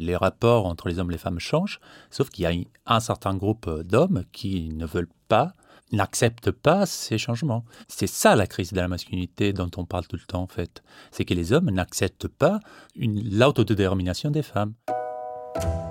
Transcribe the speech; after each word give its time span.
Les 0.00 0.16
rapports 0.16 0.64
entre 0.64 0.88
les 0.88 0.98
hommes 0.98 1.10
et 1.10 1.12
les 1.12 1.18
femmes 1.18 1.38
changent, 1.38 1.78
sauf 2.10 2.30
qu'il 2.30 2.44
y 2.44 2.46
a 2.46 2.54
un 2.86 3.00
certain 3.00 3.34
groupe 3.34 3.68
d'hommes 3.82 4.24
qui 4.32 4.70
ne 4.70 4.86
veulent 4.86 5.10
pas, 5.28 5.52
n'acceptent 5.92 6.52
pas 6.52 6.86
ces 6.86 7.18
changements. 7.18 7.66
C'est 7.86 8.06
ça 8.06 8.34
la 8.34 8.46
crise 8.46 8.72
de 8.72 8.80
la 8.80 8.88
masculinité 8.88 9.52
dont 9.52 9.70
on 9.76 9.84
parle 9.84 10.06
tout 10.06 10.16
le 10.16 10.26
temps 10.26 10.40
en 10.40 10.46
fait. 10.46 10.82
C'est 11.10 11.26
que 11.26 11.34
les 11.34 11.52
hommes 11.52 11.68
n'acceptent 11.68 12.28
pas 12.28 12.60
l'autodétermination 12.96 14.30
des 14.30 14.42
femmes. 14.42 14.72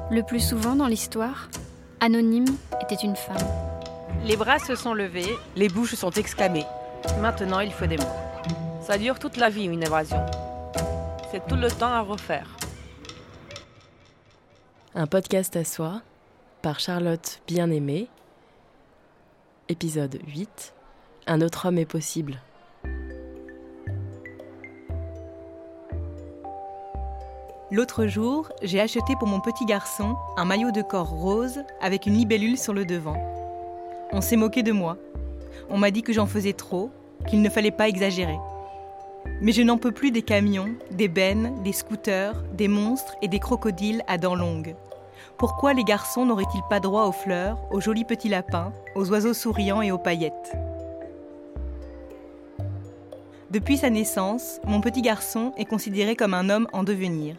Le 0.10 0.24
plus 0.24 0.40
souvent 0.40 0.76
dans 0.76 0.88
l'histoire, 0.88 1.48
Anonyme 2.00 2.48
était 2.82 2.96
une 2.96 3.16
femme. 3.16 3.38
Les 4.26 4.36
bras 4.36 4.58
se 4.58 4.74
sont 4.74 4.96
levés, 4.96 5.38
les 5.56 5.70
bouches 5.70 5.94
sont 5.94 6.10
exclamées. 6.10 6.66
Maintenant, 7.22 7.60
il 7.60 7.72
faut 7.72 7.86
des 7.86 7.98
mots. 7.98 8.16
Ça 8.82 8.98
dure 8.98 9.20
toute 9.20 9.38
la 9.38 9.52
vie, 9.52 9.66
une 9.66 9.84
évasion. 9.84 10.26
C'est 11.32 11.46
tout 11.48 11.56
le 11.56 11.70
temps 11.70 11.94
à 11.94 12.02
refaire. 12.02 12.59
Un 14.96 15.06
podcast 15.06 15.56
à 15.56 15.64
soi 15.64 16.02
par 16.64 16.80
Charlotte 16.80 17.42
Bien-Aimée. 17.46 18.08
Épisode 19.70 20.18
8. 20.28 20.74
Un 21.28 21.42
autre 21.42 21.68
homme 21.68 21.78
est 21.78 21.86
possible. 21.86 22.42
L'autre 27.70 28.08
jour, 28.08 28.50
j'ai 28.64 28.82
acheté 28.82 29.14
pour 29.20 29.28
mon 29.28 29.40
petit 29.42 29.68
garçon 29.68 30.16
un 30.38 30.46
maillot 30.46 30.72
de 30.72 30.82
corps 30.82 31.10
rose 31.12 31.60
avec 31.82 32.08
une 32.08 32.16
libellule 32.16 32.58
sur 32.58 32.74
le 32.74 32.84
devant. 32.84 33.18
On 34.12 34.22
s'est 34.22 34.38
moqué 34.38 34.64
de 34.64 34.72
moi. 34.72 34.98
On 35.70 35.78
m'a 35.78 35.92
dit 35.92 36.02
que 36.02 36.14
j'en 36.14 36.26
faisais 36.26 36.54
trop, 36.54 36.90
qu'il 37.28 37.44
ne 37.44 37.50
fallait 37.52 37.70
pas 37.70 37.90
exagérer. 37.90 38.40
Mais 39.42 39.54
je 39.54 39.62
n'en 39.62 39.78
peux 39.78 39.94
plus 39.94 40.12
des 40.12 40.22
camions, 40.22 40.76
des 40.92 41.08
bennes, 41.08 41.64
des 41.64 41.72
scooters, 41.72 42.44
des 42.54 42.68
monstres 42.68 43.16
et 43.22 43.30
des 43.30 43.40
crocodiles 43.40 44.04
à 44.08 44.18
dents 44.18 44.36
longues. 44.36 44.76
Pourquoi 45.38 45.74
les 45.74 45.86
garçons 45.86 46.26
n'auraient-ils 46.26 46.64
pas 46.70 46.82
droit 46.82 47.06
aux 47.06 47.14
fleurs, 47.14 47.58
aux 47.72 47.80
jolis 47.80 48.04
petits 48.04 48.28
lapins, 48.28 48.74
aux 48.96 49.10
oiseaux 49.10 49.34
souriants 49.34 49.82
et 49.82 49.92
aux 49.92 49.98
paillettes? 49.98 50.58
Depuis 53.50 53.78
sa 53.78 53.90
naissance, 53.90 54.60
mon 54.68 54.82
petit 54.82 55.02
garçon 55.02 55.54
est 55.58 55.66
considéré 55.66 56.18
comme 56.18 56.34
un 56.34 56.50
homme 56.50 56.68
en 56.74 56.84
devenir. 56.84 57.36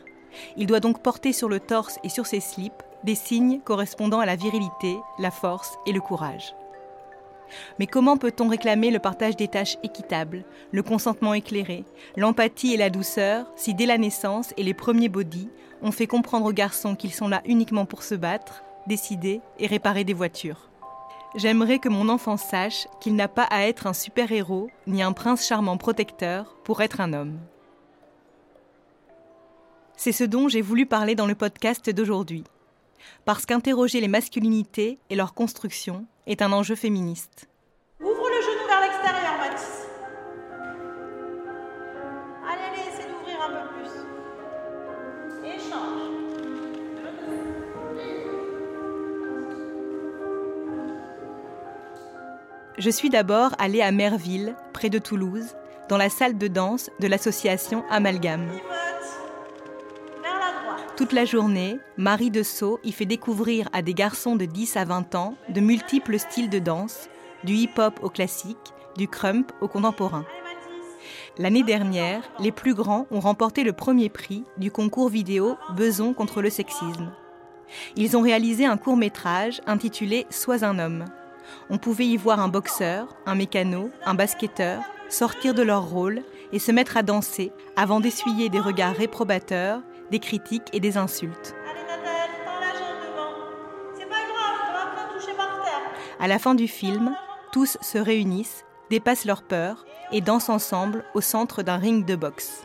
Il 0.56 0.66
doit 0.66 0.80
donc 0.80 1.02
porter 1.02 1.32
sur 1.34 1.48
le 1.48 1.60
torse 1.60 1.98
et 2.02 2.08
sur 2.08 2.26
ses 2.26 2.40
slips 2.40 2.82
des 3.04 3.14
signes 3.14 3.60
correspondant 3.60 4.20
à 4.20 4.26
la 4.26 4.36
virilité, 4.36 4.96
la 5.18 5.30
force 5.30 5.76
et 5.86 5.92
le 5.92 6.00
courage. 6.00 6.54
Mais 7.78 7.86
comment 7.86 8.16
peut-on 8.16 8.48
réclamer 8.48 8.90
le 8.90 8.98
partage 8.98 9.36
des 9.36 9.48
tâches 9.48 9.78
équitable, 9.82 10.44
le 10.72 10.82
consentement 10.82 11.34
éclairé, 11.34 11.84
l'empathie 12.16 12.74
et 12.74 12.76
la 12.76 12.90
douceur 12.90 13.46
si 13.56 13.74
dès 13.74 13.86
la 13.86 13.98
naissance 13.98 14.52
et 14.56 14.62
les 14.62 14.74
premiers 14.74 15.08
bodys 15.08 15.48
on 15.82 15.92
fait 15.92 16.06
comprendre 16.06 16.46
aux 16.46 16.52
garçons 16.52 16.94
qu'ils 16.94 17.14
sont 17.14 17.28
là 17.28 17.42
uniquement 17.46 17.86
pour 17.86 18.02
se 18.02 18.14
battre, 18.14 18.62
décider 18.86 19.40
et 19.58 19.66
réparer 19.66 20.04
des 20.04 20.14
voitures? 20.14 20.70
J'aimerais 21.36 21.78
que 21.78 21.88
mon 21.88 22.08
enfant 22.08 22.36
sache 22.36 22.88
qu'il 23.00 23.14
n'a 23.14 23.28
pas 23.28 23.44
à 23.44 23.62
être 23.62 23.86
un 23.86 23.92
super-héros 23.92 24.68
ni 24.88 25.02
un 25.02 25.12
prince 25.12 25.46
charmant 25.46 25.76
protecteur 25.76 26.56
pour 26.64 26.82
être 26.82 27.00
un 27.00 27.12
homme. 27.12 27.38
C'est 29.96 30.12
ce 30.12 30.24
dont 30.24 30.48
j'ai 30.48 30.62
voulu 30.62 30.86
parler 30.86 31.14
dans 31.14 31.26
le 31.26 31.36
podcast 31.36 31.88
d'aujourd'hui. 31.88 32.42
Parce 33.24 33.46
qu'interroger 33.46 34.00
les 34.00 34.08
masculinités 34.08 34.98
et 35.08 35.14
leur 35.14 35.34
construction 35.34 36.06
est 36.30 36.42
un 36.42 36.52
enjeu 36.52 36.76
féministe. 36.76 37.48
Ouvre 38.00 38.28
le 38.28 38.40
genou 38.40 38.66
vers 38.68 38.80
l'extérieur, 38.80 39.36
Mathis. 39.38 39.88
Allez, 42.48 42.62
allez, 42.70 42.88
essaie 42.88 43.08
d'ouvrir 43.08 43.42
un 43.42 43.50
peu 43.50 43.64
plus. 43.74 43.90
Échange. 45.44 46.00
Je 52.78 52.90
suis 52.90 53.10
d'abord 53.10 53.54
allée 53.58 53.82
à 53.82 53.90
Merville, 53.90 54.54
près 54.72 54.88
de 54.88 54.98
Toulouse, 54.98 55.56
dans 55.88 55.98
la 55.98 56.08
salle 56.08 56.38
de 56.38 56.46
danse 56.46 56.90
de 57.00 57.08
l'association 57.08 57.84
Amalgame. 57.90 58.48
Toute 61.00 61.14
la 61.14 61.24
journée, 61.24 61.80
Marie 61.96 62.30
de 62.30 62.44
y 62.84 62.92
fait 62.92 63.06
découvrir 63.06 63.70
à 63.72 63.80
des 63.80 63.94
garçons 63.94 64.36
de 64.36 64.44
10 64.44 64.76
à 64.76 64.84
20 64.84 65.14
ans 65.14 65.34
de 65.48 65.62
multiples 65.62 66.18
styles 66.18 66.50
de 66.50 66.58
danse, 66.58 67.08
du 67.42 67.54
hip-hop 67.54 68.00
au 68.02 68.10
classique, 68.10 68.74
du 68.98 69.08
crump 69.08 69.50
au 69.62 69.66
contemporain. 69.66 70.26
L'année 71.38 71.62
dernière, 71.62 72.30
les 72.38 72.52
plus 72.52 72.74
grands 72.74 73.06
ont 73.10 73.20
remporté 73.20 73.64
le 73.64 73.72
premier 73.72 74.10
prix 74.10 74.44
du 74.58 74.70
concours 74.70 75.08
vidéo 75.08 75.56
Beson 75.74 76.12
contre 76.12 76.42
le 76.42 76.50
sexisme. 76.50 77.10
Ils 77.96 78.14
ont 78.14 78.22
réalisé 78.22 78.66
un 78.66 78.76
court 78.76 78.98
métrage 78.98 79.62
intitulé 79.66 80.26
Sois 80.28 80.66
un 80.66 80.78
homme. 80.78 81.06
On 81.70 81.78
pouvait 81.78 82.08
y 82.08 82.18
voir 82.18 82.40
un 82.40 82.48
boxeur, 82.48 83.16
un 83.24 83.36
mécano, 83.36 83.88
un 84.04 84.12
basketteur 84.12 84.82
sortir 85.12 85.54
de 85.54 85.62
leur 85.62 85.88
rôle 85.88 86.22
et 86.52 86.58
se 86.58 86.72
mettre 86.72 86.96
à 86.96 87.02
danser 87.02 87.52
avant 87.76 88.00
d'essuyer 88.00 88.48
des 88.48 88.60
regards 88.60 88.94
réprobateurs, 88.94 89.80
des 90.10 90.18
critiques 90.18 90.68
et 90.72 90.80
des 90.80 90.96
insultes. 90.96 91.54
Allez, 91.70 91.86
ta 91.86 91.96
tête, 91.98 92.30
tends 92.44 92.60
la 92.60 92.72
jambe 92.72 93.00
devant. 93.02 93.34
C'est 93.96 94.08
pas 94.08 94.14
grave, 94.14 94.56
on 94.68 94.72
va 94.72 95.02
pas 95.02 95.14
toucher 95.14 95.32
par 95.36 95.64
terre. 95.64 95.80
À 96.18 96.28
la 96.28 96.38
fin 96.38 96.54
du 96.54 96.68
film, 96.68 97.14
tous 97.52 97.78
se 97.80 97.98
réunissent, 97.98 98.64
dépassent 98.90 99.24
leur 99.24 99.42
peur 99.42 99.84
et 100.12 100.20
dansent 100.20 100.48
ensemble 100.48 101.04
au 101.14 101.20
centre 101.20 101.62
d'un 101.62 101.76
ring 101.76 102.04
de 102.04 102.16
boxe. 102.16 102.64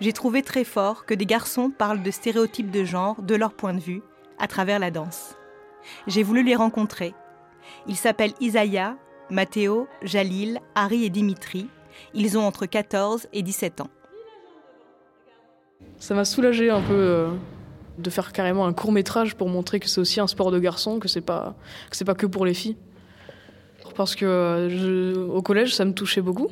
J'ai 0.00 0.12
trouvé 0.12 0.42
très 0.42 0.64
fort 0.64 1.06
que 1.06 1.14
des 1.14 1.26
garçons 1.26 1.70
parlent 1.70 2.02
de 2.02 2.10
stéréotypes 2.10 2.70
de 2.70 2.84
genre 2.84 3.20
de 3.22 3.34
leur 3.34 3.54
point 3.54 3.74
de 3.74 3.80
vue 3.80 4.02
à 4.38 4.46
travers 4.46 4.78
la 4.78 4.90
danse. 4.90 5.36
J'ai 6.06 6.22
voulu 6.22 6.42
les 6.42 6.56
rencontrer. 6.56 7.14
Ils 7.86 7.96
s'appellent 7.96 8.34
Isaiah, 8.40 8.96
Matteo, 9.30 9.88
Jalil, 10.02 10.60
Harry 10.74 11.04
et 11.04 11.10
Dimitri. 11.10 11.68
Ils 12.14 12.36
ont 12.36 12.46
entre 12.46 12.66
14 12.66 13.28
et 13.32 13.42
17 13.42 13.80
ans. 13.80 13.90
Ça 15.98 16.14
m'a 16.14 16.24
soulagé 16.24 16.68
un 16.68 16.80
peu 16.80 16.94
euh, 16.94 17.28
de 17.98 18.10
faire 18.10 18.32
carrément 18.32 18.66
un 18.66 18.72
court 18.72 18.92
métrage 18.92 19.36
pour 19.36 19.48
montrer 19.48 19.78
que 19.78 19.88
c'est 19.88 20.00
aussi 20.00 20.18
un 20.20 20.26
sport 20.26 20.50
de 20.50 20.58
garçon, 20.58 20.98
que 20.98 21.08
c'est 21.08 21.20
pas 21.20 21.54
que 21.90 21.96
c'est 21.96 22.04
pas 22.04 22.14
que 22.14 22.26
pour 22.26 22.44
les 22.44 22.54
filles. 22.54 22.76
Parce 23.94 24.16
que 24.16 24.24
euh, 24.26 25.28
au 25.28 25.42
collège, 25.42 25.74
ça 25.74 25.84
me 25.84 25.92
touchait 25.92 26.22
beaucoup. 26.22 26.48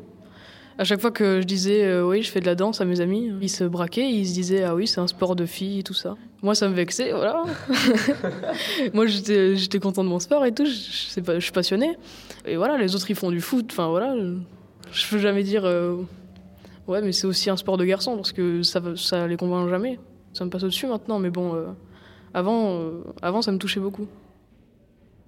À 0.78 0.84
chaque 0.84 1.00
fois 1.00 1.10
que 1.10 1.40
je 1.40 1.46
disais 1.46 1.84
euh, 1.84 2.06
oui, 2.06 2.22
je 2.22 2.30
fais 2.30 2.40
de 2.40 2.46
la 2.46 2.54
danse 2.54 2.80
à 2.80 2.84
mes 2.84 3.00
amis, 3.00 3.32
ils 3.42 3.50
se 3.50 3.64
braquaient, 3.64 4.08
ils 4.08 4.26
se 4.26 4.34
disaient 4.34 4.62
ah 4.62 4.74
oui, 4.74 4.86
c'est 4.86 5.00
un 5.00 5.06
sport 5.06 5.34
de 5.36 5.46
filles 5.46 5.80
et 5.80 5.82
tout 5.82 5.94
ça. 5.94 6.16
Moi, 6.42 6.54
ça 6.54 6.68
me 6.68 6.74
vexait, 6.74 7.12
voilà. 7.12 7.42
Moi, 8.94 9.06
j'étais 9.06 9.56
j'étais 9.56 9.78
content 9.78 10.04
de 10.04 10.08
mon 10.08 10.20
sport 10.20 10.46
et 10.46 10.52
tout, 10.52 10.64
je, 10.64 11.40
suis 11.40 11.52
passionnée. 11.52 11.96
Et 12.46 12.56
voilà, 12.56 12.78
les 12.78 12.94
autres 12.94 13.10
ils 13.10 13.16
font 13.16 13.30
du 13.30 13.40
foot, 13.40 13.66
enfin 13.70 13.88
voilà, 13.88 14.16
je, 14.16 14.36
je 14.92 15.08
peux 15.08 15.18
jamais 15.18 15.42
dire 15.42 15.64
Ouais, 16.90 17.00
mais 17.02 17.12
c'est 17.12 17.28
aussi 17.28 17.48
un 17.50 17.56
sport 17.56 17.76
de 17.76 17.84
garçon 17.84 18.16
parce 18.16 18.32
que 18.32 18.64
ça, 18.64 18.82
ça 18.96 19.28
les 19.28 19.36
convainc 19.36 19.68
jamais. 19.68 20.00
Ça 20.32 20.44
me 20.44 20.50
passe 20.50 20.64
au-dessus 20.64 20.88
maintenant, 20.88 21.20
mais 21.20 21.30
bon, 21.30 21.54
euh, 21.54 21.66
avant, 22.34 22.80
euh, 22.80 23.04
avant, 23.22 23.42
ça 23.42 23.52
me 23.52 23.58
touchait 23.58 23.78
beaucoup. 23.78 24.08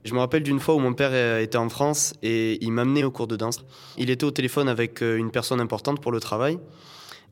Je 0.03 0.12
me 0.12 0.19
rappelle 0.19 0.43
d'une 0.43 0.59
fois 0.59 0.75
où 0.75 0.81
mon 0.81 0.93
père 0.93 1.11
euh, 1.12 1.41
était 1.41 1.59
en 1.59 1.69
France 1.69 2.15
et 2.21 2.59
il 2.65 2.73
m'amenait 2.73 3.05
au 3.05 3.12
cours 3.12 3.28
de 3.28 3.37
danse. 3.37 3.65
Il 3.97 4.11
était 4.11 4.25
au 4.25 4.33
téléphone 4.33 4.69
avec 4.69 5.03
une 5.03 5.31
personne 5.31 5.61
importante 5.61 6.00
pour 6.00 6.11
le 6.11 6.19
travail. 6.19 6.59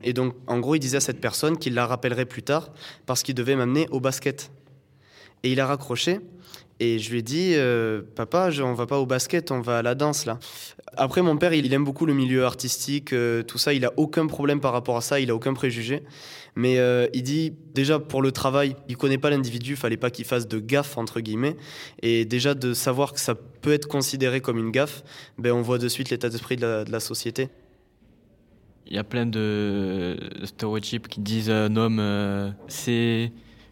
Et 0.01 0.13
donc, 0.13 0.33
en 0.47 0.59
gros, 0.59 0.75
il 0.75 0.79
disait 0.79 0.97
à 0.97 1.01
cette 1.01 1.19
personne 1.19 1.57
qu'il 1.57 1.73
la 1.73 1.85
rappellerait 1.85 2.25
plus 2.25 2.41
tard 2.41 2.69
parce 3.05 3.23
qu'il 3.23 3.35
devait 3.35 3.57
m'amener 3.57 3.89
au 3.91 3.99
basket. 3.99 4.49
Et 5.43 5.51
il 5.51 5.59
a 5.59 5.65
raccroché. 5.65 6.21
Et 6.83 6.97
je 6.97 7.11
lui 7.11 7.19
ai 7.19 7.21
dit, 7.21 7.51
euh, 7.53 8.01
papa, 8.15 8.49
je- 8.49 8.63
on 8.63 8.73
va 8.73 8.87
pas 8.87 8.97
au 8.97 9.05
basket, 9.05 9.51
on 9.51 9.61
va 9.61 9.77
à 9.77 9.81
la 9.83 9.93
danse 9.93 10.25
là. 10.25 10.39
Après, 10.97 11.21
mon 11.21 11.37
père, 11.37 11.53
il, 11.53 11.71
aime 11.71 11.83
beaucoup 11.83 12.07
le 12.07 12.15
milieu 12.15 12.43
artistique, 12.43 13.13
euh, 13.13 13.43
tout 13.43 13.59
ça. 13.59 13.71
Il 13.71 13.85
a 13.85 13.93
aucun 13.97 14.25
problème 14.25 14.59
par 14.59 14.73
rapport 14.73 14.97
à 14.97 15.01
ça, 15.01 15.19
il 15.19 15.29
a 15.29 15.35
aucun 15.35 15.53
préjugé. 15.53 16.01
Mais 16.55 16.79
euh, 16.79 17.05
il 17.13 17.21
dit, 17.21 17.53
déjà 17.75 17.99
pour 17.99 18.23
le 18.23 18.31
travail, 18.31 18.75
il 18.89 18.97
connaît 18.97 19.19
pas 19.19 19.29
l'individu, 19.29 19.75
fallait 19.75 19.95
pas 19.95 20.09
qu'il 20.09 20.25
fasse 20.25 20.47
de 20.47 20.57
gaffe 20.57 20.97
entre 20.97 21.19
guillemets. 21.19 21.55
Et 22.01 22.25
déjà 22.25 22.55
de 22.55 22.73
savoir 22.73 23.13
que 23.13 23.19
ça 23.19 23.35
peut 23.35 23.73
être 23.73 23.87
considéré 23.87 24.41
comme 24.41 24.57
une 24.57 24.71
gaffe, 24.71 25.03
ben 25.37 25.51
on 25.51 25.61
voit 25.61 25.77
de 25.77 25.87
suite 25.87 26.09
l'état 26.09 26.29
d'esprit 26.29 26.55
de 26.55 26.83
la, 26.89 26.99
société. 26.99 27.49
Il 28.87 28.95
y 28.95 28.97
a 28.97 29.03
plein 29.03 29.27
de 29.27 30.17
stéréotypes 30.45 31.07
qui 31.07 31.19
disent 31.19 31.51
un 31.51 31.75
homme, 31.75 32.53
c'est 32.67 33.31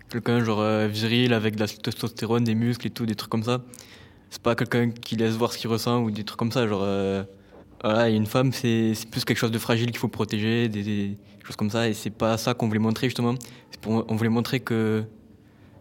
quelqu'un 0.10 0.44
genre 0.44 0.60
euh, 0.60 0.88
viril 0.88 1.34
avec 1.34 1.56
de 1.56 1.62
la 1.62 1.68
testostérone, 1.68 2.44
des 2.44 2.56
muscles 2.56 2.88
et 2.88 2.90
tout, 2.90 3.06
des 3.06 3.16
trucs 3.16 3.30
comme 3.30 3.44
ça. 3.44 3.62
C'est 4.30 4.42
pas 4.42 4.56
quelqu'un 4.56 4.92
qui 4.92 5.16
laisse 5.16 5.34
voir 5.34 5.54
ce 5.54 5.58
qu'il 5.58 5.70
ressent 5.70 6.02
ou 6.02 6.12
des 6.12 6.24
trucs 6.24 6.40
comme 6.40 6.52
ça. 6.52 6.68
Genre, 6.68 6.82
euh, 6.84 7.24
voilà, 7.84 8.10
une 8.10 8.26
femme, 8.26 8.52
c'est 8.52 8.94
plus 9.10 9.26
quelque 9.26 9.38
chose 9.38 9.52
de 9.52 9.60
fragile 9.60 9.88
qu'il 9.88 9.98
faut 9.98 10.08
protéger, 10.08 10.68
des, 10.68 11.18
choses 11.44 11.56
comme 11.56 11.70
ça. 11.70 11.88
Et 11.88 11.94
c'est 11.94 12.10
pas 12.10 12.38
ça 12.38 12.54
qu'on 12.54 12.68
voulait 12.68 12.80
montrer 12.80 13.08
justement. 13.08 13.36
On 13.86 14.16
voulait 14.16 14.30
montrer 14.30 14.60
que 14.60 15.06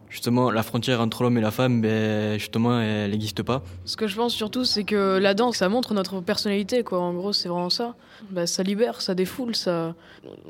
justement 0.08 0.50
la 0.50 0.62
frontière 0.62 1.00
entre 1.00 1.22
l'homme 1.22 1.36
et 1.38 1.40
la 1.40 1.50
femme, 1.50 1.80
ben, 1.82 2.38
justement, 2.38 2.80
elle 2.80 3.10
n'existe 3.10 3.42
pas. 3.42 3.62
Ce 3.84 3.96
que 3.96 4.06
je 4.06 4.16
pense 4.16 4.32
surtout, 4.32 4.64
c'est 4.64 4.84
que 4.84 5.18
la 5.18 5.34
danse, 5.34 5.56
ça 5.56 5.68
montre 5.68 5.94
notre 5.94 6.20
personnalité, 6.20 6.82
quoi. 6.82 7.00
En 7.00 7.12
gros, 7.12 7.32
c'est 7.32 7.48
vraiment 7.48 7.70
ça. 7.70 7.94
Bah, 8.30 8.46
ça 8.46 8.62
libère, 8.62 9.00
ça 9.00 9.14
défoule, 9.14 9.54
ça. 9.54 9.94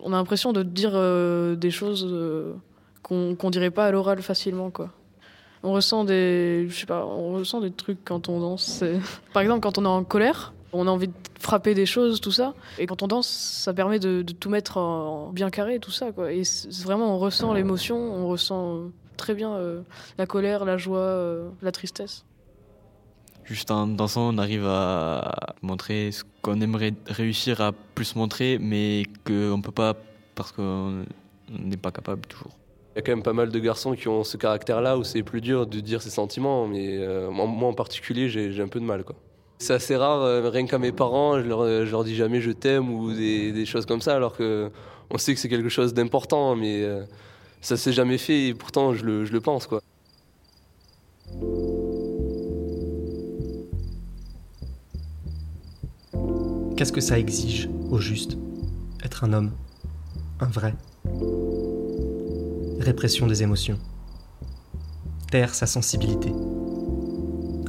On 0.02 0.12
a 0.12 0.16
l'impression 0.16 0.52
de 0.52 0.62
dire 0.62 0.92
euh, 0.94 1.56
des 1.56 1.70
choses 1.70 2.06
euh, 2.08 2.54
qu'on 3.02 3.50
dirait 3.50 3.70
pas 3.70 3.86
à 3.86 3.90
l'oral 3.90 4.22
facilement, 4.22 4.70
quoi. 4.70 4.90
On 5.62 5.72
ressent 5.72 6.04
des, 6.04 6.66
je 6.68 6.74
sais 6.74 6.86
pas, 6.86 7.04
on 7.04 7.32
ressent 7.32 7.60
des 7.60 7.72
trucs 7.72 8.04
quand 8.04 8.28
on 8.28 8.40
danse. 8.40 8.84
Par 9.32 9.42
exemple, 9.42 9.60
quand 9.60 9.78
on 9.78 9.84
est 9.84 9.88
en 9.88 10.04
colère, 10.04 10.52
on 10.72 10.86
a 10.86 10.90
envie 10.90 11.08
de 11.08 11.14
frapper 11.40 11.74
des 11.74 11.86
choses, 11.86 12.20
tout 12.20 12.30
ça. 12.30 12.54
Et 12.78 12.86
quand 12.86 13.02
on 13.02 13.08
danse, 13.08 13.28
ça 13.28 13.72
permet 13.72 13.98
de, 13.98 14.22
tout 14.22 14.50
mettre 14.50 14.76
en, 14.76 15.28
en 15.28 15.32
bien 15.32 15.50
carré, 15.50 15.78
tout 15.80 15.90
ça, 15.90 16.12
quoi. 16.12 16.32
Et 16.32 16.42
vraiment, 16.84 17.14
on 17.14 17.18
ressent 17.18 17.52
l'émotion, 17.54 17.96
on 17.96 18.28
ressent 18.28 18.76
euh, 18.76 18.92
très 19.16 19.34
bien 19.34 19.52
euh, 19.54 19.82
la 20.16 20.26
colère, 20.26 20.64
la 20.64 20.76
joie, 20.76 20.98
euh, 20.98 21.48
la 21.62 21.72
tristesse. 21.72 22.24
Juste 23.44 23.70
en 23.70 23.86
dansant, 23.86 24.34
on 24.34 24.38
arrive 24.38 24.66
à 24.66 25.54
montrer 25.62 26.12
ce 26.12 26.22
qu'on 26.42 26.60
aimerait 26.60 26.94
réussir 27.06 27.62
à 27.62 27.72
plus 27.72 28.14
montrer, 28.14 28.58
mais 28.58 29.04
qu'on 29.24 29.56
ne 29.56 29.62
peut 29.62 29.72
pas 29.72 29.94
parce 30.34 30.52
qu'on 30.52 31.04
n'est 31.50 31.78
pas 31.78 31.90
capable 31.90 32.26
toujours. 32.26 32.57
Y 32.98 33.00
a 33.00 33.02
quand 33.02 33.12
même 33.12 33.22
pas 33.22 33.32
mal 33.32 33.52
de 33.52 33.58
garçons 33.60 33.92
qui 33.92 34.08
ont 34.08 34.24
ce 34.24 34.36
caractère-là 34.36 34.98
où 34.98 35.04
c'est 35.04 35.22
plus 35.22 35.40
dur 35.40 35.68
de 35.68 35.78
dire 35.78 36.02
ses 36.02 36.10
sentiments, 36.10 36.66
mais 36.66 36.98
euh, 36.98 37.30
moi 37.30 37.68
en 37.68 37.72
particulier, 37.72 38.28
j'ai 38.28 38.60
un 38.60 38.66
peu 38.66 38.80
de 38.80 38.84
mal. 38.84 39.04
C'est 39.58 39.74
assez 39.74 39.94
rare, 39.94 40.22
euh, 40.22 40.50
rien 40.50 40.66
qu'à 40.66 40.80
mes 40.80 40.90
parents, 40.90 41.38
je 41.38 41.46
leur, 41.46 42.02
dis 42.02 42.16
jamais 42.16 42.40
je 42.40 42.50
t'aime 42.50 42.92
ou 42.92 43.12
des, 43.12 43.52
des 43.52 43.66
choses 43.66 43.86
comme 43.86 44.00
ça, 44.00 44.16
alors 44.16 44.36
que 44.36 44.72
on 45.10 45.16
sait 45.16 45.32
que 45.32 45.38
c'est 45.38 45.48
quelque 45.48 45.68
chose 45.68 45.94
d'important, 45.94 46.56
mais 46.56 46.82
euh, 46.82 47.04
ça 47.60 47.76
s'est 47.76 47.92
jamais 47.92 48.18
fait 48.18 48.48
et 48.48 48.54
pourtant 48.54 48.94
je 48.94 49.04
le, 49.04 49.24
je 49.24 49.32
le 49.32 49.40
pense. 49.40 49.68
quoi. 49.68 49.80
Qu'est-ce 56.76 56.92
que 56.92 57.00
ça 57.00 57.16
exige, 57.16 57.70
au 57.92 57.98
juste 57.98 58.36
Être 59.04 59.22
un 59.22 59.34
homme, 59.34 59.52
un 60.40 60.46
vrai? 60.46 60.74
Répression 62.88 63.26
des 63.26 63.42
émotions. 63.42 63.78
Taire 65.30 65.54
sa 65.54 65.66
sensibilité. 65.66 66.32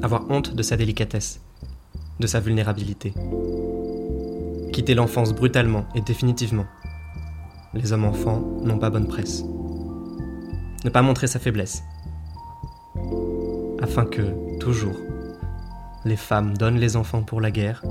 Avoir 0.01 0.23
honte 0.31 0.55
de 0.55 0.63
sa 0.63 0.77
délicatesse, 0.77 1.41
de 2.21 2.25
sa 2.25 2.39
vulnérabilité. 2.39 3.13
Quitter 4.71 4.95
l'enfance 4.95 5.33
brutalement 5.33 5.83
et 5.93 5.99
définitivement. 5.99 6.67
Les 7.73 7.91
hommes 7.91 8.05
enfants 8.05 8.39
n'ont 8.63 8.79
pas 8.79 8.89
bonne 8.89 9.09
presse. 9.09 9.43
Ne 10.85 10.89
pas 10.89 11.01
montrer 11.01 11.27
sa 11.27 11.39
faiblesse. 11.39 11.83
Afin 13.81 14.05
que, 14.05 14.57
toujours, 14.59 14.95
les 16.05 16.15
femmes 16.15 16.57
donnent 16.57 16.79
les 16.79 16.95
enfants 16.95 17.23
pour 17.23 17.41
la 17.41 17.51
guerre 17.51 17.83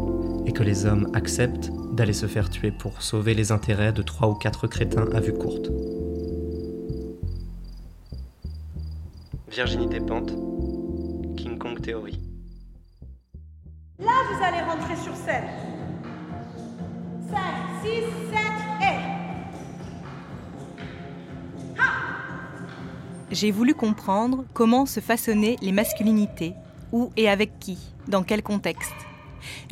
et 0.46 0.52
que 0.54 0.62
les 0.62 0.86
hommes 0.86 1.10
acceptent 1.12 1.70
d'aller 1.92 2.14
se 2.14 2.24
faire 2.24 2.48
tuer 2.48 2.70
pour 2.70 3.02
sauver 3.02 3.34
les 3.34 3.52
intérêts 3.52 3.92
de 3.92 4.00
trois 4.00 4.30
ou 4.30 4.34
quatre 4.34 4.66
crétins 4.66 5.10
à 5.12 5.20
vue 5.20 5.34
courte. 5.34 5.70
Virginité 9.58 9.98
Pente, 9.98 10.30
King 11.36 11.58
Kong 11.58 11.80
Théorie. 11.80 12.20
Là, 13.98 14.12
vous 14.30 14.40
allez 14.40 14.60
rentrer 14.60 14.94
sur 14.94 15.12
scène. 15.16 15.48
5, 17.28 17.36
6, 17.82 17.88
7 17.90 18.38
et... 18.82 18.98
J'ai 23.32 23.50
voulu 23.50 23.74
comprendre 23.74 24.44
comment 24.54 24.86
se 24.86 25.00
façonnaient 25.00 25.56
les 25.60 25.72
masculinités, 25.72 26.54
où 26.92 27.10
et 27.16 27.28
avec 27.28 27.58
qui, 27.58 27.78
dans 28.06 28.22
quel 28.22 28.44
contexte. 28.44 28.94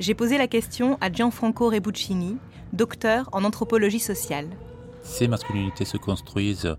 J'ai 0.00 0.14
posé 0.14 0.36
la 0.36 0.48
question 0.48 0.98
à 1.00 1.12
Gianfranco 1.12 1.70
Rebuccini, 1.70 2.38
docteur 2.72 3.28
en 3.30 3.44
anthropologie 3.44 4.00
sociale. 4.00 4.48
Ces 5.04 5.28
masculinités 5.28 5.84
se 5.84 5.96
construisent 5.96 6.74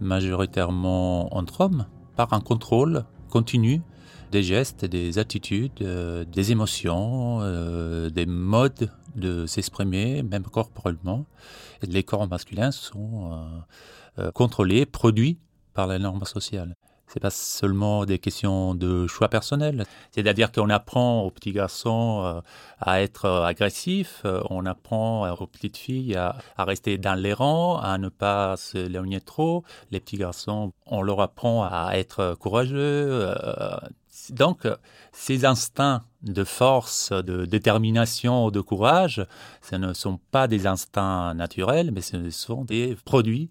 majoritairement 0.00 1.36
entre 1.36 1.62
hommes 1.62 1.86
par 2.16 2.32
un 2.32 2.40
contrôle 2.40 3.04
continu 3.30 3.82
des 4.32 4.42
gestes, 4.42 4.84
des 4.84 5.18
attitudes, 5.18 5.82
euh, 5.82 6.24
des 6.24 6.52
émotions, 6.52 7.38
euh, 7.42 8.10
des 8.10 8.26
modes 8.26 8.90
de 9.14 9.46
s'exprimer, 9.46 10.22
même 10.22 10.44
corporellement. 10.44 11.26
Les 11.82 12.02
corps 12.02 12.26
masculins 12.28 12.72
sont 12.72 13.46
euh, 14.18 14.30
contrôlés, 14.32 14.84
produits 14.86 15.38
par 15.74 15.86
la 15.86 15.98
norme 15.98 16.24
sociale. 16.24 16.74
C'est 17.08 17.20
pas 17.20 17.30
seulement 17.30 18.04
des 18.04 18.18
questions 18.18 18.74
de 18.74 19.06
choix 19.06 19.28
personnel. 19.28 19.84
C'est-à-dire 20.10 20.50
qu'on 20.50 20.70
apprend 20.70 21.22
aux 21.22 21.30
petits 21.30 21.52
garçons 21.52 22.22
euh, 22.24 22.40
à 22.80 23.00
être 23.00 23.26
euh, 23.26 23.44
agressifs, 23.44 24.22
euh, 24.24 24.42
on 24.50 24.66
apprend 24.66 25.30
aux 25.30 25.46
petites 25.46 25.76
filles 25.76 26.16
à, 26.16 26.36
rester 26.58 26.98
dans 26.98 27.14
les 27.14 27.32
rangs, 27.32 27.78
à 27.78 27.96
ne 27.98 28.08
pas 28.08 28.56
se 28.56 28.78
l'éloigner 28.78 29.20
trop. 29.20 29.62
Les 29.92 30.00
petits 30.00 30.16
garçons, 30.16 30.72
on 30.86 31.00
leur 31.00 31.20
apprend 31.20 31.64
à 31.64 31.92
être 31.94 32.34
courageux. 32.40 33.32
donc, 34.30 34.66
ces 35.12 35.44
instincts 35.44 36.02
de 36.22 36.42
force, 36.42 37.12
de 37.12 37.44
détermination, 37.44 38.50
de 38.50 38.60
courage, 38.60 39.24
ce 39.62 39.76
ne 39.76 39.92
sont 39.92 40.18
pas 40.32 40.48
des 40.48 40.66
instincts 40.66 41.34
naturels, 41.34 41.92
mais 41.92 42.00
ce 42.00 42.30
sont 42.30 42.64
des 42.64 42.96
produits. 43.04 43.48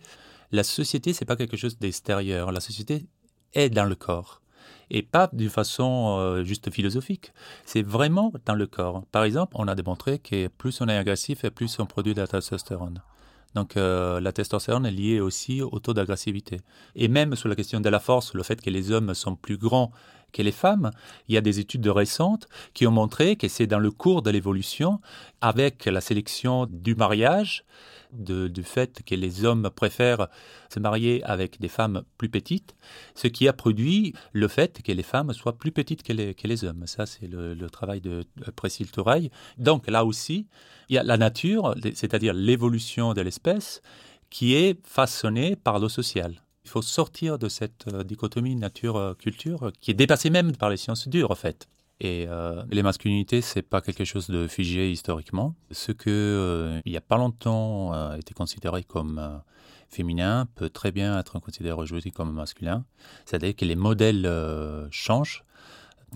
La 0.52 0.64
société, 0.64 1.14
c'est 1.14 1.26
pas 1.26 1.36
quelque 1.36 1.58
chose 1.58 1.80
d'extérieur. 1.80 2.52
La 2.52 2.60
société 2.60 3.06
est 3.56 3.70
dans 3.70 3.86
le 3.86 3.96
corps. 3.96 4.42
Et 4.92 5.02
pas 5.02 5.30
d'une 5.34 5.50
façon 5.50 6.18
euh, 6.20 6.44
juste 6.44 6.70
philosophique. 6.70 7.34
C'est 7.66 7.82
vraiment 7.82 8.32
dans 8.46 8.54
le 8.54 8.68
corps. 8.68 9.04
Par 9.12 9.24
exemple, 9.24 9.54
on 9.58 9.68
a 9.68 9.74
démontré 9.74 10.20
que 10.20 10.48
plus 10.48 10.80
on 10.82 10.88
est 10.88 10.98
agressif 10.98 11.44
et 11.44 11.50
plus 11.50 11.80
on 11.80 11.86
produit 11.86 12.14
de 12.14 12.22
la 12.22 12.28
testostérone. 12.28 13.02
Donc 13.56 13.78
euh, 13.78 14.20
la 14.20 14.32
testostérone 14.32 14.86
est 14.86 14.92
liée 14.92 15.20
aussi 15.22 15.62
au 15.62 15.80
taux 15.80 15.94
d'agressivité. 15.94 16.60
Et 16.96 17.08
même 17.08 17.36
sur 17.36 17.50
la 17.50 17.56
question 17.56 17.80
de 17.80 17.90
la 17.90 18.00
force, 18.00 18.34
le 18.34 18.44
fait 18.44 18.62
que 18.62 18.70
les 18.70 18.92
hommes 18.92 19.14
sont 19.14 19.36
plus 19.36 19.58
grands 19.58 19.92
que 20.36 20.42
les 20.42 20.52
femmes, 20.52 20.92
il 21.30 21.36
y 21.36 21.38
a 21.38 21.42
des 21.42 21.60
études 21.60 21.88
récentes 21.88 22.48
qui 22.74 22.86
ont 22.86 22.92
montré 22.92 23.38
que 23.38 23.48
c'est 23.48 23.68
dans 23.68 23.80
le 23.80 23.90
cours 23.90 24.22
de 24.22 24.30
l'évolution, 24.30 25.00
avec 25.40 25.86
la 25.86 26.02
sélection 26.02 26.68
du 26.70 26.94
mariage, 26.94 27.64
de- 28.12 28.50
du 28.50 28.64
fait 28.64 29.02
que 29.06 29.16
les 29.16 29.46
hommes 29.46 29.70
préfèrent 29.74 30.28
se 30.70 30.80
marier 30.80 31.24
avec 31.24 31.60
des 31.62 31.70
femmes 31.70 32.04
plus 32.18 32.30
petites, 32.30 32.76
ce 33.14 33.28
qui 33.28 33.48
a 33.48 33.54
produit 33.54 34.14
le 34.34 34.48
fait 34.50 34.82
que 34.82 34.92
les 34.92 35.04
femmes 35.04 35.32
soient 35.32 35.58
plus 35.58 35.72
petites 35.72 36.04
que 36.04 36.14
les, 36.14 36.64
hommes. 36.66 36.86
Ça, 36.86 37.06
c'est 37.06 37.28
le, 37.28 37.70
travail 37.70 38.02
de 38.02 38.24
de 38.38 38.52
Précile 38.52 38.92
Touraille. 38.92 39.32
Donc 39.58 39.90
là 39.90 40.04
aussi, 40.04 40.48
il 40.90 40.96
y 40.96 40.98
a 40.98 41.04
la 41.04 41.18
nature, 41.18 41.76
c'est-à-dire 41.94 42.34
l'évolution 42.34 43.14
de 43.14 43.22
l'espèce, 43.22 43.82
qui 44.30 44.56
est 44.56 44.86
façonnée 44.86 45.56
par 45.56 45.80
le 45.80 45.88
social. 45.88 46.45
Il 46.66 46.70
faut 46.70 46.82
sortir 46.82 47.38
de 47.38 47.48
cette 47.48 47.86
euh, 47.94 48.04
dichotomie 48.04 48.56
nature-culture 48.56 49.72
qui 49.82 49.92
est 49.92 49.94
dépassée 49.94 50.32
même 50.32 50.56
par 50.58 50.70
les 50.70 50.78
sciences 50.78 51.08
dures, 51.08 51.32
en 51.32 51.36
fait. 51.36 51.68
Et 52.02 52.26
euh, 52.28 52.64
les 52.72 52.84
masculinités, 52.84 53.42
c'est 53.42 53.62
pas 53.62 53.82
quelque 53.82 54.04
chose 54.04 54.30
de 54.30 54.48
figé 54.48 54.92
historiquement. 54.92 55.54
Ce 55.72 55.92
que, 55.94 56.10
euh, 56.10 56.82
il 56.86 56.92
y 56.92 56.98
a 56.98 57.02
pas 57.02 57.18
longtemps, 57.18 57.94
euh, 57.94 58.18
était 58.18 58.34
considéré 58.34 58.84
comme 58.84 59.20
euh, 59.20 59.38
féminin 59.90 60.48
peut 60.56 60.70
très 60.70 60.92
bien 60.92 61.18
être 61.18 61.40
considéré 61.40 61.80
aujourd'hui 61.80 62.12
comme 62.12 62.34
masculin. 62.34 62.84
C'est-à-dire 63.26 63.56
que 63.56 63.64
les 63.64 63.76
modèles 63.76 64.26
euh, 64.26 64.88
changent 64.92 65.46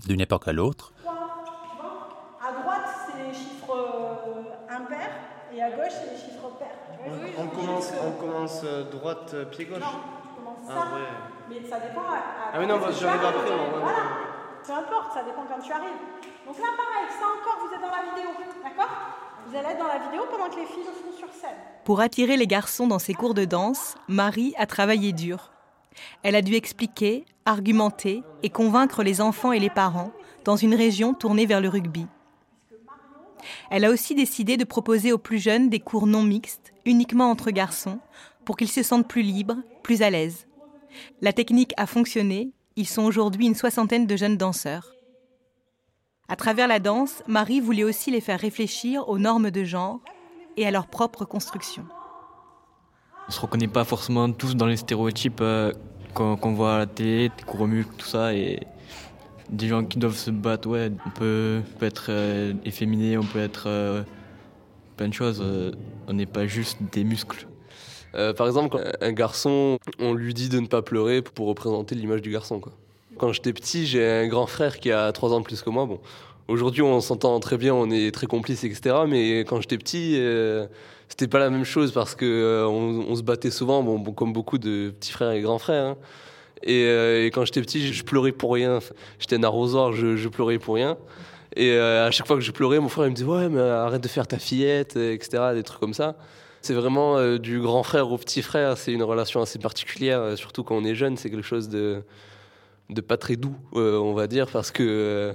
d'une 0.06 0.20
époque 0.20 0.48
à 0.48 0.52
l'autre. 0.52 0.92
À 1.06 2.60
droite, 2.60 2.88
c'est 3.06 3.22
les 3.28 3.32
chiffres 3.34 3.70
euh, 3.72 4.76
impairs 4.76 5.14
et 5.54 5.62
à 5.62 5.70
gauche, 5.70 5.92
c'est 5.92 6.10
les 6.10 6.18
chiffres 6.18 6.50
pairs. 6.58 6.76
On 7.38 7.46
commence, 7.46 7.92
on 8.04 8.12
commence 8.20 8.60
euh, 8.64 8.90
droite, 8.90 9.30
euh, 9.32 9.44
pied 9.46 9.64
gauche. 9.64 9.78
Non, 9.78 10.19
Ah 10.68 10.72
ça. 10.74 10.94
ouais. 10.96 11.08
Mais 11.48 11.68
ça 11.68 11.78
dépend. 11.80 12.02
À, 12.02 12.14
à- 12.16 12.50
Ah 12.54 12.58
oui, 12.60 12.66
non, 12.66 12.78
quand 12.78 12.84
parce 12.86 12.98
tu 12.98 13.04
que 13.04 13.10
j'arrive 13.10 13.24
après, 13.26 13.50
ouais, 13.50 13.56
Voilà. 13.80 13.86
ouais. 13.86 14.26
Peu 14.66 14.72
importe, 14.72 15.12
ça 15.14 15.22
dépend 15.24 15.44
quand 15.48 15.60
tu 15.60 15.72
arrives. 15.72 16.00
Donc 16.46 16.58
là, 16.58 16.68
pareil, 16.76 17.08
ça 17.18 17.26
encore, 17.26 17.58
vous 17.66 17.74
êtes 17.74 17.80
dans 17.80 17.90
la 17.90 18.02
vidéo. 18.14 18.30
D'accord? 18.62 18.90
Vous 19.46 19.56
allez 19.56 19.68
être 19.68 19.78
dans 19.78 19.86
la 19.88 19.98
vidéo 19.98 20.22
pendant 20.30 20.48
que 20.50 20.56
les 20.60 20.66
filles 20.66 20.84
le 20.86 20.92
font 20.92 21.16
sur 21.16 21.28
scène. 21.32 21.56
Pour 21.84 22.00
attirer 22.00 22.36
les 22.36 22.46
garçons 22.46 22.86
dans 22.86 22.98
ses 22.98 23.14
cours 23.14 23.34
de 23.34 23.44
danse, 23.44 23.94
Marie 24.06 24.54
a 24.58 24.66
travaillé 24.66 25.12
dur. 25.12 25.50
Elle 26.22 26.36
a 26.36 26.42
dû 26.42 26.54
expliquer, 26.54 27.24
argumenter 27.46 28.22
et 28.42 28.50
convaincre 28.50 29.02
les 29.02 29.20
enfants 29.20 29.52
et 29.52 29.58
les 29.58 29.70
parents 29.70 30.12
dans 30.44 30.56
une 30.56 30.74
région 30.74 31.14
tournée 31.14 31.46
vers 31.46 31.60
le 31.60 31.68
rugby. 31.68 32.06
Elle 33.70 33.84
a 33.84 33.90
aussi 33.90 34.14
décidé 34.14 34.56
de 34.56 34.64
proposer 34.64 35.12
aux 35.12 35.18
plus 35.18 35.38
jeunes 35.38 35.68
des 35.70 35.80
cours 35.80 36.06
non 36.06 36.22
mixtes, 36.22 36.72
uniquement 36.84 37.30
entre 37.30 37.50
garçons, 37.50 37.98
pour 38.44 38.56
qu'ils 38.56 38.70
se 38.70 38.82
sentent 38.82 39.08
plus 39.08 39.22
libres, 39.22 39.56
plus 39.82 40.02
à 40.02 40.10
l'aise. 40.10 40.46
La 41.20 41.32
technique 41.32 41.72
a 41.76 41.86
fonctionné, 41.86 42.52
ils 42.76 42.88
sont 42.88 43.02
aujourd'hui 43.02 43.46
une 43.46 43.54
soixantaine 43.54 44.06
de 44.06 44.16
jeunes 44.16 44.36
danseurs. 44.36 44.92
À 46.28 46.36
travers 46.36 46.68
la 46.68 46.78
danse, 46.78 47.24
Marie 47.26 47.60
voulait 47.60 47.82
aussi 47.82 48.12
les 48.12 48.20
faire 48.20 48.38
réfléchir 48.38 49.08
aux 49.08 49.18
normes 49.18 49.50
de 49.50 49.64
genre 49.64 50.00
et 50.56 50.64
à 50.64 50.70
leur 50.70 50.86
propre 50.86 51.24
construction. 51.24 51.84
On 53.26 53.32
se 53.32 53.40
reconnaît 53.40 53.68
pas 53.68 53.84
forcément 53.84 54.30
tous 54.30 54.54
dans 54.54 54.66
les 54.66 54.76
stéréotypes 54.76 55.40
euh, 55.40 55.72
qu'on 56.14 56.36
qu'on 56.36 56.54
voit 56.54 56.74
à 56.74 56.78
la 56.78 56.86
télé, 56.86 57.32
cours 57.46 57.66
muscles, 57.66 57.94
tout 57.98 58.06
ça, 58.06 58.32
et 58.32 58.60
des 59.50 59.66
gens 59.66 59.84
qui 59.84 59.98
doivent 59.98 60.16
se 60.16 60.30
battre, 60.30 60.68
ouais, 60.68 60.92
on 61.04 61.10
peut, 61.10 61.62
peut 61.78 61.86
être 61.86 62.06
euh, 62.10 62.54
efféminé, 62.64 63.18
on 63.18 63.24
peut 63.24 63.40
être 63.40 63.64
euh, 63.66 64.04
plein 64.96 65.08
de 65.08 65.14
choses, 65.14 65.44
on 66.06 66.12
n'est 66.12 66.26
pas 66.26 66.46
juste 66.46 66.78
des 66.92 67.02
muscles. 67.02 67.48
Euh, 68.14 68.32
par 68.32 68.46
exemple, 68.46 68.70
quand 68.70 68.80
un 69.00 69.12
garçon, 69.12 69.78
on 69.98 70.14
lui 70.14 70.34
dit 70.34 70.48
de 70.48 70.60
ne 70.60 70.66
pas 70.66 70.82
pleurer 70.82 71.22
pour 71.22 71.46
représenter 71.46 71.94
l'image 71.94 72.22
du 72.22 72.30
garçon. 72.30 72.60
Quand 73.18 73.32
j'étais 73.32 73.52
petit, 73.52 73.86
j'ai 73.86 74.04
un 74.04 74.28
grand 74.28 74.46
frère 74.46 74.78
qui 74.78 74.90
a 74.90 75.12
3 75.12 75.32
ans 75.32 75.40
de 75.40 75.44
plus 75.44 75.62
que 75.62 75.70
moi. 75.70 75.86
Bon, 75.86 76.00
aujourd'hui, 76.48 76.82
on 76.82 77.00
s'entend 77.00 77.38
très 77.40 77.56
bien, 77.56 77.74
on 77.74 77.90
est 77.90 78.12
très 78.12 78.26
complices, 78.26 78.64
etc. 78.64 78.96
Mais 79.06 79.40
quand 79.40 79.60
j'étais 79.60 79.78
petit, 79.78 80.16
euh, 80.18 80.66
c'était 81.08 81.28
pas 81.28 81.38
la 81.38 81.50
même 81.50 81.64
chose 81.64 81.92
parce 81.92 82.14
que 82.14 82.24
euh, 82.24 82.66
on, 82.66 83.14
se 83.14 83.22
battait 83.22 83.50
souvent, 83.50 83.82
bon, 83.82 84.02
comme 84.12 84.32
beaucoup 84.32 84.58
de 84.58 84.90
petits 84.98 85.12
frères 85.12 85.30
et 85.32 85.40
grands 85.40 85.58
frères. 85.58 85.86
Hein. 85.86 85.96
Et, 86.62 87.30
quand 87.32 87.44
j'étais 87.44 87.62
petit, 87.62 87.92
je, 87.92 88.04
pleurais 88.04 88.32
pour 88.32 88.52
rien. 88.52 88.80
J'étais 89.18 89.36
un 89.36 89.44
arrosoir, 89.44 89.92
je, 89.92 90.28
pleurais 90.28 90.58
pour 90.58 90.74
rien. 90.74 90.98
Et 91.56 91.76
à 91.76 92.10
chaque 92.10 92.26
fois 92.26 92.36
que 92.36 92.42
je 92.42 92.52
pleurais, 92.52 92.78
mon 92.80 92.88
frère 92.88 93.08
me 93.08 93.14
disait 93.14 93.26
ouais 93.26 93.48
mais 93.48 93.60
arrête 93.60 94.02
de 94.02 94.08
faire 94.08 94.26
ta 94.26 94.38
fillette, 94.38 94.96
etc. 94.96 95.54
Des 95.54 95.62
trucs 95.62 95.80
comme 95.80 95.94
ça. 95.94 96.16
C'est 96.62 96.74
vraiment 96.74 97.16
euh, 97.16 97.38
du 97.38 97.60
grand 97.60 97.82
frère 97.82 98.10
au 98.12 98.18
petit 98.18 98.42
frère. 98.42 98.76
C'est 98.76 98.92
une 98.92 99.02
relation 99.02 99.40
assez 99.40 99.58
particulière, 99.58 100.20
euh, 100.20 100.36
surtout 100.36 100.62
quand 100.62 100.76
on 100.76 100.84
est 100.84 100.94
jeune. 100.94 101.16
C'est 101.16 101.30
quelque 101.30 101.46
chose 101.46 101.68
de, 101.68 102.02
de 102.90 103.00
pas 103.00 103.16
très 103.16 103.36
doux, 103.36 103.56
euh, 103.74 103.98
on 103.98 104.12
va 104.14 104.26
dire, 104.26 104.46
parce 104.50 104.70
que 104.70 105.34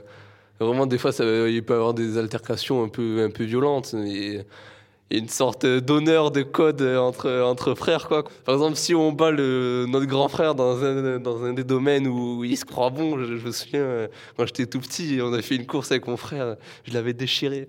vraiment, 0.59 0.85
des 0.85 0.97
fois, 0.97 1.11
ça, 1.11 1.23
il 1.25 1.63
peut 1.63 1.73
y 1.73 1.77
avoir 1.77 1.93
des 1.93 2.17
altercations 2.17 2.83
un 2.83 2.89
peu, 2.89 3.23
un 3.23 3.31
peu 3.31 3.43
violentes. 3.43 3.95
Une 5.11 5.29
sorte 5.29 5.65
d'honneur 5.65 6.31
de 6.31 6.41
code 6.41 6.81
entre, 6.81 7.41
entre 7.41 7.75
frères. 7.75 8.07
Quoi. 8.07 8.23
Par 8.43 8.55
exemple, 8.55 8.75
si 8.75 8.95
on 8.95 9.11
bat 9.11 9.31
le, 9.31 9.85
notre 9.87 10.07
grand 10.07 10.27
frère 10.29 10.55
dans 10.55 10.83
un, 10.83 11.19
dans 11.19 11.43
un 11.43 11.53
des 11.53 11.63
domaines 11.63 12.07
où 12.07 12.43
il 12.43 12.57
se 12.57 12.65
croit 12.65 12.89
bon, 12.89 13.23
je, 13.23 13.33
me 13.33 13.51
souviens, 13.51 13.81
euh, 13.81 14.07
quand 14.35 14.45
j'étais 14.47 14.65
tout 14.65 14.79
petit, 14.79 15.19
on 15.21 15.31
a 15.33 15.41
fait 15.41 15.55
une 15.55 15.67
course 15.67 15.91
avec 15.91 16.07
mon 16.07 16.17
frère, 16.17 16.55
je 16.85 16.93
l'avais 16.93 17.13
déchiré. 17.13 17.67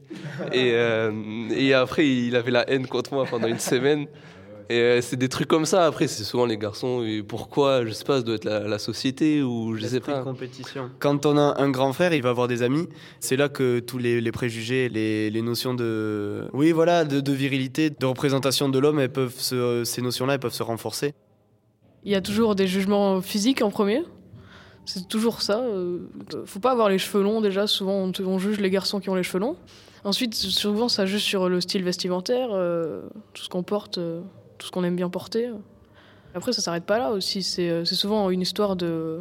Et, 0.52 0.72
euh, 0.72 1.48
et 1.50 1.74
après, 1.74 2.08
il 2.08 2.36
avait 2.36 2.50
la 2.50 2.68
haine 2.70 2.86
contre 2.86 3.12
moi 3.12 3.26
pendant 3.28 3.48
une 3.48 3.58
semaine. 3.58 4.06
Et 4.68 4.80
euh, 4.80 5.00
c'est 5.00 5.16
des 5.16 5.28
trucs 5.28 5.46
comme 5.46 5.64
ça. 5.64 5.86
Après, 5.86 6.08
c'est 6.08 6.24
souvent 6.24 6.46
les 6.46 6.58
garçons. 6.58 7.04
Et 7.04 7.22
pourquoi 7.22 7.84
Je 7.84 7.92
sais 7.92 8.04
pas, 8.04 8.18
ça 8.18 8.22
doit 8.22 8.34
être 8.34 8.44
la, 8.44 8.78
société 8.78 9.42
ou 9.42 9.76
je 9.76 9.86
sais 9.86 10.00
pas. 10.00 10.22
compétition. 10.22 10.90
Quand 10.98 11.24
on 11.24 11.36
a 11.36 11.60
un 11.60 11.70
grand 11.70 11.92
frère, 11.92 12.12
il 12.12 12.22
va 12.22 12.30
avoir 12.30 12.48
des 12.48 12.62
amis. 12.62 12.88
C'est 13.20 13.36
là 13.36 13.48
que 13.48 13.78
tous 13.78 13.98
les, 13.98 14.32
préjugés, 14.32 14.88
les, 14.88 15.30
les, 15.30 15.42
notions 15.42 15.74
de, 15.74 16.48
oui, 16.52 16.72
voilà, 16.72 17.04
de, 17.04 17.32
virilité, 17.32 17.90
de 17.90 18.06
représentation 18.06 18.68
de 18.68 18.78
l'homme, 18.78 18.98
elles 18.98 19.12
peuvent 19.12 19.38
ces 19.38 20.02
notions-là, 20.02 20.34
elles 20.34 20.40
peuvent 20.40 20.52
se 20.52 20.62
renforcer. 20.62 21.14
Il 22.04 22.12
y 22.12 22.14
a 22.14 22.20
toujours 22.20 22.54
des 22.54 22.66
jugements 22.66 23.20
physiques 23.20 23.62
en 23.62 23.70
premier. 23.70 24.02
C'est 24.84 25.08
toujours 25.08 25.42
ça. 25.42 25.60
Euh, 25.60 26.08
faut 26.44 26.60
pas 26.60 26.70
avoir 26.70 26.88
les 26.88 26.98
cheveux 26.98 27.22
longs 27.22 27.40
déjà. 27.40 27.66
Souvent, 27.66 28.10
on, 28.20 28.38
juge 28.38 28.60
les 28.60 28.70
garçons 28.70 29.00
qui 29.00 29.10
ont 29.10 29.16
les 29.16 29.24
cheveux 29.24 29.40
longs. 29.40 29.56
Ensuite, 30.04 30.34
souvent, 30.34 30.88
ça 30.88 31.06
juge 31.06 31.22
sur 31.22 31.48
le 31.48 31.60
style 31.60 31.82
vestimentaire, 31.82 32.50
euh, 32.52 33.02
tout 33.34 33.42
ce 33.42 33.48
qu'on 33.48 33.64
porte 33.64 33.98
tout 34.58 34.66
ce 34.66 34.72
qu'on 34.72 34.84
aime 34.84 34.96
bien 34.96 35.10
porter. 35.10 35.50
Après, 36.36 36.52
ça 36.52 36.60
s'arrête 36.60 36.84
pas 36.84 36.98
là 36.98 37.12
aussi. 37.12 37.38
Euh, 37.60 37.84
c'est 37.86 37.94
souvent 37.94 38.28
une 38.28 38.42
histoire 38.42 38.76
de. 38.76 39.20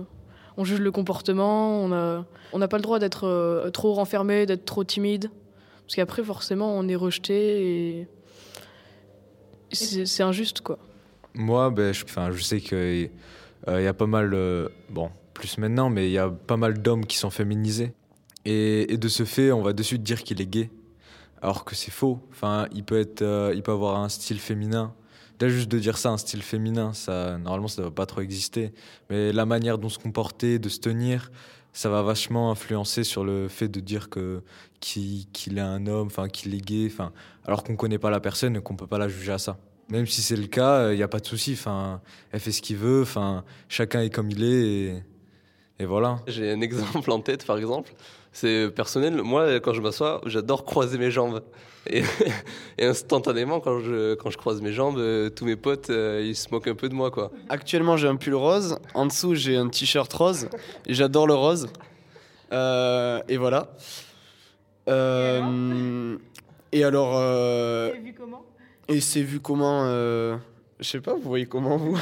On 0.58 0.65
juge 0.65 0.80
le 0.80 0.92
comportement, 0.92 1.82
on 1.82 1.88
n'a 1.88 2.25
on 2.51 2.60
pas 2.60 2.77
le 2.77 2.84
droit 2.84 3.00
d'être 3.00 3.25
euh, 3.25 3.70
trop 3.72 3.94
renfermé, 3.94 4.46
d'être 4.46 4.65
trop 4.65 4.84
timide. 4.84 5.30
Parce 5.86 5.96
qu'après, 5.96 6.24
forcément, 6.24 6.77
on 6.77 6.88
est 6.89 6.96
rejeté 6.96 8.00
et. 8.00 8.08
C'est 9.72 10.24
injuste, 10.24 10.62
quoi. 10.62 10.77
Moi, 11.34 11.70
ben, 11.70 11.94
je, 11.94 12.06
je 12.06 12.44
sais 12.44 12.62
qu'il 12.62 12.77
euh, 12.77 13.82
y 13.82 13.88
a 13.88 13.94
pas 13.94 14.08
mal. 14.08 14.32
bon, 14.89 15.10
plus 15.34 15.58
maintenant, 15.58 15.89
mais 15.89 16.08
il 16.08 16.12
y 16.12 16.18
a 16.18 16.30
pas 16.30 16.58
mal 16.58 16.82
d'hommes 16.82 17.06
qui 17.06 17.18
sont 17.18 17.30
féminisés. 17.30 17.94
Et, 18.46 18.94
et, 18.94 18.98
de 18.98 19.08
ce 19.08 19.24
fait, 19.24 19.51
on 19.51 19.62
va 19.62 19.74
de 19.74 19.84
suite 19.84 20.04
dire 20.04 20.24
qu'il 20.24 20.42
est 20.42 20.46
gay. 20.46 20.70
Alors 21.42 21.65
que 21.65 21.75
c'est 21.75 21.92
faux. 21.92 22.20
Enfin, 22.32 22.68
il 22.74 22.84
peut, 22.84 23.00
être, 23.00 23.51
il 23.54 23.63
peut 23.63 23.72
avoir 23.72 23.98
un 23.98 24.10
style 24.10 24.39
féminin 24.39 24.94
Là, 25.42 25.50
juste 25.50 25.70
de 25.70 25.80
dire 25.80 25.98
ça, 25.98 26.12
un 26.12 26.18
style 26.18 26.42
féminin, 26.42 26.94
ça, 26.94 27.38
normalement, 27.38 27.68
ça 27.68 27.82
ne 27.82 27.88
va 27.88 27.92
pas 27.92 28.06
trop 28.06 28.22
exister. 28.22 28.74
Mais 29.10 29.34
la 29.34 29.46
manière 29.46 29.77
dont 29.77 29.89
se 29.89 30.00
comporter, 30.00 30.60
de 30.60 30.70
se 30.70 30.80
tenir, 30.80 31.32
ça 31.74 31.89
va 31.89 32.01
vachement 32.01 32.51
influencer 32.51 33.04
sur 33.04 33.25
le 33.25 33.50
fait 33.50 33.68
de 33.68 33.82
dire 33.82 34.10
que 34.10 34.42
qu'il 34.80 35.58
est 35.58 35.60
un 35.60 35.88
homme, 35.88 36.10
qu'il 36.32 36.54
est 36.54 36.65
gay, 36.65 36.88
enfin 36.92 37.12
alors 37.44 37.63
qu'on 37.63 37.75
connaît 37.75 37.98
pas 37.98 38.10
la 38.10 38.20
personne 38.20 38.56
et 38.56 38.62
qu'on 38.62 38.75
peut 38.75 38.88
pas 38.88 38.98
la 38.98 39.10
juger 39.10 39.34
à 39.34 39.39
ça. 39.39 39.58
Même 39.89 40.06
si 40.06 40.22
c'est 40.22 40.38
le 40.38 40.48
cas, 40.48 40.92
il 40.92 40.96
n'y 40.96 41.04
a 41.04 41.08
pas 41.08 41.20
de 41.20 41.25
souci. 41.25 41.60
Elle 42.32 42.39
fait 42.39 42.51
ce 42.51 42.62
qu'il 42.62 42.77
veut. 42.77 43.04
Chacun 43.68 44.01
est 44.01 44.10
comme 44.10 44.32
il 44.32 44.44
est 44.44 45.04
et 45.77 45.86
voilà. 45.86 46.22
J'ai 46.27 46.51
un 46.51 46.62
exemple 46.62 47.12
en 47.12 47.20
tête, 47.20 47.46
par 47.46 47.58
exemple. 47.58 47.94
C'est 48.36 48.70
personnel. 48.70 49.24
Moi, 49.24 49.62
quand 49.62 49.72
je 49.72 49.80
m'assois, 49.80 50.20
j'adore 50.25 50.65
croiser 50.65 50.98
mes 50.98 51.10
jambes. 51.10 51.42
Et, 51.89 52.04
instantanément, 52.86 53.62
quand 53.62 53.80
je, 53.80 54.15
quand 54.15 54.30
je 54.30 54.38
croise 54.38 54.62
mes 54.62 54.74
jambes, 54.74 54.98
euh, 54.98 55.30
tous 55.30 55.46
mes 55.46 55.56
potes, 55.56 55.89
euh, 55.89 56.22
ils 56.22 56.36
se 56.36 56.50
moquent 56.51 56.68
un 56.68 56.75
peu 56.75 56.89
de 56.89 56.94
moi. 56.94 57.12
Quoi. 57.12 57.32
Actuellement, 57.48 57.96
j'ai 57.96 58.10
un 58.10 58.18
pull 58.18 58.36
rose. 58.36 58.77
En 58.94 59.06
dessous, 59.06 59.36
j'ai 59.36 59.56
un 59.56 59.70
t-shirt 59.70 60.12
rose. 60.12 60.50
Et 60.86 60.94
j'adore 60.94 61.27
le 61.27 61.34
rose. 61.34 61.70
Euh, 62.51 63.22
et 63.30 63.38
voilà. 63.38 63.70
et 64.89 66.84
alors. 66.84 67.13
c'est 67.94 68.00
vu 68.00 68.13
comment? 68.20 68.46
Et 68.89 69.00
c'est 69.00 69.22
vu 69.22 69.39
comment 69.39 69.86
Je 69.88 70.38
sais 70.82 71.00
pas, 71.00 71.13
vous 71.13 71.22
voyez 71.22 71.46
comment 71.46 71.77
vous? 71.77 71.98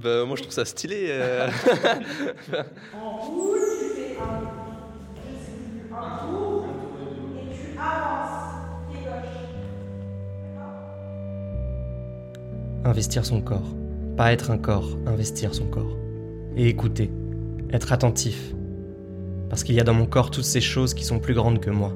Bah, 0.00 0.24
Moi, 0.26 0.36
je 0.36 0.42
trouve 0.42 0.54
ça 0.54 0.64
stylé. 0.64 1.10
en 2.94 3.16
rouge, 3.16 3.56
Investir 12.86 13.26
son 13.26 13.40
corps. 13.40 13.74
Pas 14.16 14.32
être 14.32 14.50
un 14.50 14.58
corps, 14.58 14.96
investir 15.06 15.54
son 15.54 15.66
corps. 15.66 15.96
Et 16.56 16.68
écouter. 16.68 17.10
Être 17.72 17.92
attentif. 17.92 18.54
Parce 19.50 19.64
qu'il 19.64 19.74
y 19.74 19.80
a 19.80 19.84
dans 19.84 19.92
mon 19.92 20.06
corps 20.06 20.30
toutes 20.30 20.44
ces 20.44 20.60
choses 20.60 20.94
qui 20.94 21.04
sont 21.04 21.18
plus 21.18 21.34
grandes 21.34 21.60
que 21.60 21.70
moi. 21.70 21.92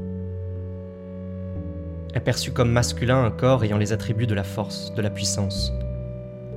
Est 2.12 2.21
perçu 2.21 2.50
comme 2.50 2.73
masculin 2.73 3.25
un 3.25 3.30
corps 3.30 3.62
ayant 3.62 3.78
les 3.78 3.92
attributs 3.92 4.26
de 4.26 4.35
la 4.35 4.42
force, 4.42 4.92
de 4.95 5.00
la 5.00 5.11
puissance. 5.11 5.73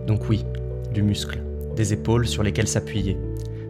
Donc 0.08 0.28
oui, 0.30 0.44
du 0.92 1.04
muscle, 1.04 1.44
des 1.76 1.94
épaules 1.94 2.28
sur 2.28 2.42
lesquelles 2.42 2.68
s'appuyer, 2.68 3.18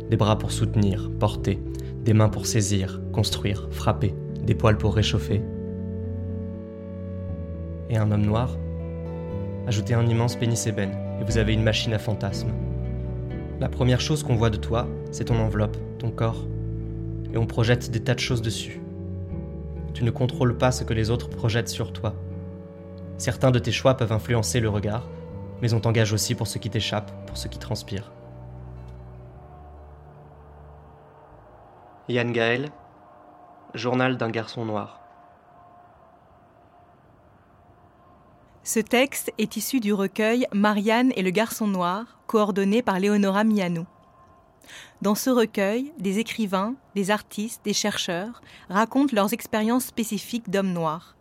des 0.10 0.18
bras 0.18 0.40
pour 0.40 0.52
soutenir, 0.52 1.12
porter, 1.20 1.60
des 2.04 2.14
mains 2.14 2.30
pour 2.30 2.46
saisir, 2.46 3.02
construire, 3.14 3.68
frapper, 3.72 4.14
des 4.44 4.56
poils 4.56 4.78
pour 4.78 4.94
réchauffer. 4.94 5.42
Et 7.90 7.98
un 7.98 8.12
homme 8.12 8.26
noir 8.26 8.58
Ajoutez 9.66 9.94
un 9.94 10.06
immense 10.06 10.36
pénis 10.36 10.68
ébène 10.68 10.92
et 11.22 11.24
vous 11.24 11.38
avez 11.38 11.54
une 11.54 11.64
machine 11.64 11.94
à 11.94 12.00
fantasmes. 12.00 12.52
La 13.62 13.70
première 13.70 14.02
chose 14.02 14.22
qu'on 14.22 14.36
voit 14.36 14.50
de 14.50 14.58
toi, 14.58 14.88
c'est 15.12 15.26
ton 15.26 15.40
enveloppe, 15.40 15.78
ton 16.00 16.12
corps, 16.12 16.46
et 17.34 17.38
on 17.38 17.46
projette 17.46 17.90
des 17.90 18.02
tas 18.02 18.16
de 18.16 18.20
choses 18.20 18.42
dessus. 18.42 18.82
Tu 19.94 20.04
ne 20.04 20.12
contrôles 20.12 20.58
pas 20.58 20.72
ce 20.72 20.84
que 20.84 20.94
les 20.94 21.10
autres 21.10 21.30
projettent 21.30 21.70
sur 21.70 21.94
toi. 21.94 22.16
Certains 23.18 23.52
de 23.52 23.60
tes 23.60 23.72
choix 23.72 23.96
peuvent 23.96 24.12
influencer 24.12 24.60
le 24.60 24.68
regard, 24.68 25.08
mais 25.62 25.74
on 25.74 25.80
t'engage 25.80 26.12
aussi 26.12 26.36
pour 26.36 26.48
ce 26.48 26.58
qui 26.58 26.70
t'échappe, 26.70 27.12
pour 27.26 27.38
ce 27.38 27.48
qui 27.48 27.60
transpire. 27.60 28.12
Yann 32.10 32.34
Gaël, 32.34 32.70
Journal 33.74 34.18
d'un 34.18 34.30
garçon 34.30 34.66
noir. 34.66 35.00
Ce 38.66 38.82
texte 38.82 39.32
est 39.38 39.56
issu 39.56 39.80
du 39.80 39.94
recueil 39.94 40.46
Marianne 40.52 41.14
et 41.16 41.22
le 41.22 41.30
garçon 41.30 41.66
noir, 41.66 42.20
coordonné 42.28 42.82
par 42.82 43.00
Leonora 43.00 43.46
Miano. 43.46 43.86
Dans 45.02 45.16
ce 45.16 45.30
recueil, 45.30 45.94
des 45.98 46.20
écrivains, 46.20 46.76
des 46.94 47.10
artistes, 47.10 47.64
des 47.64 47.74
chercheurs 47.74 48.42
racontent 48.68 49.16
leurs 49.16 49.32
expériences 49.32 49.86
spécifiques 49.86 50.50
d'hommes 50.50 50.74
noirs. 50.74 51.16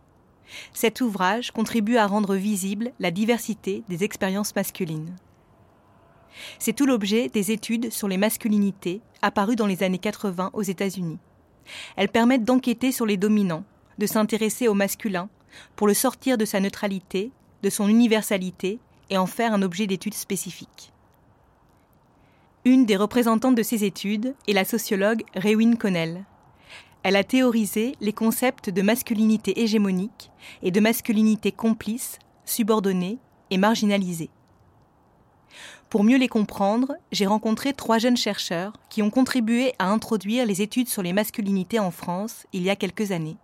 Cet 0.73 0.99
ouvrage 0.99 1.51
contribue 1.51 1.95
à 1.95 2.07
rendre 2.07 2.35
visible 2.35 2.91
la 2.99 3.11
diversité 3.11 3.83
des 3.87 4.03
expériences 4.03 4.53
masculines. 4.53 5.15
C'est 6.59 6.73
tout 6.73 6.85
l'objet 6.85 7.29
des 7.29 7.51
études 7.51 7.91
sur 7.91 8.07
les 8.07 8.17
masculinités 8.17 9.01
apparues 9.21 9.55
dans 9.55 9.67
les 9.67 9.83
années 9.83 9.97
80 9.97 10.51
aux 10.53 10.61
États-Unis. 10.61 11.19
Elles 11.95 12.09
permettent 12.09 12.43
d'enquêter 12.43 12.91
sur 12.91 13.05
les 13.05 13.17
dominants, 13.17 13.63
de 13.97 14.05
s'intéresser 14.05 14.67
au 14.67 14.73
masculin, 14.73 15.29
pour 15.75 15.87
le 15.87 15.93
sortir 15.93 16.37
de 16.37 16.45
sa 16.45 16.59
neutralité, 16.59 17.31
de 17.61 17.69
son 17.69 17.87
universalité 17.87 18.79
et 19.09 19.17
en 19.17 19.25
faire 19.25 19.53
un 19.53 19.61
objet 19.61 19.87
d'étude 19.87 20.13
spécifique. 20.13 20.91
Une 22.65 22.85
des 22.85 22.95
représentantes 22.95 23.55
de 23.55 23.63
ces 23.63 23.83
études 23.83 24.35
est 24.47 24.53
la 24.53 24.65
sociologue 24.65 25.23
Rewin 25.35 25.75
Connell. 25.75 26.23
Elle 27.03 27.17
a 27.17 27.23
théorisé 27.25 27.95
les 27.99 28.13
concepts 28.13 28.69
de 28.69 28.81
masculinité 28.81 29.61
hégémonique 29.61 30.31
et 30.61 30.71
de 30.71 30.79
masculinité 30.79 31.51
complice, 31.51 32.19
subordonnée 32.45 33.17
et 33.49 33.57
marginalisée. 33.57 34.29
Pour 35.89 36.03
mieux 36.03 36.17
les 36.17 36.27
comprendre, 36.27 36.93
j'ai 37.11 37.25
rencontré 37.25 37.73
trois 37.73 37.97
jeunes 37.97 38.17
chercheurs 38.17 38.73
qui 38.89 39.01
ont 39.01 39.09
contribué 39.09 39.73
à 39.79 39.89
introduire 39.89 40.45
les 40.45 40.61
études 40.61 40.89
sur 40.89 41.03
les 41.03 41.13
masculinités 41.13 41.79
en 41.79 41.91
France 41.91 42.45
il 42.53 42.63
y 42.63 42.69
a 42.69 42.75
quelques 42.75 43.11
années. 43.11 43.37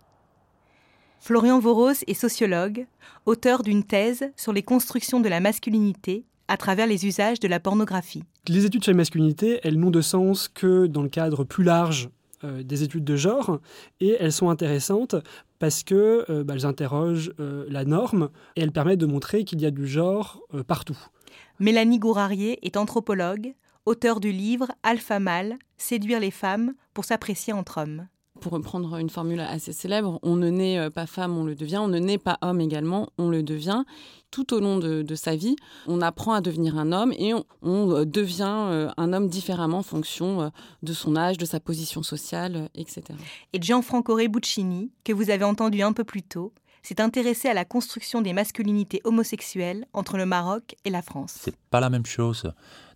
Florian 1.20 1.58
Voros 1.58 1.92
est 2.06 2.14
sociologue, 2.14 2.86
auteur 3.26 3.62
d'une 3.62 3.84
thèse 3.84 4.30
sur 4.36 4.52
les 4.52 4.62
constructions 4.62 5.20
de 5.20 5.28
la 5.28 5.40
masculinité 5.40 6.24
à 6.48 6.56
travers 6.56 6.86
les 6.86 7.06
usages 7.06 7.38
de 7.38 7.46
la 7.46 7.60
pornographie. 7.60 8.24
Les 8.48 8.64
études 8.64 8.82
sur 8.82 8.92
la 8.92 8.96
masculinité, 8.96 9.60
elles 9.62 9.78
n'ont 9.78 9.90
de 9.90 10.00
sens 10.00 10.48
que 10.48 10.86
dans 10.86 11.02
le 11.02 11.08
cadre 11.08 11.44
plus 11.44 11.62
large 11.62 12.08
euh, 12.42 12.62
des 12.62 12.82
études 12.82 13.04
de 13.04 13.16
genre 13.16 13.60
et 14.00 14.16
elles 14.18 14.32
sont 14.32 14.48
intéressantes 14.48 15.14
parce 15.58 15.82
que 15.82 16.24
euh, 16.30 16.42
bah, 16.42 16.54
interrogent 16.62 17.34
euh, 17.38 17.66
la 17.68 17.84
norme 17.84 18.30
et 18.56 18.62
elles 18.62 18.72
permettent 18.72 18.98
de 18.98 19.06
montrer 19.06 19.44
qu'il 19.44 19.60
y 19.60 19.66
a 19.66 19.70
du 19.70 19.86
genre 19.86 20.40
partout. 20.66 20.98
Mélanie 21.60 21.98
Gourarier 21.98 22.58
est 22.66 22.78
anthropologue, 22.78 23.52
auteur 23.84 24.18
du 24.18 24.32
livre 24.32 24.72
Alpha 24.82 25.20
Mâle, 25.20 25.58
séduire 25.76 26.18
les 26.18 26.30
femmes 26.30 26.72
pour 26.94 27.04
s'apprécier 27.04 27.52
entre 27.52 27.82
hommes 27.82 28.08
pour 28.40 28.52
reprendre 28.52 28.96
une 28.96 29.10
formule 29.10 29.40
assez 29.40 29.72
célèbre, 29.72 30.18
on 30.22 30.36
ne 30.36 30.48
naît 30.48 30.78
euh, 30.78 30.90
pas 30.90 31.06
femme, 31.06 31.36
on 31.36 31.44
le 31.44 31.54
devient, 31.54 31.76
on 31.76 31.88
ne 31.88 31.98
naît 31.98 32.16
pas 32.16 32.38
homme 32.40 32.60
également, 32.60 33.10
on 33.18 33.28
le 33.28 33.42
devient. 33.42 33.84
Tout 34.30 34.54
au 34.54 34.60
long 34.60 34.78
de, 34.78 35.14
sa 35.14 35.36
vie, 35.36 35.56
on 35.86 36.00
apprend 36.00 36.32
à 36.32 36.40
devenir 36.40 36.78
un 36.78 36.92
homme 36.92 37.12
et 37.18 37.34
on, 37.34 37.90
euh, 37.90 38.04
devient 38.06 38.68
euh, 38.70 38.88
un 38.96 39.12
homme 39.12 39.28
différemment 39.28 39.78
en 39.78 39.82
fonction 39.82 40.50
de 40.82 40.92
son 40.92 41.16
âge, 41.16 41.36
de 41.36 41.44
sa 41.44 41.60
position 41.60 42.02
sociale, 42.02 42.70
etc. 42.74 43.02
Et 43.52 43.60
Gianfranco 43.60 44.14
Rebuccini, 44.14 44.90
que 45.04 45.12
vous 45.12 45.30
avez 45.30 45.44
entendu 45.44 45.82
un 45.82 45.92
peu 45.92 46.04
plus 46.04 46.22
tôt, 46.22 46.54
s'est 46.82 47.00
intéressé 47.00 47.48
à 47.48 47.54
la 47.54 47.64
construction 47.64 48.22
des 48.22 48.32
masculinités 48.32 49.00
homosexuelles 49.04 49.86
entre 49.92 50.16
le 50.16 50.26
Maroc 50.26 50.76
et 50.84 50.90
la 50.90 51.02
France. 51.02 51.36
C'est 51.40 51.56
pas 51.70 51.80
la 51.80 51.90
même 51.90 52.06
chose 52.06 52.52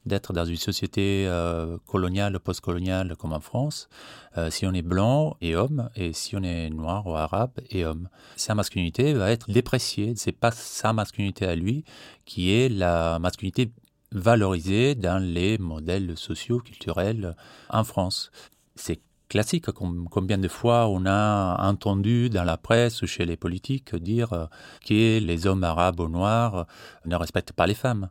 d'être 0.07 0.33
dans 0.33 0.45
une 0.45 0.57
société 0.57 1.27
euh, 1.27 1.79
coloniale, 1.87 2.39
postcoloniale 2.39 3.17
comme 3.17 3.33
en 3.33 3.41
France, 3.41 3.89
euh, 4.37 4.51
si 4.51 4.67
on 4.67 4.73
est 4.73 4.83
blanc 4.83 5.37
et 5.41 5.57
homme, 5.57 5.89
et 5.97 6.13
si 6.13 6.37
on 6.37 6.43
est 6.43 6.69
noir 6.71 7.07
ou 7.07 7.17
arabe 7.17 7.53
et 7.71 7.85
homme. 7.85 8.09
Sa 8.37 8.55
masculinité 8.55 9.15
va 9.15 9.31
être 9.31 9.51
dépréciée. 9.51 10.15
C'est 10.17 10.33
pas 10.33 10.51
sa 10.51 10.93
masculinité 10.93 11.47
à 11.47 11.55
lui 11.55 11.85
qui 12.25 12.53
est 12.53 12.69
la 12.69 13.19
masculinité 13.19 13.73
valorisée 14.13 14.95
dans 14.95 15.23
les 15.23 15.59
modèles 15.59 16.17
sociaux, 16.17 16.61
culturels 16.61 17.35
en 17.71 17.85
France. 17.85 18.31
C'est 18.77 19.01
classique. 19.29 19.67
Combien 19.71 20.39
de 20.39 20.49
fois 20.49 20.89
on 20.89 21.07
a 21.07 21.57
entendu 21.69 22.31
dans 22.31 22.45
la 22.45 22.57
presse 22.57 23.03
ou 23.03 23.07
chez 23.07 23.25
les 23.25 23.37
politiques 23.37 23.95
dire 23.97 24.33
euh, 24.33 24.47
que 24.87 25.19
les 25.19 25.47
hommes 25.47 25.65
arabes 25.65 26.01
ou 26.01 26.09
noirs 26.09 26.67
ne 27.07 27.17
respectent 27.17 27.53
pas 27.53 27.67
les 27.67 27.75
femmes. 27.75 28.09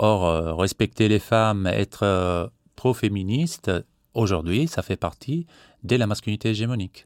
Or, 0.00 0.24
euh, 0.26 0.54
respecter 0.54 1.08
les 1.08 1.18
femmes, 1.18 1.66
être 1.66 2.04
euh, 2.04 2.46
pro-féministe, 2.76 3.72
aujourd'hui, 4.14 4.68
ça 4.68 4.82
fait 4.82 4.96
partie 4.96 5.46
de 5.82 5.96
la 5.96 6.06
masculinité 6.06 6.50
hégémonique. 6.50 7.04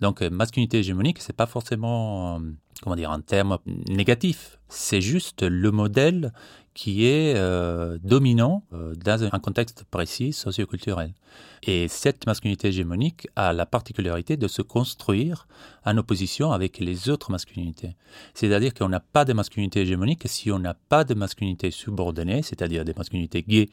Donc, 0.00 0.20
euh, 0.20 0.28
masculinité 0.28 0.78
hégémonique, 0.80 1.20
c'est 1.20 1.32
pas 1.32 1.46
forcément, 1.46 2.38
comment 2.82 2.96
dire, 2.96 3.10
un 3.10 3.20
terme 3.20 3.58
négatif. 3.88 4.58
C'est 4.68 5.00
juste 5.00 5.42
le 5.42 5.70
modèle 5.70 6.32
qui 6.74 7.06
est 7.06 7.34
dominant 8.02 8.62
dans 8.70 9.24
un 9.24 9.38
contexte 9.38 9.84
précis 9.84 10.34
socioculturel. 10.34 11.14
Et 11.62 11.88
cette 11.88 12.26
masculinité 12.26 12.68
hégémonique 12.68 13.28
a 13.34 13.52
la 13.52 13.66
particularité 13.66 14.36
de 14.36 14.46
se 14.46 14.62
construire 14.62 15.48
en 15.84 15.96
opposition 15.96 16.52
avec 16.52 16.78
les 16.78 17.08
autres 17.08 17.30
masculinités. 17.30 17.96
C'est-à-dire 18.34 18.74
qu'on 18.74 18.88
n'a 18.88 19.00
pas 19.00 19.24
de 19.24 19.32
masculinité 19.32 19.80
hégémonique 19.80 20.22
si 20.26 20.50
on 20.50 20.58
n'a 20.58 20.74
pas 20.74 21.04
de 21.04 21.14
masculinité 21.14 21.70
subordonnée, 21.70 22.42
c'est-à-dire 22.42 22.84
des 22.84 22.94
masculinités 22.94 23.42
gays 23.42 23.68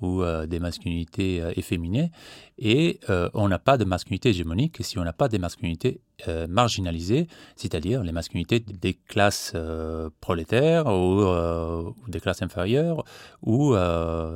ou 0.00 0.22
euh, 0.22 0.46
des 0.46 0.60
masculinités 0.60 1.40
euh, 1.40 1.52
efféminées, 1.56 2.10
et 2.58 3.00
euh, 3.08 3.30
on 3.34 3.48
n'a 3.48 3.58
pas 3.58 3.78
de 3.78 3.84
masculinité 3.84 4.30
hégémonique 4.30 4.78
si 4.80 4.98
on 4.98 5.04
n'a 5.04 5.12
pas 5.12 5.28
des 5.28 5.38
masculinités 5.38 6.00
marginalisées, 6.48 7.28
c'est-à-dire 7.54 8.02
les 8.02 8.12
masculinités 8.12 8.60
des 8.60 8.94
classes 8.94 9.54
prolétaires 10.20 10.86
ou, 10.86 11.22
ou, 11.22 11.94
des 12.08 12.20
classes 12.20 12.42
inférieures 12.42 13.04
ou 13.42 13.74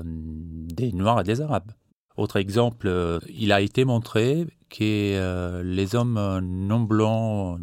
des 0.04 0.92
Noirs 0.92 1.20
et 1.20 1.24
des 1.24 1.40
Arabes. 1.40 1.72
Autre 2.16 2.36
exemple, 2.36 2.88
euh, 2.88 3.18
il 3.28 3.52
a 3.52 3.60
été 3.60 3.84
montré 3.84 4.46
que 4.68 4.80
euh, 4.82 5.62
les 5.62 5.94
hommes 5.94 6.40
non 6.42 6.80
blancs, 6.80 7.60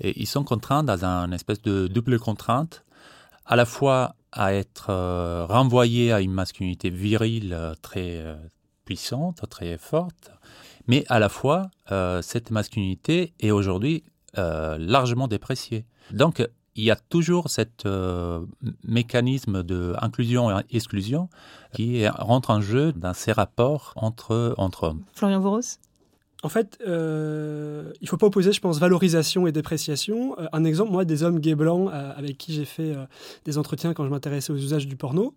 ils 0.00 0.26
sont 0.26 0.44
contraints 0.44 0.82
dans 0.82 1.04
une 1.04 1.32
espèce 1.32 1.62
de 1.62 1.86
double 1.86 2.18
contrainte, 2.18 2.84
à 3.46 3.56
la 3.56 3.64
fois 3.64 4.14
à 4.32 4.52
être 4.52 4.88
euh, 4.90 5.46
renvoyés 5.46 6.12
à 6.12 6.20
une 6.20 6.32
masculinité 6.32 6.90
virile 6.90 7.74
très 7.80 8.22
puissante, 8.84 9.48
très 9.48 9.78
forte, 9.78 10.30
mais 10.86 11.04
à 11.08 11.18
la 11.18 11.28
fois 11.28 11.70
cette 12.22 12.50
masculinité 12.50 13.32
est 13.40 13.50
aujourd'hui 13.50 14.04
largement 14.36 15.28
dépréciée. 15.28 15.84
Donc 16.12 16.46
il 16.76 16.84
y 16.84 16.90
a 16.90 16.96
toujours 16.96 17.48
cet 17.48 17.86
euh, 17.86 18.44
mécanisme 18.84 19.62
d'inclusion 19.62 20.50
et 20.50 20.62
exclusion 20.70 21.28
qui 21.72 22.06
rentre 22.06 22.50
en 22.50 22.60
jeu 22.60 22.92
dans 22.92 23.14
ces 23.14 23.32
rapports 23.32 23.92
entre, 23.96 24.54
entre 24.58 24.84
hommes. 24.84 25.02
Florian 25.14 25.40
Voros? 25.40 25.78
En 26.42 26.50
fait, 26.50 26.78
euh, 26.86 27.92
il 28.00 28.04
ne 28.04 28.08
faut 28.08 28.18
pas 28.18 28.26
opposer, 28.26 28.52
je 28.52 28.60
pense, 28.60 28.78
valorisation 28.78 29.46
et 29.46 29.52
dépréciation. 29.52 30.38
Euh, 30.38 30.46
un 30.52 30.64
exemple, 30.64 30.92
moi, 30.92 31.06
des 31.06 31.22
hommes 31.22 31.40
gays 31.40 31.54
blancs 31.54 31.90
avec 31.92 32.36
qui 32.36 32.52
j'ai 32.52 32.66
fait 32.66 32.94
des 33.46 33.58
entretiens 33.58 33.94
quand 33.94 34.04
je 34.04 34.10
m'intéressais 34.10 34.52
aux 34.52 34.56
usages 34.56 34.86
du 34.86 34.96
porno, 34.96 35.34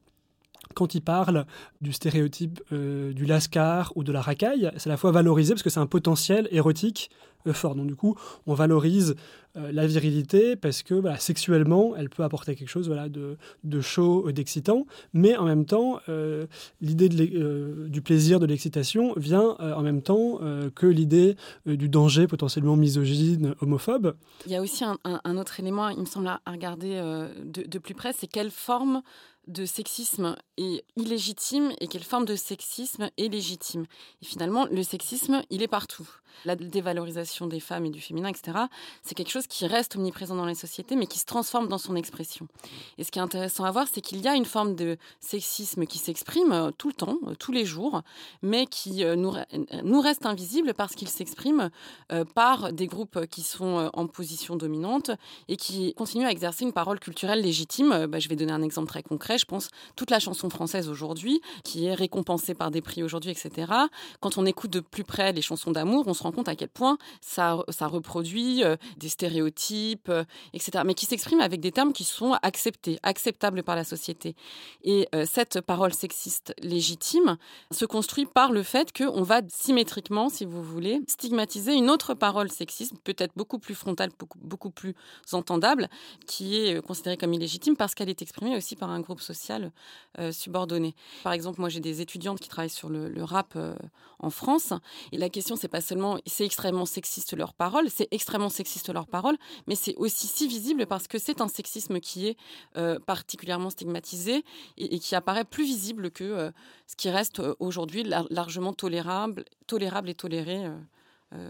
quand 0.75 0.95
ils 0.95 1.01
parlent 1.01 1.45
du 1.82 1.93
stéréotype 1.93 2.62
du 2.71 3.25
lascar 3.25 3.91
ou 3.95 4.03
de 4.03 4.12
la 4.12 4.21
racaille, 4.21 4.71
c'est 4.77 4.89
à 4.89 4.93
la 4.93 4.97
fois 4.97 5.12
valorisé 5.12 5.53
parce 5.53 5.63
que 5.63 5.69
c'est 5.69 5.79
un 5.79 5.88
potentiel 5.88 6.47
érotique 6.51 7.10
fort. 7.53 7.75
Donc 7.75 7.88
du 7.88 7.95
coup, 7.95 8.15
on 8.47 8.53
valorise 8.53 9.15
euh, 9.58 9.71
la 9.71 9.88
virilité 9.88 10.55
parce 10.55 10.84
que 10.84 11.01
sexuellement, 11.17 11.95
elle 11.95 12.10
peut 12.10 12.23
apporter 12.23 12.55
quelque 12.55 12.69
chose 12.69 12.88
voilà, 12.88 13.10
de, 13.10 13.38
de 13.63 13.82
chaud, 13.82 14.27
euh, 14.27 14.34
d'excitant, 14.34 14.86
mais 15.13 15.36
en 15.38 15.45
même 15.45 15.65
temps, 15.65 15.99
euh, 16.10 16.45
l'idée 16.82 17.10
du 17.10 18.01
plaisir, 18.01 18.39
de 18.39 18.45
l'excitation 18.45 19.13
vient 19.17 19.55
en 19.60 19.82
même 19.82 20.01
temps 20.01 20.39
que 20.75 20.86
l'idée 20.86 21.36
du 21.65 21.89
danger 21.89 22.27
potentiellement 22.27 22.75
misogyne, 22.75 23.55
homophobe. 23.62 24.15
Il 24.45 24.51
y 24.51 24.55
a 24.55 24.62
aussi 24.62 24.84
un, 24.84 25.38
autre 25.38 25.60
élément, 25.60 25.89
il 25.89 25.99
me 25.99 26.05
semble, 26.05 26.27
à 26.27 26.39
regarder 26.47 26.95
de, 27.43 27.67
de 27.67 27.79
plus 27.79 27.93
près, 27.93 28.13
c'est 28.13 28.27
quelle 28.27 28.51
forme 28.51 29.01
de 29.47 29.65
sexisme 29.65 30.36
est 30.58 30.84
illégitime 30.95 31.71
et 31.80 31.88
quelle 31.88 32.04
forme 32.04 32.25
de 32.25 32.36
sexisme 32.36 33.10
est 33.17 33.30
légitime. 33.30 33.86
Et 34.21 34.25
finalement, 34.25 34.65
le 34.65 34.84
sexisme, 34.84 35.41
il 35.49 35.63
est 35.63 35.67
partout. 35.67 36.08
La 36.46 36.56
dévalorisation 36.56 37.48
des 37.48 37.60
femmes 37.60 37.86
et 37.86 37.89
du 37.89 38.02
féminin, 38.02 38.30
etc., 38.30 38.58
c'est 39.04 39.15
quelque 39.15 39.32
chose 39.32 39.48
qui 39.48 39.68
reste 39.68 39.96
omniprésent 39.96 40.36
dans 40.36 40.46
les 40.46 40.56
sociétés, 40.56 40.96
mais 40.96 41.08
qui 41.08 41.20
se 41.20 41.26
transforme 41.26 41.68
dans 41.68 41.78
son 41.78 41.96
expression. 41.96 42.48
Et 42.98 43.04
ce 43.04 43.12
qui 43.12 43.20
est 43.20 43.22
intéressant 43.22 43.63
à 43.63 43.72
voir, 43.72 43.88
c'est 43.92 44.02
qu'il 44.02 44.22
y 44.22 44.28
a 44.28 44.36
une 44.36 44.46
forme 44.46 44.76
de 44.76 44.98
sexisme 45.20 45.86
qui 45.86 45.98
s'exprime 45.98 46.52
euh, 46.52 46.72
tout 46.78 46.88
le 46.88 46.94
temps, 46.94 47.18
euh, 47.28 47.36
tous 47.38 47.52
les 47.52 47.65
jours, 47.65 48.02
mais 48.42 48.65
qui 48.65 49.04
euh, 49.04 49.15
nous, 49.15 50.02
reste 50.02 50.26
invisible 50.26 50.74
parce 50.74 50.96
qu'il 50.96 51.10
s'exprime 51.10 51.70
par 52.34 52.72
des 52.72 52.88
groupes 52.88 53.26
qui 53.28 53.42
sont 53.42 53.89
en 53.94 54.08
position 54.08 54.56
dominante 54.56 55.12
et 55.48 55.58
qui 55.58 55.94
continuent 55.94 56.26
à 56.26 56.32
exercer 56.32 56.63
une 56.63 56.72
parole 56.72 57.00
culturelle 57.00 57.42
légitime. 57.42 58.06
Bah, 58.08 58.20
je 58.20 58.30
vais 58.30 58.36
donner 58.36 58.54
un 58.54 58.62
exemple 58.62 58.88
très 58.88 59.04
concret. 59.04 59.38
Je 59.38 59.46
pense 59.46 59.70
toute 59.96 60.10
la 60.10 60.20
chanson 60.20 60.50
française 60.50 60.88
aujourd'hui, 60.88 61.42
qui 61.63 61.86
est 61.86 61.94
récompensée 61.94 62.54
par 62.54 62.72
des 62.72 62.82
prix 62.82 63.04
aujourd'hui, 63.04 63.32
etc. 63.32 63.72
Quand 64.22 64.38
on 64.38 64.46
écoute 64.46 64.72
de 64.72 64.80
plus 64.80 65.04
près 65.04 65.34
les 65.34 65.42
chansons 65.42 65.72
d'amour, 65.72 66.08
se 66.19 66.23
rend 66.23 66.32
compte 66.32 66.49
à 66.49 66.55
quel 66.55 66.69
point 66.69 66.97
ça, 67.21 67.63
reproduit 67.82 68.63
des 68.97 69.10
stéréotypes, 69.10 70.10
euh, 70.10 70.23
etc. 70.53 70.84
Mais 70.86 70.93
qui 70.93 71.05
s'expriment 71.05 71.41
avec 71.41 71.60
des 71.60 71.71
termes 71.71 71.93
qui 71.93 72.03
sont 72.03 72.34
acceptés, 72.41 72.99
acceptables 73.03 73.63
par 73.63 73.75
la 73.75 73.84
société. 73.84 74.36
Et 74.84 75.08
euh, 75.15 75.25
cette 75.29 75.62
parole 75.62 75.93
sexiste 75.93 76.53
légitime 76.62 77.38
se 77.71 77.86
construit 77.86 78.25
par 78.25 78.51
le 78.51 78.63
fait 78.63 78.95
qu'on 78.95 79.23
va 79.23 79.41
symétriquement, 79.47 80.29
si 80.29 80.45
vous 80.45 80.63
voulez, 80.63 81.01
stigmatiser 81.08 81.73
une 81.73 81.89
autre 81.89 82.13
parole 82.13 82.51
sexiste, 82.51 82.93
peut-être 83.03 83.34
beaucoup 83.36 83.60
plus 83.60 83.75
frontale, 83.75 84.10
beaucoup, 84.38 84.69
plus 84.69 84.93
entendable, 85.32 85.89
qui 86.27 86.58
est 86.58 86.77
euh, 86.77 86.82
considérée 86.82 87.17
comme 87.17 87.34
illégitime 87.34 87.75
parce 87.75 87.95
qu'elle 87.95 88.10
est 88.10 88.21
exprimée 88.21 88.55
aussi 88.55 88.75
par 88.75 88.89
un 88.89 88.99
groupe 88.99 89.21
social 89.21 89.71
subordonné. 90.32 90.95
Par 91.23 91.34
exemple, 91.34 91.60
moi 91.60 91.69
j'ai 91.69 91.79
des 91.79 92.01
étudiantes 92.01 92.39
qui 92.39 92.49
travaillent 92.49 92.69
sur 92.69 92.89
le, 92.89 93.23
rap 93.23 93.58
en 94.19 94.29
France, 94.29 94.73
et 95.12 95.17
la 95.17 95.29
question 95.29 95.55
c'est 95.55 95.67
pas 95.67 95.82
seulement 95.82 96.09
c'est 96.26 96.45
extrêmement 96.45 96.86
sexiste 96.86 97.36
leur 97.36 97.54
parole, 97.54 97.89
c'est 97.89 98.08
extrêmement 98.12 98.50
sexiste 98.50 98.89
leur 98.93 99.08
parole, 99.08 99.38
mais 99.67 99.76
c'est 99.76 99.95
aussi 99.95 100.28
si 100.28 100.48
visible 100.48 100.86
parce 100.86 101.08
que 101.08 101.17
c'est 101.17 101.41
un 101.41 101.48
sexisme 101.48 102.00
qui 102.00 102.28
est 102.28 102.38
euh, 102.78 103.00
particulièrement 103.00 103.69
stigmatisé 103.69 104.43
et, 104.78 105.00
qui 105.00 105.15
apparaît 105.15 105.45
plus 105.45 105.65
visible 105.65 106.12
que 106.12 106.24
euh, 106.24 106.52
ce 106.88 106.95
qui 106.95 107.10
reste 107.10 107.39
euh, 107.39 107.56
aujourd'hui 107.60 108.04
largement 108.30 108.74
tolérable, 108.74 109.45
tolérable 109.67 110.10
et 110.10 110.15
toléré 110.15 110.69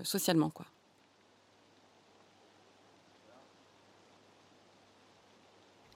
socialement. 0.03 0.51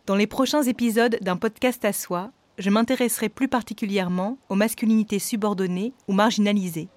Dans 0.05 0.15
les 0.15 0.27
prochains 0.27 0.63
épisodes 0.63 1.17
d'un 1.21 1.37
podcast 1.37 1.83
à 1.85 1.93
soi, 1.93 2.31
je 2.57 2.69
m'intéresserai 2.69 3.29
plus 3.29 3.47
particulièrement 3.47 4.37
aux 4.49 4.55
masculinités 4.55 5.19
subordonnées 5.19 5.93
ou 6.07 6.13
marginalisées. 6.13 6.89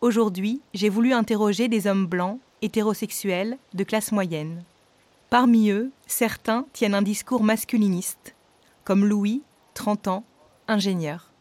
Aujourd'hui, 0.00 0.60
j'ai 0.74 0.88
voulu 0.88 1.12
interroger 1.12 1.68
des 1.68 1.86
hommes 1.86 2.06
blancs 2.06 2.38
hétérosexuels, 2.62 3.58
de 3.74 3.84
classe 3.84 4.12
moyenne. 4.12 4.64
Parmi 5.30 5.70
eux, 5.70 5.90
certains 6.06 6.66
tiennent 6.72 6.94
un 6.94 7.02
discours 7.02 7.42
masculiniste, 7.42 8.34
comme 8.84 9.04
Louis, 9.04 9.42
30 9.74 10.08
ans, 10.08 10.24
ingénieur. 10.68 11.32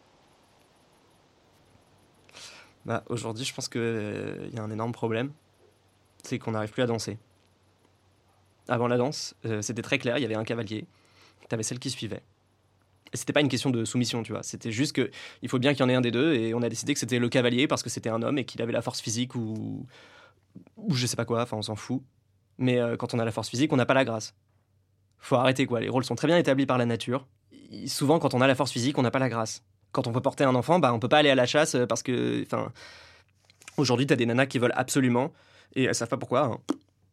Bah, 2.86 3.04
Aujourd'hui, 3.10 3.45
je 3.45 3.54
pense 3.54 3.67
qu'il 3.67 3.82
euh, 3.82 4.50
y 4.54 4.60
a 4.60 4.63
un 4.63 4.71
énorme 4.71 4.91
problème, 4.91 5.32
c'est 6.24 6.39
qu'on 6.39 6.52
n'arrive 6.52 6.71
plus 6.71 6.84
à 6.84 6.88
danser. 6.88 7.17
Avant 8.67 8.88
la 8.88 8.98
danse, 8.98 9.36
euh, 9.45 9.62
c'était 9.62 9.82
très 9.82 9.98
clair, 10.00 10.17
il 10.17 10.21
y 10.21 10.26
avait 10.26 10.36
un 10.36 10.43
cavalier, 10.43 10.86
tu 11.48 11.54
avais 11.54 11.63
celle 11.63 11.80
qui 11.80 11.89
suivait. 11.89 12.24
C'était 13.15 13.34
pas 13.34 13.41
une 13.41 13.47
question 13.49 13.69
de 13.69 13.86
soumission, 13.86 14.23
tu 14.23 14.32
vois. 14.32 14.43
C'était 14.43 14.71
juste 14.71 14.93
que 14.93 15.10
il 15.41 15.49
faut 15.49 15.60
bien 15.60 15.73
qu'il 15.73 15.82
y 15.82 15.84
en 15.84 15.89
ait 15.89 15.95
un 15.95 16.01
des 16.01 16.12
deux, 16.12 16.34
et 16.34 16.54
on 16.54 16.62
a 16.62 16.69
décidé 16.69 16.93
que 16.93 16.99
c'était 16.99 17.19
le 17.19 17.30
cavalier 17.30 17.67
parce 17.67 17.84
que 17.84 17.89
c'était 17.89 18.10
un 18.10 18.21
homme 18.21 18.38
et 18.38 18.45
qu'il 18.45 18.62
avait 18.62 18.71
la 18.71 18.82
force 18.82 19.01
physique 19.01 19.36
ou, 19.36 19.86
ou 20.78 20.93
je 20.93 21.06
sais 21.08 21.15
pas 21.15 21.25
quoi, 21.25 21.41
enfin 21.41 21.58
on 21.58 21.62
s'en 21.62 21.75
fout. 21.75 22.01
Mais 22.58 22.80
euh, 22.80 22.95
quand 22.95 23.13
on 23.13 23.19
a 23.19 23.25
la 23.25 23.32
force 23.32 23.49
physique, 23.49 23.73
on 23.73 23.75
n'a 23.78 23.86
pas 23.86 23.93
la 23.93 24.06
grâce. 24.06 24.34
Faut 25.17 25.36
arrêter 25.36 25.65
quoi. 25.65 25.80
Les 25.80 25.89
rôles 25.89 26.06
sont 26.06 26.15
très 26.15 26.28
bien 26.28 26.38
établis 26.38 26.65
par 26.65 26.78
la 26.78 26.86
nature. 26.86 27.28
Souvent, 27.88 28.19
quand 28.19 28.34
on 28.34 28.41
a 28.41 28.47
la 28.47 28.56
force 28.56 28.71
physique, 28.71 28.97
on 28.97 29.01
n'a 29.01 29.12
pas 29.12 29.19
la 29.19 29.30
grâce. 29.30 29.63
Quand 29.91 30.08
on 30.08 30.12
veut 30.12 30.21
porter 30.21 30.43
un 30.43 30.56
enfant, 30.56 30.80
bah 30.80 30.93
on 30.93 30.99
peut 30.99 31.10
pas 31.10 31.17
aller 31.17 31.30
à 31.30 31.36
la 31.36 31.45
chasse 31.45 31.75
euh, 31.75 31.86
parce 31.86 32.04
que, 32.04 32.43
enfin, 32.43 32.71
aujourd'hui, 33.78 34.08
t'as 34.08 34.15
des 34.15 34.25
nanas 34.25 34.45
qui 34.45 34.60
veulent 34.60 34.73
absolument 34.75 35.32
et 35.75 35.84
elles 35.84 35.95
savent 35.95 36.10
pas 36.10 36.17
pourquoi. 36.17 36.45
hein. 36.45 36.60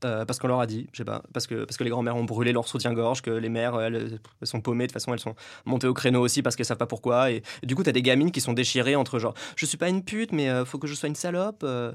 Euh, 0.04 0.24
parce 0.24 0.38
qu'on 0.38 0.48
leur 0.48 0.60
a 0.60 0.66
dit, 0.66 0.88
je 0.92 0.98
sais 0.98 1.04
pas, 1.04 1.22
parce 1.32 1.46
que, 1.46 1.64
parce 1.64 1.76
que 1.76 1.84
les 1.84 1.90
grands-mères 1.90 2.16
ont 2.16 2.24
brûlé 2.24 2.52
leur 2.52 2.66
soutien-gorge, 2.66 3.22
que 3.22 3.30
les 3.30 3.48
mères, 3.48 3.80
elles, 3.80 4.18
sont 4.42 4.60
paumées, 4.60 4.84
de 4.84 4.88
toute 4.88 4.94
façon, 4.94 5.12
elles 5.12 5.20
sont 5.20 5.34
montées 5.64 5.86
au 5.86 5.94
créneau 5.94 6.20
aussi 6.20 6.42
parce 6.42 6.56
qu'elles 6.56 6.66
savent 6.66 6.78
pas 6.78 6.86
pourquoi. 6.86 7.30
Et, 7.30 7.42
du 7.62 7.74
coup, 7.74 7.82
t'as 7.82 7.92
des 7.92 8.02
gamines 8.02 8.30
qui 8.30 8.40
sont 8.40 8.52
déchirées 8.52 8.96
entre 8.96 9.18
genre, 9.18 9.34
je 9.56 9.66
suis 9.66 9.76
pas 9.78 9.88
une 9.88 10.04
pute, 10.04 10.32
mais 10.32 10.48
euh, 10.48 10.64
faut 10.64 10.78
que 10.78 10.86
je 10.86 10.94
sois 10.94 11.08
une 11.08 11.14
salope. 11.14 11.62
euh. 11.64 11.92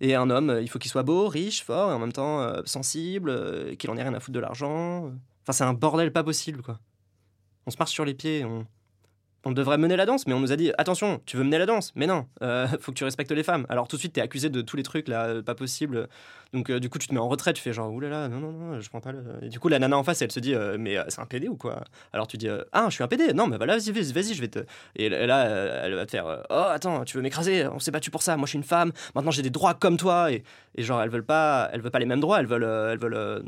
et 0.00 0.14
un 0.14 0.30
homme, 0.30 0.58
il 0.60 0.68
faut 0.68 0.78
qu'il 0.78 0.90
soit 0.90 1.02
beau, 1.02 1.28
riche, 1.28 1.62
fort, 1.64 1.90
et 1.90 1.94
en 1.94 1.98
même 1.98 2.12
temps 2.12 2.46
sensible, 2.64 3.76
qu'il 3.76 3.90
en 3.90 3.96
ait 3.96 4.02
rien 4.02 4.14
à 4.14 4.20
foutre 4.20 4.34
de 4.34 4.40
l'argent. 4.40 5.12
Enfin, 5.42 5.52
c'est 5.52 5.64
un 5.64 5.74
bordel 5.74 6.12
pas 6.12 6.24
possible, 6.24 6.62
quoi. 6.62 6.78
On 7.66 7.70
se 7.70 7.76
marche 7.78 7.92
sur 7.92 8.04
les 8.04 8.14
pieds, 8.14 8.44
on, 8.44 8.66
on 9.44 9.52
devrait 9.52 9.78
mener 9.78 9.96
la 9.96 10.06
danse, 10.06 10.26
mais 10.26 10.34
on 10.34 10.40
nous 10.40 10.52
a 10.52 10.56
dit 10.56 10.72
attention, 10.78 11.20
tu 11.26 11.36
veux 11.36 11.44
mener 11.44 11.58
la 11.58 11.66
danse, 11.66 11.92
mais 11.96 12.06
non, 12.06 12.26
euh, 12.42 12.66
faut 12.80 12.92
que 12.92 12.96
tu 12.96 13.04
respectes 13.04 13.30
les 13.32 13.42
femmes. 13.42 13.66
Alors 13.68 13.88
tout 13.88 13.96
de 13.96 14.00
suite, 14.00 14.14
t'es 14.14 14.20
accusé 14.20 14.50
de 14.50 14.60
tous 14.62 14.76
les 14.76 14.82
trucs 14.82 15.08
là, 15.08 15.26
euh, 15.26 15.42
pas 15.42 15.54
possible. 15.54 16.08
Donc 16.52 16.70
euh, 16.70 16.78
du 16.78 16.88
coup, 16.88 16.98
tu 16.98 17.08
te 17.08 17.14
mets 17.14 17.20
en 17.20 17.28
retrait, 17.28 17.52
tu 17.52 17.62
fais 17.62 17.72
genre 17.72 17.92
oulala, 17.92 18.28
non 18.28 18.40
non 18.40 18.52
non, 18.52 18.80
je 18.80 18.88
prends 18.88 19.00
pas 19.00 19.12
le. 19.12 19.22
Et 19.42 19.48
du 19.48 19.58
coup, 19.58 19.68
la 19.68 19.78
nana 19.78 19.96
en 19.98 20.04
face, 20.04 20.22
elle 20.22 20.30
se 20.30 20.40
dit 20.40 20.54
mais 20.78 20.96
c'est 21.08 21.20
un 21.20 21.26
PD 21.26 21.48
ou 21.48 21.56
quoi? 21.56 21.82
Alors 22.12 22.26
tu 22.26 22.36
dis 22.36 22.48
ah, 22.72 22.86
je 22.88 22.94
suis 22.94 23.04
un 23.04 23.08
PD, 23.08 23.32
non 23.32 23.46
mais 23.46 23.58
bah, 23.58 23.66
vas-y 23.66 23.90
vas-y, 23.90 24.34
je 24.34 24.40
vais 24.40 24.48
te. 24.48 24.60
Et 24.96 25.08
là, 25.08 25.44
elle 25.84 25.94
va 25.94 26.06
te 26.06 26.10
faire 26.10 26.44
oh 26.50 26.64
attends, 26.68 27.04
tu 27.04 27.16
veux 27.16 27.22
m'écraser? 27.22 27.66
On 27.66 27.78
s'est 27.78 27.90
battu 27.90 28.10
pour 28.10 28.22
ça. 28.22 28.36
Moi, 28.36 28.46
je 28.46 28.50
suis 28.50 28.58
une 28.58 28.64
femme. 28.64 28.92
Maintenant, 29.14 29.30
j'ai 29.30 29.42
des 29.42 29.50
droits 29.50 29.74
comme 29.74 29.96
toi. 29.96 30.30
Et, 30.32 30.44
et 30.76 30.82
genre, 30.82 31.02
elles 31.02 31.10
veulent 31.10 31.24
pas, 31.24 31.68
elles 31.72 31.80
veulent 31.80 31.90
pas 31.90 31.98
les 31.98 32.06
mêmes 32.06 32.20
droits. 32.20 32.40
Elles 32.40 32.46
veulent, 32.46 32.62
elles 32.64 32.98
veulent, 32.98 33.44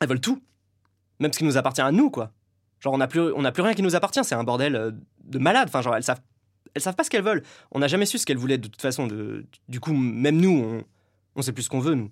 elles 0.00 0.08
veulent 0.08 0.20
tout, 0.20 0.40
même 1.20 1.32
ce 1.32 1.38
qui 1.38 1.44
nous 1.44 1.56
appartient 1.56 1.80
à 1.82 1.92
nous 1.92 2.10
quoi. 2.10 2.32
Genre, 2.84 2.92
on 2.92 2.98
n'a 2.98 3.08
plus, 3.08 3.32
plus 3.54 3.62
rien 3.62 3.72
qui 3.72 3.80
nous 3.82 3.96
appartient. 3.96 4.22
C'est 4.24 4.34
un 4.34 4.44
bordel 4.44 4.76
euh, 4.76 4.90
de 5.24 5.38
malade. 5.38 5.68
Enfin, 5.68 5.80
genre, 5.80 5.96
elles 5.96 6.04
savent, 6.04 6.20
savent 6.76 6.94
pas 6.94 7.02
ce 7.02 7.08
qu'elles 7.08 7.24
veulent. 7.24 7.42
On 7.70 7.78
n'a 7.78 7.88
jamais 7.88 8.04
su 8.04 8.18
ce 8.18 8.26
qu'elles 8.26 8.36
voulaient 8.36 8.58
de 8.58 8.68
toute 8.68 8.82
façon. 8.82 9.08
Du 9.68 9.80
coup, 9.80 9.94
même 9.94 10.36
nous, 10.36 10.50
on, 10.50 10.84
on 11.34 11.40
sait 11.40 11.52
plus 11.52 11.62
ce 11.62 11.70
qu'on 11.70 11.80
veut, 11.80 11.94
nous. 11.94 12.10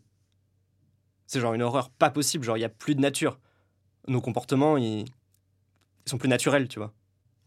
C'est 1.27 1.41
genre 1.41 1.53
une 1.53 1.61
horreur 1.61 1.91
pas 1.91 2.09
possible. 2.09 2.43
Genre, 2.43 2.57
il 2.57 2.63
y 2.63 2.65
a 2.65 2.71
plus 2.71 2.95
de 2.95 3.01
nature. 3.01 3.39
Nos 4.09 4.23
comportements, 4.23 4.79
ils, 4.79 5.05
sont 6.07 6.17
plus 6.17 6.31
naturels, 6.31 6.69
tu 6.69 6.79
vois. 6.79 6.95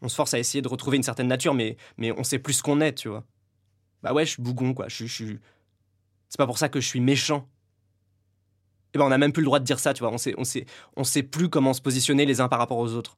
On 0.04 0.08
se 0.08 0.16
force 0.16 0.36
à 0.36 0.40
essayer 0.40 0.62
de 0.62 0.68
retrouver 0.68 0.98
une 0.98 1.04
certaine 1.04 1.28
nature, 1.28 1.56
mais, 1.56 1.78
mais 1.98 2.12
on 2.12 2.24
sait 2.24 2.38
plus 2.38 2.54
ce 2.54 2.64
qu'on 2.64 2.80
est, 2.80 2.94
tu 2.94 3.10
vois. 3.10 3.24
Bah 4.04 4.14
ouais, 4.14 4.24
je 4.24 4.32
suis 4.34 4.42
bougon, 4.44 4.76
quoi. 4.76 4.88
Je 4.88 5.06
suis- 5.06 5.40
C'est 6.30 6.38
pas 6.38 6.46
pour 6.46 6.60
ça 6.60 6.70
que 6.70 6.80
je 6.80 6.88
suis 6.88 7.00
méchant. 7.00 7.50
Et 8.96 8.98
ben, 8.98 9.04
on 9.04 9.10
n'a 9.10 9.18
même 9.18 9.34
plus 9.34 9.42
le 9.42 9.48
droit 9.48 9.60
de 9.60 9.66
dire 9.66 9.78
ça, 9.78 9.94
tu 9.94 10.00
vois. 10.00 10.12
On 10.12 10.18
sait, 10.18 10.34
on, 10.38 10.46
sait, 10.46 10.66
on 10.96 11.04
sait 11.04 11.22
plus 11.22 11.50
comment 11.50 11.74
se 11.74 11.82
positionner 11.82 12.26
les 12.26 12.40
uns 12.40 12.48
par 12.48 12.60
rapport 12.60 12.78
aux 12.78 12.94
autres. 12.94 13.18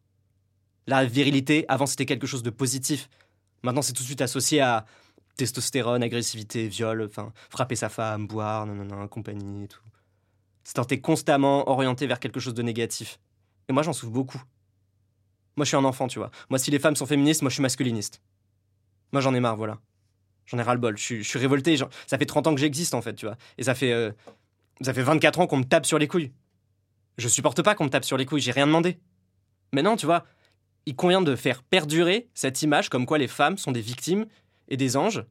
La 0.87 1.05
virilité, 1.05 1.65
avant, 1.67 1.85
c'était 1.85 2.07
quelque 2.07 2.25
chose 2.25 2.41
de 2.41 2.49
positif. 2.49 3.09
Maintenant, 3.61 3.83
c'est 3.83 3.93
tout 3.93 4.01
de 4.01 4.07
suite 4.07 4.21
associé 4.21 4.59
à 4.59 4.85
testostérone, 5.35 6.01
agressivité, 6.01 6.67
viol, 6.67 7.03
enfin, 7.03 7.31
frapper 7.51 7.75
sa 7.75 7.89
femme, 7.89 8.25
boire, 8.25 8.65
non, 8.65 8.73
non, 8.73 8.85
non, 8.85 9.07
compagnie 9.07 9.65
et 9.65 9.67
tout. 9.67 9.79
C'est 10.63 10.99
constamment 10.99 11.69
orienté 11.69 12.07
vers 12.07 12.19
quelque 12.19 12.39
chose 12.39 12.55
de 12.55 12.63
négatif. 12.63 13.19
Et 13.69 13.73
moi, 13.73 13.83
j'en 13.83 13.93
souffre 13.93 14.11
beaucoup. 14.11 14.41
Moi, 15.57 15.63
je 15.63 15.67
suis 15.67 15.77
un 15.77 15.85
enfant, 15.85 16.07
tu 16.07 16.17
vois. 16.17 16.31
Moi, 16.49 16.57
si 16.57 16.71
les 16.71 16.79
femmes 16.79 16.95
sont 16.95 17.05
féministes, 17.05 17.43
moi, 17.43 17.49
je 17.49 17.53
suis 17.53 17.61
masculiniste. 17.61 18.19
Moi, 19.11 19.21
j'en 19.21 19.35
ai 19.35 19.39
marre, 19.39 19.57
voilà. 19.57 19.77
J'en 20.47 20.57
ai 20.57 20.63
ras-le-bol. 20.63 20.97
Je 20.97 21.03
suis, 21.03 21.23
je 21.23 21.29
suis 21.29 21.39
révolté. 21.39 21.77
ça 21.77 22.17
fait 22.17 22.25
30 22.25 22.47
ans 22.47 22.55
que 22.55 22.61
j'existe, 22.61 22.95
en 22.95 23.01
fait, 23.03 23.13
tu 23.13 23.27
vois. 23.27 23.37
Et 23.59 23.63
ça 23.63 23.75
fait, 23.75 23.91
euh, 23.91 24.11
ça 24.81 24.93
fait 24.93 25.01
24 25.01 25.39
ans 25.39 25.47
qu'on 25.47 25.57
me 25.57 25.63
tape 25.63 25.85
sur 25.85 25.97
les 25.97 26.07
couilles. 26.07 26.31
Je 27.17 27.27
supporte 27.27 27.61
pas 27.61 27.75
qu'on 27.75 27.85
me 27.85 27.89
tape 27.89 28.05
sur 28.05 28.17
les 28.17 28.25
couilles, 28.25 28.41
j'ai 28.41 28.51
rien 28.51 28.67
demandé. 28.67 28.99
Maintenant, 29.73 29.97
tu 29.97 30.05
vois, 30.05 30.25
il 30.85 30.95
convient 30.95 31.21
de 31.21 31.35
faire 31.35 31.63
perdurer 31.63 32.29
cette 32.33 32.61
image 32.61 32.89
comme 32.89 33.05
quoi 33.05 33.17
les 33.17 33.27
femmes 33.27 33.57
sont 33.57 33.71
des 33.71 33.81
victimes 33.81 34.25
et 34.67 34.77
des 34.77 34.97
anges, 34.97 35.23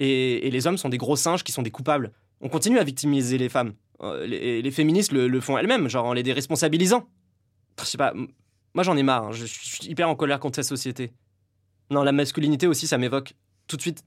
et, 0.00 0.50
les 0.50 0.66
hommes 0.66 0.78
sont 0.78 0.88
des 0.88 0.98
gros 0.98 1.16
singes 1.16 1.44
qui 1.44 1.52
sont 1.52 1.62
des 1.62 1.70
coupables. 1.70 2.12
On 2.40 2.48
continue 2.48 2.78
à 2.78 2.84
victimiser 2.84 3.38
les 3.38 3.48
femmes. 3.48 3.74
Euh, 4.02 4.26
les, 4.26 4.60
les 4.60 4.70
féministes 4.70 5.12
le, 5.12 5.40
font 5.40 5.56
elles-mêmes, 5.56 5.88
genre 5.88 6.06
en 6.06 6.12
les 6.12 6.22
déresponsabilisant. 6.22 7.08
Je 7.80 7.84
sais 7.84 7.98
pas, 7.98 8.12
moi 8.74 8.84
j'en 8.84 8.96
ai 8.96 9.02
marre, 9.02 9.26
hein. 9.26 9.32
je 9.32 9.44
suis 9.46 9.86
hyper 9.86 10.08
en 10.08 10.16
colère 10.16 10.40
contre 10.40 10.56
cette 10.56 10.64
société. 10.64 11.12
Non, 11.90 12.02
la 12.02 12.12
masculinité 12.12 12.66
aussi, 12.66 12.86
ça 12.86 12.98
m'évoque 12.98 13.34
tout 13.66 13.76
de 13.76 13.82
suite 13.82 14.04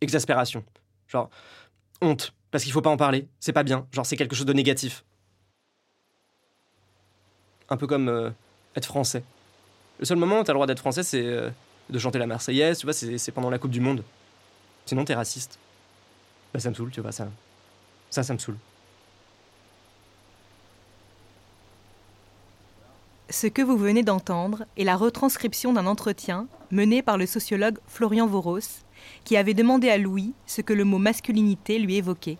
exaspération. 0.00 0.64
Genre, 1.06 1.30
honte, 2.00 2.34
parce 2.50 2.64
qu'il 2.64 2.72
faut 2.72 2.82
pas 2.82 2.90
en 2.90 2.96
parler, 2.96 3.28
c'est 3.40 3.52
pas 3.52 3.62
bien, 3.62 3.86
genre 3.92 4.06
c'est 4.06 4.16
quelque 4.16 4.36
chose 4.36 4.46
de 4.46 4.52
négatif. 4.52 5.04
Un 7.68 7.76
peu 7.76 7.86
comme 7.86 8.08
euh, 8.08 8.30
être 8.74 8.86
français. 8.86 9.22
Le 9.98 10.04
seul 10.04 10.16
moment 10.16 10.40
où 10.40 10.44
t'as 10.44 10.52
le 10.52 10.56
droit 10.56 10.66
d'être 10.66 10.78
français, 10.78 11.02
c'est 11.02 11.24
euh, 11.24 11.50
de 11.90 11.98
chanter 11.98 12.18
la 12.18 12.26
Marseillaise, 12.26 12.78
tu 12.78 12.86
vois, 12.86 12.92
c'est 12.92 13.32
pendant 13.32 13.50
la 13.50 13.58
Coupe 13.58 13.70
du 13.70 13.80
Monde. 13.80 14.02
Sinon, 14.86 15.04
t'es 15.04 15.14
raciste. 15.14 15.58
Bah, 16.52 16.60
ça 16.60 16.70
me 16.70 16.74
saoule, 16.74 16.90
tu 16.90 17.00
vois, 17.00 17.12
ça. 17.12 17.28
Ça, 18.10 18.22
ça 18.22 18.32
me 18.32 18.38
saoule. 18.38 18.56
Ce 23.30 23.46
que 23.46 23.60
vous 23.60 23.76
venez 23.76 24.02
d'entendre 24.02 24.64
est 24.78 24.84
la 24.84 24.96
retranscription 24.96 25.74
d'un 25.74 25.86
entretien 25.86 26.48
mené 26.70 27.02
par 27.02 27.18
le 27.18 27.26
sociologue 27.26 27.78
Florian 27.86 28.26
Voros, 28.26 28.82
qui 29.24 29.36
avait 29.36 29.54
demandé 29.54 29.90
à 29.90 29.98
Louis 29.98 30.32
ce 30.46 30.60
que 30.60 30.72
le 30.72 30.84
mot 30.84 30.98
masculinité 30.98 31.78
lui 31.78 31.96
évoquait. 31.96 32.38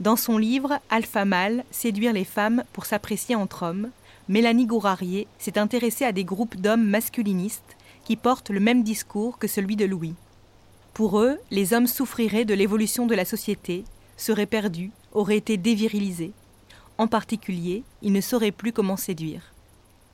Dans 0.00 0.16
son 0.16 0.38
livre 0.38 0.78
Alpha 0.90 1.24
Mâle, 1.24 1.64
séduire 1.72 2.12
les 2.12 2.24
femmes 2.24 2.62
pour 2.72 2.86
s'apprécier 2.86 3.34
entre 3.34 3.64
hommes, 3.64 3.90
Mélanie 4.28 4.66
Gourarier 4.66 5.26
s'est 5.38 5.58
intéressée 5.58 6.04
à 6.04 6.12
des 6.12 6.24
groupes 6.24 6.56
d'hommes 6.56 6.86
masculinistes 6.86 7.76
qui 8.04 8.14
portent 8.14 8.50
le 8.50 8.60
même 8.60 8.84
discours 8.84 9.38
que 9.38 9.48
celui 9.48 9.74
de 9.74 9.86
Louis. 9.86 10.14
Pour 10.94 11.20
eux, 11.20 11.38
les 11.50 11.72
hommes 11.72 11.86
souffriraient 11.86 12.44
de 12.44 12.54
l'évolution 12.54 13.06
de 13.06 13.14
la 13.14 13.24
société, 13.24 13.84
seraient 14.16 14.46
perdus, 14.46 14.90
auraient 15.12 15.36
été 15.36 15.56
dévirilisés. 15.56 16.32
En 16.96 17.06
particulier, 17.06 17.82
ils 18.02 18.12
ne 18.12 18.20
sauraient 18.20 18.52
plus 18.52 18.72
comment 18.72 18.96
séduire. 18.96 19.52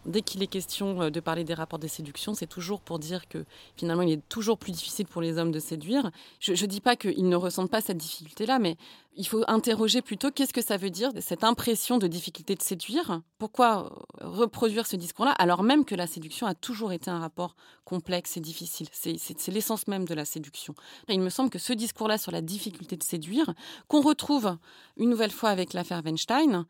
Dès 0.07 0.23
qu'il 0.23 0.43
est 0.43 0.47
question 0.47 1.03
euh, 1.03 1.11
de 1.11 1.21
parler 1.21 1.45
des 1.45 1.55
rapports 1.55 1.79
de 1.79 1.89
séduction, 1.89 2.35
c'est 2.35 2.47
toujours 2.47 2.81
pour 2.81 2.99
dire 2.99 3.29
que 3.29 3.45
finalement, 3.77 4.03
il 4.03 4.13
est 4.13 4.29
toujours 4.29 4.59
plus 4.59 4.73
difficile 4.73 5.07
pour 5.07 5.23
les 5.23 5.39
hommes 5.39 5.53
de 5.53 5.61
séduire. 5.61 6.11
Je 6.41 6.53
ne 6.53 6.67
dis 6.67 6.81
pas 6.81 6.97
qu'ils 6.97 7.29
ne 7.29 7.37
ressentent 7.37 7.71
pas 7.71 7.81
cette 7.81 7.97
difficulté-là, 7.97 8.59
mais 8.59 8.77
il 9.17 9.27
faut 9.27 9.45
interroger 9.47 10.03
plutôt 10.03 10.31
qu'est-ce 10.31 10.53
que 10.53 10.63
ça 10.63 10.77
veut 10.77 10.91
dire, 10.91 11.11
cette 11.21 11.45
impression 11.45 11.99
de 11.99 12.07
difficulté 12.07 12.55
de 12.55 12.63
séduire. 12.63 13.23
Pourquoi 13.39 13.93
euh, 14.21 14.29
reproduire 14.29 14.87
ce 14.87 14.97
discours-là, 14.97 15.33
alors 15.33 15.63
même 15.63 15.85
que 15.85 15.95
la 15.95 16.07
séduction 16.07 16.47
a 16.47 16.55
toujours 16.55 16.93
été 16.93 17.11
un 17.11 17.21
rapport 17.21 17.55
complexe 17.85 18.37
et 18.37 18.41
difficile? 18.41 18.89
C'est 18.93 19.53
l'essence 19.53 19.87
même 19.87 20.05
de 20.05 20.15
la 20.15 20.25
séduction. 20.25 20.75
Et 21.09 21.15
il 21.15 21.21
me 21.21 21.31
semble 21.31 21.51
que 21.51 21.59
ce 21.59 21.73
discours-là 21.73 22.19
sur 22.19 22.33
la 22.33 22.43
difficulté 22.43 22.97
de 22.97 23.03
séduire, 23.03 23.55
qu'on 23.89 24.01
retrouve 24.01 24.57
une 24.97 25.11
nouvelle 25.11 25.31
fois 25.31 25.51
avec 25.51 25.73
l'affaire 25.73 26.03
Weinstein, 26.05 26.67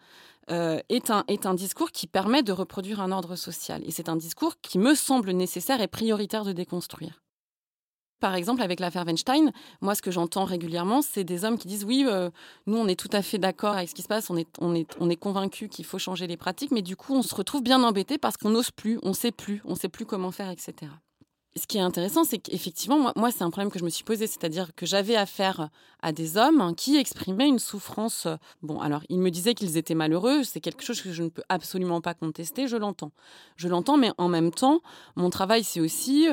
euh, 0.50 0.80
est, 0.88 1.11
un, 1.11 1.24
est 1.28 1.46
un 1.46 1.54
discours 1.54 1.90
qui 1.90 2.07
permet 2.07 2.42
de 2.42 2.52
reproduire 2.52 3.00
un 3.00 3.12
ordre 3.12 3.37
social. 3.37 3.83
Et 3.87 3.90
c'est 3.90 4.09
un 4.09 4.16
discours 4.16 4.54
qui 4.61 4.78
me 4.78 4.94
semble 4.94 5.30
nécessaire 5.33 5.80
et 5.80 5.88
prioritaire 5.88 6.44
de 6.44 6.52
déconstruire. 6.52 7.22
Par 8.20 8.35
exemple, 8.35 8.62
avec 8.62 8.80
l'affaire 8.80 9.04
Weinstein, 9.04 9.52
moi, 9.83 9.94
ce 9.94 10.00
que 10.00 10.11
j'entends 10.11 10.44
régulièrement, 10.44 11.02
c'est 11.02 11.24
des 11.24 11.44
hommes 11.44 11.59
qui 11.59 11.68
disent 11.68 11.85
oui, 11.85 12.07
euh, 12.09 12.30
nous, 12.66 12.78
on 12.78 12.87
est 12.87 12.98
tout 12.98 13.11
à 13.12 13.20
fait 13.20 13.38
d'accord 13.38 13.74
avec 13.74 13.90
ce 13.90 13.94
qui 13.94 14.02
se 14.02 14.09
passe, 14.09 14.30
on 14.30 14.37
est, 14.37 14.48
on 14.61 14.74
est, 14.74 14.88
on 14.98 15.11
est 15.11 15.16
convaincus 15.16 15.68
qu'il 15.70 15.85
faut 15.85 15.98
changer 15.98 16.26
les 16.26 16.38
pratiques, 16.38 16.70
mais 16.70 16.80
du 16.80 16.96
coup, 16.96 17.14
on 17.14 17.22
se 17.22 17.35
retrouve 17.35 17.62
bien 17.62 17.83
embêté 17.83 18.16
parce 18.16 18.37
qu'on 18.38 18.50
n'ose 18.50 18.70
plus, 18.70 18.98
on 19.02 19.12
sait 19.12 19.33
plus, 19.33 19.61
on 19.66 19.74
sait 19.74 19.90
plus 19.90 20.07
comment 20.07 20.30
faire, 20.30 20.48
etc. 20.48 20.90
Ce 21.56 21.68
qui 21.68 21.78
est 21.78 21.82
intéressant, 21.82 22.24
c'est 22.24 22.38
qu'effectivement, 22.38 23.12
moi, 23.14 23.30
c'est 23.30 23.44
un 23.44 23.50
problème 23.50 23.70
que 23.70 23.78
je 23.78 23.84
me 23.84 23.88
suis 23.88 24.02
posé, 24.02 24.26
c'est-à-dire 24.26 24.74
que 24.74 24.86
j'avais 24.86 25.14
affaire 25.14 25.68
à 26.02 26.10
des 26.10 26.36
hommes 26.36 26.74
qui 26.74 26.96
exprimaient 26.96 27.46
une 27.46 27.60
souffrance. 27.60 28.26
euh, 28.26 28.34
Bon, 28.62 28.80
alors, 28.80 29.02
ils 29.08 29.20
me 29.20 29.30
disaient 29.30 29.54
qu'ils 29.54 29.76
étaient 29.76 29.94
malheureux, 29.94 30.42
c'est 30.42 30.58
quelque 30.60 30.82
chose 30.82 31.00
que 31.00 31.12
je 31.12 31.22
ne 31.22 31.28
peux 31.28 31.44
absolument 31.48 32.00
pas 32.00 32.12
contester, 32.12 32.66
je 32.66 32.76
l'entends. 32.76 33.12
Je 33.54 33.68
l'entends, 33.68 33.96
mais 33.96 34.10
en 34.18 34.28
même 34.28 34.50
temps, 34.50 34.80
mon 35.14 35.30
travail, 35.30 35.62
c'est 35.62 35.78
aussi 35.78 36.26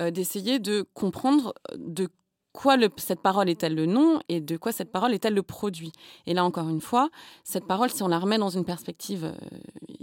euh, 0.00 0.10
d'essayer 0.10 0.58
de 0.58 0.86
comprendre, 0.94 1.52
de 1.76 2.08
quoi 2.52 2.76
cette 2.96 3.20
parole 3.20 3.48
est-elle 3.48 3.74
le 3.74 3.86
nom 3.86 4.20
et 4.28 4.40
de 4.40 4.56
quoi 4.56 4.72
cette 4.72 4.92
parole 4.92 5.14
est-elle 5.14 5.34
le 5.34 5.42
produit. 5.42 5.92
Et 6.26 6.34
là, 6.34 6.44
encore 6.44 6.68
une 6.68 6.80
fois, 6.80 7.10
cette 7.44 7.66
parole, 7.66 7.90
si 7.90 8.02
on 8.02 8.08
la 8.08 8.18
remet 8.18 8.38
dans 8.38 8.50
une 8.50 8.64
perspective 8.64 9.24
euh, 9.24 9.34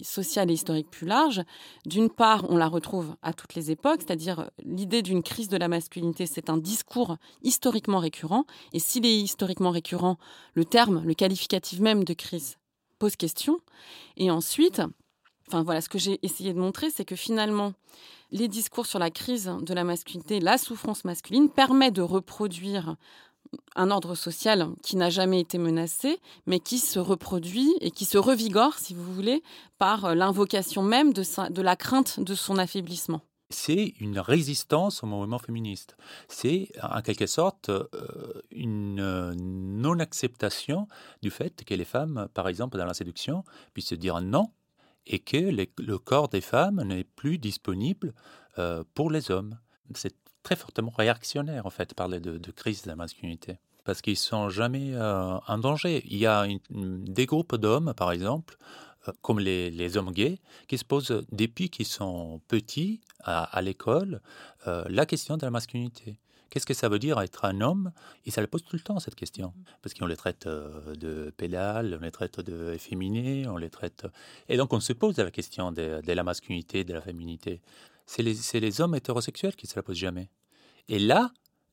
sociale 0.01 0.49
et 0.49 0.53
historique 0.53 0.89
plus 0.89 1.07
large, 1.07 1.43
d'une 1.85 2.09
part, 2.09 2.45
on 2.49 2.57
la 2.57 2.67
retrouve 2.67 3.15
à 3.21 3.33
toutes 3.33 3.55
les 3.55 3.71
époques, 3.71 4.01
c'est-à-dire 4.05 4.39
euh, 4.39 4.47
l'idée 4.63 5.01
d'une 5.01 5.23
crise 5.23 5.47
de 5.47 5.57
la 5.57 5.67
masculinité, 5.67 6.25
c'est 6.25 6.49
un 6.49 6.57
discours 6.57 7.17
historiquement 7.43 7.99
récurrent. 7.99 8.45
Et 8.73 8.79
s'il 8.79 9.05
est 9.05 9.19
historiquement 9.19 9.71
récurrent, 9.71 10.17
le 10.53 10.65
terme, 10.65 11.03
le 11.05 11.13
qualificatif 11.13 11.79
même 11.79 12.03
de 12.03 12.13
crise 12.13 12.57
pose 12.97 13.15
question. 13.15 13.59
Et 14.17 14.29
ensuite, 14.29 14.81
enfin 15.49 15.63
voilà, 15.63 15.81
ce 15.81 15.89
que 15.89 15.97
j'ai 15.97 16.19
essayé 16.21 16.53
de 16.53 16.59
montrer, 16.59 16.89
c'est 16.91 17.05
que 17.05 17.15
finalement, 17.15 17.73
les 18.31 18.47
discours 18.47 18.85
sur 18.85 18.99
la 18.99 19.09
crise 19.09 19.51
de 19.61 19.73
la 19.73 19.83
masculinité, 19.83 20.39
la 20.39 20.57
souffrance 20.57 21.03
masculine, 21.05 21.49
permet 21.49 21.91
de 21.91 22.01
reproduire 22.01 22.95
un 23.75 23.89
ordre 23.89 24.13
social 24.13 24.69
qui 24.83 24.95
n'a 24.95 25.09
jamais 25.09 25.39
été 25.39 25.57
menacé, 25.57 26.19
mais 26.45 26.59
qui 26.59 26.77
se 26.77 26.99
reproduit 26.99 27.73
et 27.81 27.89
qui 27.89 28.05
se 28.05 28.19
revigore, 28.19 28.75
si 28.75 28.93
vous 28.93 29.13
voulez, 29.13 29.41
par 29.79 30.13
l'invocation 30.13 30.83
même 30.83 31.13
de, 31.13 31.61
la 31.61 31.75
crainte 31.75 32.19
de 32.19 32.35
son 32.35 32.59
affaiblissement. 32.59 33.21
C'est 33.51 33.95
une 33.99 34.19
résistance 34.19 35.01
au 35.01 35.07
mouvement 35.07 35.39
féministe. 35.39 35.97
C'est 36.27 36.71
en 36.83 37.01
quelque 37.01 37.25
sorte 37.25 37.69
euh, 37.69 37.87
une 38.51 39.33
non-acceptation 39.81 40.87
du 41.23 41.31
fait 41.31 41.63
que 41.65 41.73
les 41.73 41.85
femmes, 41.85 42.27
par 42.35 42.47
exemple 42.47 42.77
dans 42.77 42.85
la 42.85 42.93
séduction, 42.93 43.43
puissent 43.73 43.93
dire 43.93 44.21
non 44.21 44.51
et 45.09 45.19
que 45.19 45.37
le 45.37 45.97
corps 45.97 46.29
des 46.29 46.39
femmes 46.39 46.81
n'est 46.83 47.03
plus 47.03 47.39
disponible 47.39 48.13
euh, 48.59 48.83
pour 48.93 49.11
les 49.11 49.31
hommes. 49.31 49.57
C'est 49.95 50.15
très 50.43 50.55
fortement 50.55 50.93
réactionnaire, 50.95 51.65
en 51.65 51.71
fait, 51.71 51.93
parler 51.95 52.19
de, 52.19 52.51
crise 52.51 52.83
de 52.83 52.89
la 52.89 52.95
masculinité. 52.95 53.57
Parce 53.83 54.01
qu'ils 54.01 54.13
ne 54.13 54.17
sont 54.17 54.49
jamais 54.49 54.93
euh, 54.93 55.37
en 55.47 55.57
danger. 55.57 56.03
Il 56.05 56.17
y 56.17 56.27
a 56.27 56.45
des 56.69 57.25
groupes 57.25 57.55
d'hommes, 57.55 57.93
par 57.97 58.11
exemple, 58.11 58.57
euh, 59.07 59.11
comme 59.23 59.39
les, 59.39 59.97
hommes 59.97 60.11
gays, 60.11 60.39
qui 60.67 60.77
se 60.77 60.85
posent 60.85 61.25
depuis 61.31 61.69
qu'ils 61.69 61.87
sont 61.87 62.39
petits 62.47 63.01
à, 63.23 63.61
l'école 63.61 64.21
la 64.65 65.05
question 65.05 65.37
de 65.37 65.45
la 65.45 65.51
masculinité. 65.51 66.19
Qu'est-ce 66.49 66.65
que 66.65 66.73
ça 66.73 66.89
veut 66.89 66.99
dire 66.99 67.19
être 67.21 67.45
un 67.45 67.61
homme? 67.61 67.91
Et 68.25 68.31
ça 68.31 68.41
le 68.41 68.47
pose 68.47 68.63
tout 68.63 68.75
le 68.75 68.81
temps, 68.81 68.99
cette 68.99 69.15
question. 69.15 69.53
Parce 69.81 69.93
qu'on 69.93 70.05
les 70.05 70.15
traite 70.15 70.47
euh, 70.47 70.95
de 70.95 71.33
pédales, 71.35 71.97
on 71.99 72.03
les 72.03 72.11
traite 72.11 72.39
de 72.39 72.73
efféminés, 72.73 73.47
on 73.47 73.57
les 73.57 73.69
traite... 73.69 74.07
Et 74.47 74.57
donc 74.57 74.73
on 74.73 74.79
se 74.79 74.93
pose 74.93 75.17
la 75.17 75.31
question 75.31 75.71
de, 75.71 76.01
la 76.05 76.23
masculinité, 76.23 76.83
de 76.83 76.93
la 76.93 77.01
féminité. 77.01 77.61
C'est 78.05 78.23
les, 78.23 78.35
les, 78.59 78.81
hommes 78.81 78.95
hétérosexuels 78.95 79.55
qui 79.55 79.67
se 79.67 79.75
la 79.75 79.83
posent 79.83 79.97
jamais. 79.97 80.29
Et 80.87 80.97
là, 80.97 81.31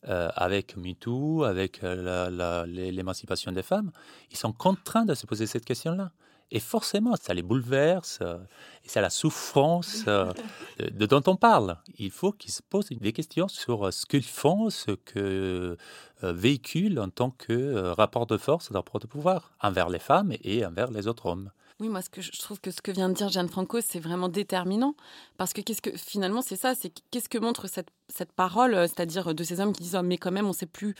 euh, 0.08 0.28
avec 0.34 0.76
MeToo, 0.76 1.44
avec 1.44 1.82
euh, 1.82 2.66
l'émancipation 2.66 3.52
des 3.52 3.62
femmes, 3.62 3.90
ils 4.30 4.36
sont 4.36 4.52
contraints 4.52 5.04
de 5.04 5.14
se 5.14 5.26
poser 5.26 5.46
cette 5.46 5.64
question-là. 5.64 6.12
Et 6.52 6.60
forcément, 6.60 7.16
ça 7.20 7.34
les 7.34 7.42
bouleverse, 7.42 8.20
euh, 8.22 8.38
et 8.84 8.88
c'est 8.88 9.00
la 9.00 9.10
souffrance 9.10 10.04
euh, 10.06 10.32
de, 10.78 11.04
dont 11.06 11.22
on 11.26 11.34
parle. 11.34 11.78
Il 11.98 12.12
faut 12.12 12.30
qu'ils 12.30 12.52
se 12.52 12.62
posent 12.62 12.88
des 12.90 13.12
questions 13.12 13.48
sur 13.48 13.92
ce 13.92 14.06
qu'ils 14.06 14.22
font, 14.22 14.70
ce 14.70 14.92
que 14.92 15.76
véhiculent 16.22 17.00
en 17.00 17.08
tant 17.08 17.30
que 17.30 17.90
rapport 17.90 18.26
de 18.26 18.36
force, 18.36 18.70
rapport 18.70 19.00
de 19.00 19.08
pouvoir, 19.08 19.50
envers 19.60 19.88
les 19.88 19.98
femmes 19.98 20.32
et 20.42 20.64
envers 20.64 20.92
les 20.92 21.08
autres 21.08 21.26
hommes. 21.26 21.50
Oui, 21.78 21.90
moi, 21.90 22.00
je 22.16 22.40
trouve 22.40 22.58
que 22.58 22.70
ce 22.70 22.80
que 22.80 22.90
vient 22.90 23.10
de 23.10 23.14
dire 23.14 23.28
Jeanne 23.28 23.50
Franco, 23.50 23.80
c'est 23.82 24.00
vraiment 24.00 24.30
déterminant. 24.30 24.94
Parce 25.36 25.52
que, 25.52 25.60
finalement, 25.94 26.40
c'est 26.40 26.56
ça, 26.56 26.74
c'est 26.74 26.90
qu'est-ce 27.10 27.28
que 27.28 27.36
montre 27.36 27.66
cette, 27.68 27.90
parole, 28.34 28.74
c'est-à-dire 28.88 29.34
de 29.34 29.44
ces 29.44 29.60
hommes 29.60 29.74
qui 29.74 29.82
disent 29.82 29.96
oh, 29.98 30.02
mais 30.02 30.16
quand 30.16 30.32
même, 30.32 30.46
on 30.46 30.50
ne 30.50 30.54
sait 30.54 30.64
plus 30.64 30.94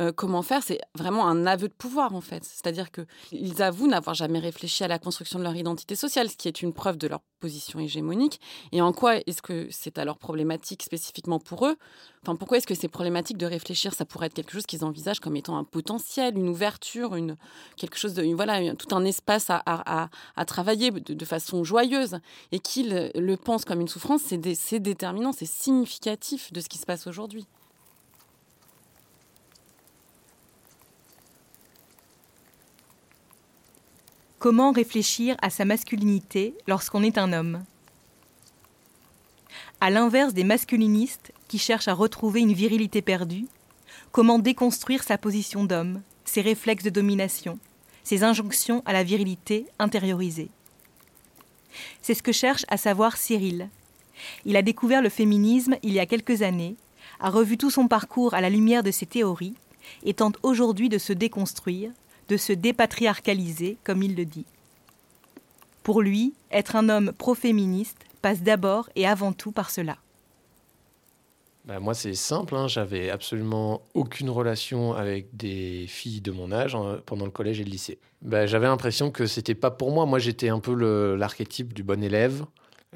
euh, 0.00 0.12
comment 0.12 0.42
faire, 0.42 0.62
c'est 0.62 0.80
vraiment 0.94 1.26
un 1.26 1.46
aveu 1.46 1.68
de 1.68 1.72
pouvoir 1.72 2.14
en 2.14 2.20
fait. 2.20 2.44
C'est-à-dire 2.44 2.88
qu'ils 2.90 3.62
avouent 3.62 3.86
n'avoir 3.86 4.14
jamais 4.14 4.38
réfléchi 4.38 4.82
à 4.82 4.88
la 4.88 4.98
construction 4.98 5.38
de 5.38 5.44
leur 5.44 5.54
identité 5.54 5.94
sociale, 5.94 6.28
ce 6.28 6.36
qui 6.36 6.48
est 6.48 6.62
une 6.62 6.72
preuve 6.72 6.96
de 6.96 7.06
leur 7.06 7.20
position 7.38 7.78
hégémonique. 7.78 8.40
Et 8.72 8.80
en 8.80 8.92
quoi 8.92 9.16
est-ce 9.18 9.42
que 9.42 9.68
c'est 9.70 9.98
alors 9.98 10.18
problématique 10.18 10.82
spécifiquement 10.82 11.38
pour 11.38 11.66
eux? 11.66 11.76
Enfin, 12.22 12.36
pourquoi 12.36 12.56
est-ce 12.56 12.66
que 12.66 12.74
c'est 12.74 12.88
problématique 12.88 13.36
de 13.36 13.46
réfléchir? 13.46 13.94
Ça 13.94 14.04
pourrait 14.04 14.26
être 14.26 14.34
quelque 14.34 14.52
chose 14.52 14.66
qu'ils 14.66 14.84
envisagent 14.84 15.20
comme 15.20 15.36
étant 15.36 15.56
un 15.56 15.64
potentiel, 15.64 16.36
une 16.36 16.48
ouverture, 16.48 17.14
une 17.14 17.36
quelque 17.76 17.98
chose 17.98 18.14
de 18.14 18.24
voilà, 18.34 18.74
tout 18.74 18.94
un 18.94 19.04
espace 19.04 19.46
à, 19.50 20.08
travailler 20.46 20.90
de, 20.90 21.24
façon 21.24 21.64
joyeuse, 21.64 22.18
et 22.50 22.58
qu'ils 22.58 23.12
le 23.14 23.36
pensent 23.36 23.64
comme 23.64 23.80
une 23.80 23.88
souffrance. 23.88 24.22
C'est 24.22 24.80
déterminant, 24.80 25.32
c'est 25.32 25.46
significatif 25.46 26.52
de 26.52 26.60
ce 26.60 26.68
qui 26.68 26.78
se 26.78 26.86
passe 26.86 27.06
aujourd'hui. 27.06 27.46
Comment 34.44 34.72
réfléchir 34.72 35.36
à 35.40 35.48
sa 35.48 35.64
masculinité 35.64 36.54
lorsqu'on 36.66 37.02
est 37.02 37.16
un 37.16 37.32
homme? 37.32 37.64
À 39.80 39.88
l'inverse 39.88 40.34
des 40.34 40.44
masculinistes 40.44 41.32
qui 41.48 41.56
cherchent 41.56 41.88
à 41.88 41.94
retrouver 41.94 42.40
une 42.40 42.52
virilité 42.52 43.00
perdue, 43.00 43.46
comment 44.12 44.38
déconstruire 44.38 45.02
sa 45.02 45.16
position 45.16 45.64
d'homme, 45.64 46.02
ses 46.26 46.42
réflexes 46.42 46.84
de 46.84 46.90
domination, 46.90 47.58
ses 48.02 48.22
injonctions 48.22 48.82
à 48.84 48.92
la 48.92 49.02
virilité 49.02 49.64
intériorisée? 49.78 50.50
C'est 52.02 52.12
ce 52.12 52.22
que 52.22 52.30
cherche 52.30 52.66
à 52.68 52.76
savoir 52.76 53.16
Cyril. 53.16 53.70
Il 54.44 54.58
a 54.58 54.62
découvert 54.62 55.00
le 55.00 55.08
féminisme 55.08 55.76
il 55.82 55.94
y 55.94 56.00
a 56.00 56.04
quelques 56.04 56.42
années, 56.42 56.76
a 57.18 57.30
revu 57.30 57.56
tout 57.56 57.70
son 57.70 57.88
parcours 57.88 58.34
à 58.34 58.42
la 58.42 58.50
lumière 58.50 58.82
de 58.82 58.90
ses 58.90 59.06
théories 59.06 59.54
et 60.04 60.12
tente 60.12 60.36
aujourd'hui 60.42 60.90
de 60.90 60.98
se 60.98 61.14
déconstruire 61.14 61.92
de 62.28 62.36
se 62.36 62.52
dépatriarcaliser, 62.52 63.76
comme 63.84 64.02
il 64.02 64.14
le 64.14 64.24
dit. 64.24 64.46
Pour 65.82 66.00
lui, 66.00 66.32
être 66.50 66.76
un 66.76 66.88
homme 66.88 67.12
pro-féministe 67.12 68.06
passe 68.22 68.42
d'abord 68.42 68.88
et 68.96 69.06
avant 69.06 69.32
tout 69.32 69.52
par 69.52 69.70
cela. 69.70 69.98
Bah, 71.66 71.80
moi, 71.80 71.94
c'est 71.94 72.14
simple, 72.14 72.54
hein. 72.56 72.68
j'avais 72.68 73.08
absolument 73.08 73.82
aucune 73.94 74.28
relation 74.28 74.92
avec 74.92 75.34
des 75.34 75.86
filles 75.88 76.20
de 76.20 76.30
mon 76.30 76.52
âge 76.52 76.74
hein, 76.74 77.00
pendant 77.06 77.24
le 77.24 77.30
collège 77.30 77.60
et 77.60 77.64
le 77.64 77.70
lycée. 77.70 77.98
Bah, 78.20 78.46
j'avais 78.46 78.66
l'impression 78.66 79.10
que 79.10 79.26
c'était 79.26 79.54
pas 79.54 79.70
pour 79.70 79.90
moi. 79.90 80.04
Moi, 80.04 80.18
j'étais 80.18 80.50
un 80.50 80.60
peu 80.60 80.74
l'archétype 81.16 81.72
du 81.72 81.82
bon 81.82 82.02
élève 82.02 82.44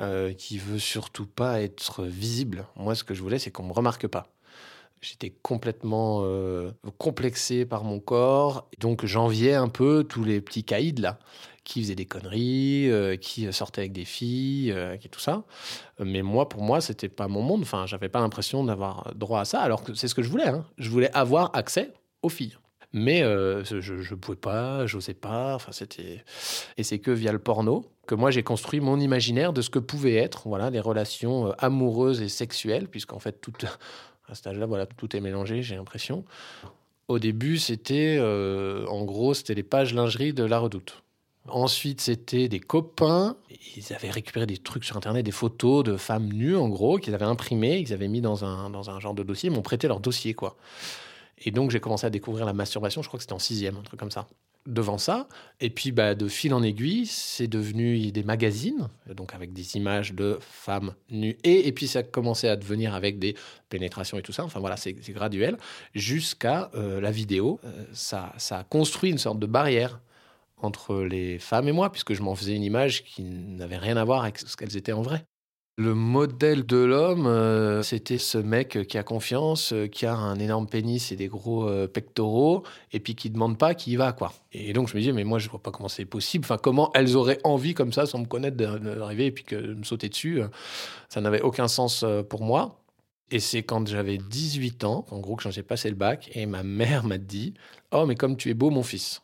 euh, 0.00 0.32
qui 0.34 0.58
veut 0.58 0.78
surtout 0.78 1.26
pas 1.26 1.62
être 1.62 2.04
visible. 2.04 2.66
Moi, 2.76 2.94
ce 2.94 3.04
que 3.04 3.14
je 3.14 3.22
voulais, 3.22 3.38
c'est 3.38 3.50
qu'on 3.50 3.64
me 3.64 3.72
remarque 3.72 4.06
pas. 4.06 4.28
J'étais 5.00 5.30
complètement 5.30 6.20
euh, 6.22 6.72
complexé 6.98 7.64
par 7.64 7.84
mon 7.84 8.00
corps. 8.00 8.68
Donc 8.80 9.04
j'enviais 9.04 9.54
un 9.54 9.68
peu 9.68 10.04
tous 10.04 10.24
les 10.24 10.40
petits 10.40 10.64
caïds 10.64 11.00
là, 11.00 11.18
qui 11.64 11.82
faisaient 11.82 11.94
des 11.94 12.06
conneries, 12.06 12.90
euh, 12.90 13.16
qui 13.16 13.52
sortaient 13.52 13.82
avec 13.82 13.92
des 13.92 14.04
filles, 14.04 14.72
euh, 14.72 14.96
qui 14.96 15.08
tout 15.08 15.20
ça. 15.20 15.44
Mais 16.00 16.22
moi, 16.22 16.48
pour 16.48 16.62
moi, 16.62 16.80
c'était 16.80 17.08
pas 17.08 17.28
mon 17.28 17.42
monde. 17.42 17.62
Enfin, 17.62 17.87
j'avais 17.87 18.08
pas 18.08 18.20
l'impression 18.20 18.64
d'avoir 18.64 19.12
droit 19.14 19.40
à 19.40 19.44
ça, 19.44 19.61
alors 19.61 19.84
que 19.84 19.94
c'est 19.94 20.08
ce 20.08 20.14
que 20.14 20.22
je 20.22 20.30
voulais. 20.30 20.48
Hein. 20.48 20.66
Je 20.78 20.90
voulais 20.90 21.12
avoir 21.12 21.54
accès 21.54 21.92
aux 22.22 22.28
filles. 22.28 22.56
Mais 22.92 23.20
je 23.20 24.11
ne 24.11 24.14
pouvais 24.16 24.37
pas, 24.37 24.87
j'osais 24.87 25.14
pas. 25.14 25.54
Enfin, 25.54 25.72
c'était 25.72 26.24
et 26.76 26.82
c'est 26.82 26.98
que 26.98 27.11
via 27.11 27.32
le 27.32 27.38
porno 27.38 27.84
que 28.08 28.14
moi 28.14 28.30
j'ai 28.30 28.42
construit 28.42 28.80
mon 28.80 28.98
imaginaire 28.98 29.52
de 29.52 29.61
ce 29.61 29.68
que 29.68 29.78
pouvaient 29.78 30.16
être 30.16 30.48
voilà 30.48 30.70
les 30.70 30.80
relations 30.80 31.52
amoureuses 31.58 32.22
et 32.22 32.28
sexuelles, 32.28 32.88
puisqu'en 32.88 33.18
fait 33.18 33.40
tout 33.40 33.52
à 34.28 34.34
cet 34.34 34.46
âge-là, 34.46 34.66
voilà, 34.66 34.86
tout 34.86 35.14
est 35.16 35.20
mélangé, 35.20 35.62
j'ai 35.62 35.76
l'impression. 35.76 36.24
Au 37.08 37.18
début, 37.18 37.58
c'était, 37.58 38.16
euh, 38.20 38.86
en 38.86 39.04
gros, 39.04 39.34
c'était 39.34 39.54
les 39.54 39.62
pages 39.62 39.94
lingerie 39.94 40.32
de 40.32 40.44
la 40.44 40.58
Redoute. 40.58 41.02
Ensuite, 41.48 42.02
c'était 42.02 42.48
des 42.48 42.60
copains. 42.60 43.36
Ils 43.76 43.94
avaient 43.94 44.10
récupéré 44.10 44.44
des 44.44 44.58
trucs 44.58 44.84
sur 44.84 44.96
Internet, 44.98 45.24
des 45.24 45.32
photos 45.32 45.82
de 45.82 45.96
femmes 45.96 46.30
nues, 46.30 46.56
en 46.56 46.68
gros, 46.68 46.98
qu'ils 46.98 47.14
avaient 47.14 47.24
imprimées, 47.24 47.82
qu'ils 47.82 47.94
avaient 47.94 48.08
mis 48.08 48.20
dans 48.20 48.44
un, 48.44 48.68
dans 48.68 48.90
un 48.90 49.00
genre 49.00 49.14
de 49.14 49.22
dossier. 49.22 49.48
Ils 49.48 49.52
m'ont 49.52 49.62
prêté 49.62 49.88
leur 49.88 50.00
dossier, 50.00 50.34
quoi. 50.34 50.56
Et 51.38 51.50
donc, 51.50 51.70
j'ai 51.70 51.80
commencé 51.80 52.06
à 52.06 52.10
découvrir 52.10 52.44
la 52.44 52.52
masturbation. 52.52 53.00
Je 53.00 53.08
crois 53.08 53.16
que 53.16 53.22
c'était 53.22 53.32
en 53.32 53.38
sixième, 53.38 53.76
un 53.76 53.82
truc 53.82 53.98
comme 53.98 54.10
ça 54.10 54.26
devant 54.68 54.98
ça. 54.98 55.28
Et 55.61 55.70
puis, 55.70 55.90
bah, 55.90 56.14
de 56.14 56.28
fil 56.28 56.54
en 56.54 56.62
aiguille, 56.62 57.07
c'est 57.07 57.48
devenu 57.48 58.12
des 58.12 58.22
magazines, 58.22 58.88
donc 59.14 59.35
avec 59.35 59.52
des 59.52 59.76
images 59.76 60.12
de 60.12 60.38
femmes 60.40 60.94
nues. 61.11 61.37
Et, 61.42 61.66
et 61.66 61.72
puis, 61.72 61.88
ça 61.88 62.00
a 62.00 62.02
commencé 62.04 62.48
à 62.48 62.57
devenir 62.57 62.94
avec 62.94 63.18
des 63.18 63.35
pénétrations 63.68 64.18
et 64.18 64.22
tout 64.22 64.33
ça. 64.33 64.44
Enfin, 64.44 64.61
voilà, 64.61 64.76
c'est 64.76 64.94
graduel. 65.11 65.57
Jusqu'à 65.94 66.70
euh, 66.74 67.00
la 67.00 67.11
vidéo. 67.11 67.61
Euh, 67.64 67.85
ça, 67.92 68.33
ça 68.38 68.59
a 68.59 68.64
construit 68.64 69.11
une 69.11 69.18
sorte 69.18 69.38
de 69.38 69.46
barrière 69.46 70.00
entre 70.59 70.96
les 70.96 71.38
femmes 71.38 71.68
et 71.68 71.72
moi, 71.72 71.90
puisque 71.90 72.14
je 72.14 72.22
m'en 72.22 72.35
faisais 72.35 72.54
une 72.54 72.62
image 72.62 73.04
qui 73.04 73.22
n'avait 73.22 73.78
rien 73.78 73.96
à 73.96 74.04
voir 74.04 74.22
avec 74.22 74.38
ce 74.38 74.57
qu'elles 74.57 74.76
étaient 74.76 74.92
en 74.92 75.02
vrai. 75.02 75.24
Le 75.80 75.94
modèle 75.94 76.66
de 76.66 76.76
l'homme, 76.78 77.28
euh, 77.28 77.84
c'était 77.84 78.18
ce 78.18 78.36
mec 78.36 78.88
qui 78.88 78.98
a 78.98 79.04
confiance, 79.04 79.72
euh, 79.72 79.86
qui 79.86 80.06
a 80.06 80.12
un 80.16 80.36
énorme 80.40 80.66
pénis 80.66 81.12
et 81.12 81.14
des 81.14 81.28
gros 81.28 81.68
euh, 81.68 81.86
pectoraux, 81.86 82.64
et 82.92 82.98
puis 82.98 83.14
qui 83.14 83.30
demande 83.30 83.56
pas, 83.56 83.74
qui 83.74 83.92
y 83.92 83.96
va, 83.96 84.10
quoi. 84.10 84.32
Et 84.50 84.72
donc 84.72 84.88
je 84.88 84.96
me 84.96 84.98
disais, 84.98 85.12
mais 85.12 85.22
moi 85.22 85.38
je 85.38 85.48
vois 85.48 85.62
pas 85.62 85.70
comment 85.70 85.88
c'est 85.88 86.04
possible. 86.04 86.44
Enfin, 86.44 86.56
comment 86.60 86.90
elles 86.94 87.14
auraient 87.14 87.38
envie 87.44 87.74
comme 87.74 87.92
ça, 87.92 88.06
sans 88.06 88.18
me 88.18 88.24
connaître, 88.26 88.56
d'arriver 88.56 89.26
et 89.26 89.30
puis 89.30 89.44
que 89.44 89.54
de 89.54 89.74
me 89.74 89.84
sauter 89.84 90.08
dessus. 90.08 90.40
Ça 91.08 91.20
n'avait 91.20 91.42
aucun 91.42 91.68
sens 91.68 92.04
pour 92.28 92.42
moi. 92.42 92.80
Et 93.30 93.38
c'est 93.38 93.62
quand 93.62 93.86
j'avais 93.86 94.18
18 94.18 94.82
ans, 94.82 95.06
en 95.12 95.20
gros, 95.20 95.36
que 95.36 95.48
j'ai 95.48 95.62
passé 95.62 95.90
le 95.90 95.94
bac, 95.94 96.28
et 96.34 96.46
ma 96.46 96.64
mère 96.64 97.04
m'a 97.04 97.18
dit 97.18 97.54
Oh, 97.92 98.04
mais 98.04 98.16
comme 98.16 98.36
tu 98.36 98.50
es 98.50 98.54
beau, 98.54 98.70
mon 98.70 98.82
fils. 98.82 99.22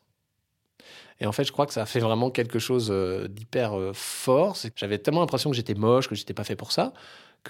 Et 1.21 1.27
en 1.27 1.33
fait, 1.33 1.45
je 1.45 1.53
crois 1.53 1.67
que 1.67 1.73
ça 1.73 1.83
a 1.83 1.87
fait 1.87 2.01
vraiment 2.01 2.31
quelque 2.31 2.59
chose 2.59 2.89
euh, 2.91 3.29
d'hyper 3.29 3.79
euh, 3.79 3.93
fort. 3.95 4.57
J'avais 4.77 4.99
tellement 4.99 5.21
l'impression 5.21 5.51
que 5.51 5.57
j'étais 5.57 5.75
moche, 5.75 6.09
que 6.09 6.15
j'étais 6.15 6.35
pas 6.35 6.45
fait 6.45 6.57
pour 6.57 6.73
ça, 6.73 6.93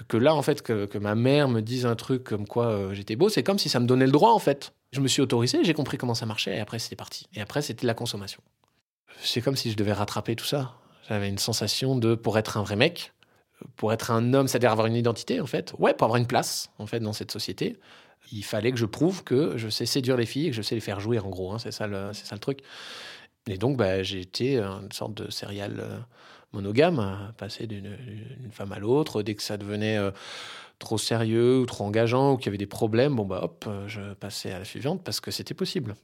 que, 0.07 0.17
là, 0.17 0.35
en 0.35 0.41
fait, 0.41 0.61
que, 0.61 0.97
ma 0.97 1.15
mère 1.15 1.47
me 1.47 1.61
dise 1.61 1.85
un 1.85 1.95
truc 1.95 2.23
comme 2.23 2.47
quoi 2.47 2.67
euh, 2.67 2.93
j'étais 2.93 3.15
beau, 3.15 3.29
c'est 3.29 3.43
comme 3.43 3.57
si 3.57 3.69
ça 3.69 3.79
me 3.79 3.87
donnait 3.87 4.05
le 4.05 4.11
droit, 4.11 4.31
en 4.31 4.39
fait. 4.39 4.73
Je 4.91 4.99
me 4.99 5.07
suis 5.07 5.21
autorisé, 5.21 5.63
j'ai 5.63 5.73
compris 5.73 5.97
comment 5.97 6.15
ça 6.15 6.25
marchait, 6.25 6.57
et 6.57 6.59
après, 6.59 6.79
c'était 6.79 6.95
parti. 6.95 7.27
Et 7.33 7.41
après, 7.41 7.61
c'était 7.61 7.87
la 7.87 7.93
consommation. 7.93 8.41
C'est 9.21 9.41
comme 9.41 9.55
si 9.55 9.71
je 9.71 9.77
devais 9.77 9.93
rattraper 9.93 10.35
tout 10.35 10.45
ça. 10.45 10.73
J'avais 11.07 11.29
une 11.29 11.37
sensation 11.37 11.97
de, 11.97 12.15
pour 12.15 12.37
être 12.37 12.57
un 12.57 12.63
vrai 12.63 12.75
mec, 12.75 13.13
pour 13.77 13.93
être 13.93 14.11
un 14.11 14.33
homme, 14.33 14.47
c'est-à-dire 14.47 14.71
avoir 14.71 14.87
une 14.87 14.95
identité, 14.95 15.39
en 15.39 15.45
fait, 15.45 15.73
ouais, 15.79 15.93
pour 15.93 16.05
avoir 16.05 16.17
une 16.17 16.27
place, 16.27 16.71
en 16.77 16.87
fait, 16.87 16.99
dans 16.99 17.13
cette 17.13 17.31
société, 17.31 17.79
il 18.31 18.43
fallait 18.43 18.71
que 18.71 18.77
je 18.77 18.85
prouve 18.85 19.23
que 19.23 19.57
je 19.57 19.69
sais 19.69 19.85
séduire 19.85 20.17
les 20.17 20.25
filles 20.25 20.47
et 20.47 20.49
que 20.49 20.55
je 20.55 20.61
sais 20.61 20.75
les 20.75 20.81
faire 20.81 20.99
jouer, 20.99 21.19
en 21.19 21.29
gros. 21.29 21.51
Hein, 21.51 21.59
c'est 21.59 21.71
ça 21.71 21.87
le 21.87 22.39
truc. 22.39 22.59
Et 23.47 23.57
donc, 23.57 23.77
bah, 23.77 24.01
j'ai 24.03 24.21
été 24.21 24.57
une 24.57 24.91
sorte 24.91 25.13
de 25.13 25.29
serial 25.29 25.79
euh, 25.79 25.99
monogame, 26.53 27.33
passer 27.37 27.67
d'une 27.67 27.95
femme 28.51 28.71
à 28.71 28.79
l'autre. 28.79 29.21
Dès 29.21 29.35
que 29.35 29.43
ça 29.43 29.57
devenait 29.57 29.97
euh, 29.97 30.11
trop 30.79 30.97
sérieux 30.97 31.59
ou 31.59 31.65
trop 31.65 31.85
engageant 31.85 32.33
ou 32.33 32.37
qu'il 32.37 32.47
y 32.47 32.49
avait 32.49 32.57
des 32.57 32.65
problèmes, 32.65 33.15
bon, 33.15 33.25
bah, 33.25 33.41
hop, 33.43 33.65
euh, 33.67 33.87
je 33.87 34.13
passais 34.13 34.51
à 34.51 34.59
la 34.59 34.65
suivante 34.65 35.03
parce 35.03 35.19
que 35.19 35.31
c'était 35.31 35.53
possible. 35.53 35.95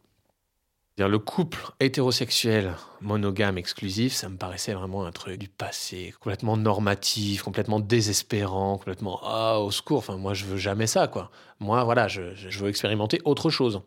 Le 0.98 1.18
couple 1.18 1.72
hétérosexuel, 1.80 2.76
monogame, 3.00 3.58
exclusif, 3.58 4.14
ça 4.14 4.30
me 4.30 4.38
paraissait 4.38 4.74
vraiment 4.74 5.04
un 5.04 5.12
truc 5.12 5.40
du 5.40 5.48
passé, 5.48 6.14
complètement 6.20 6.58
normatif, 6.58 7.42
complètement 7.42 7.80
désespérant, 7.80 8.78
complètement 8.78 9.20
ah 9.24 9.60
au 9.62 9.72
secours. 9.72 9.98
Enfin, 9.98 10.18
moi, 10.18 10.36
je 10.36 10.46
veux 10.46 10.58
jamais 10.58 10.86
ça, 10.86 11.08
quoi. 11.08 11.32
Moi, 11.60 11.84
voilà, 11.86 12.08
je 12.08 12.60
veux 12.60 12.70
expérimenter 12.70 13.20
autre 13.26 13.50
chose. 13.50 13.82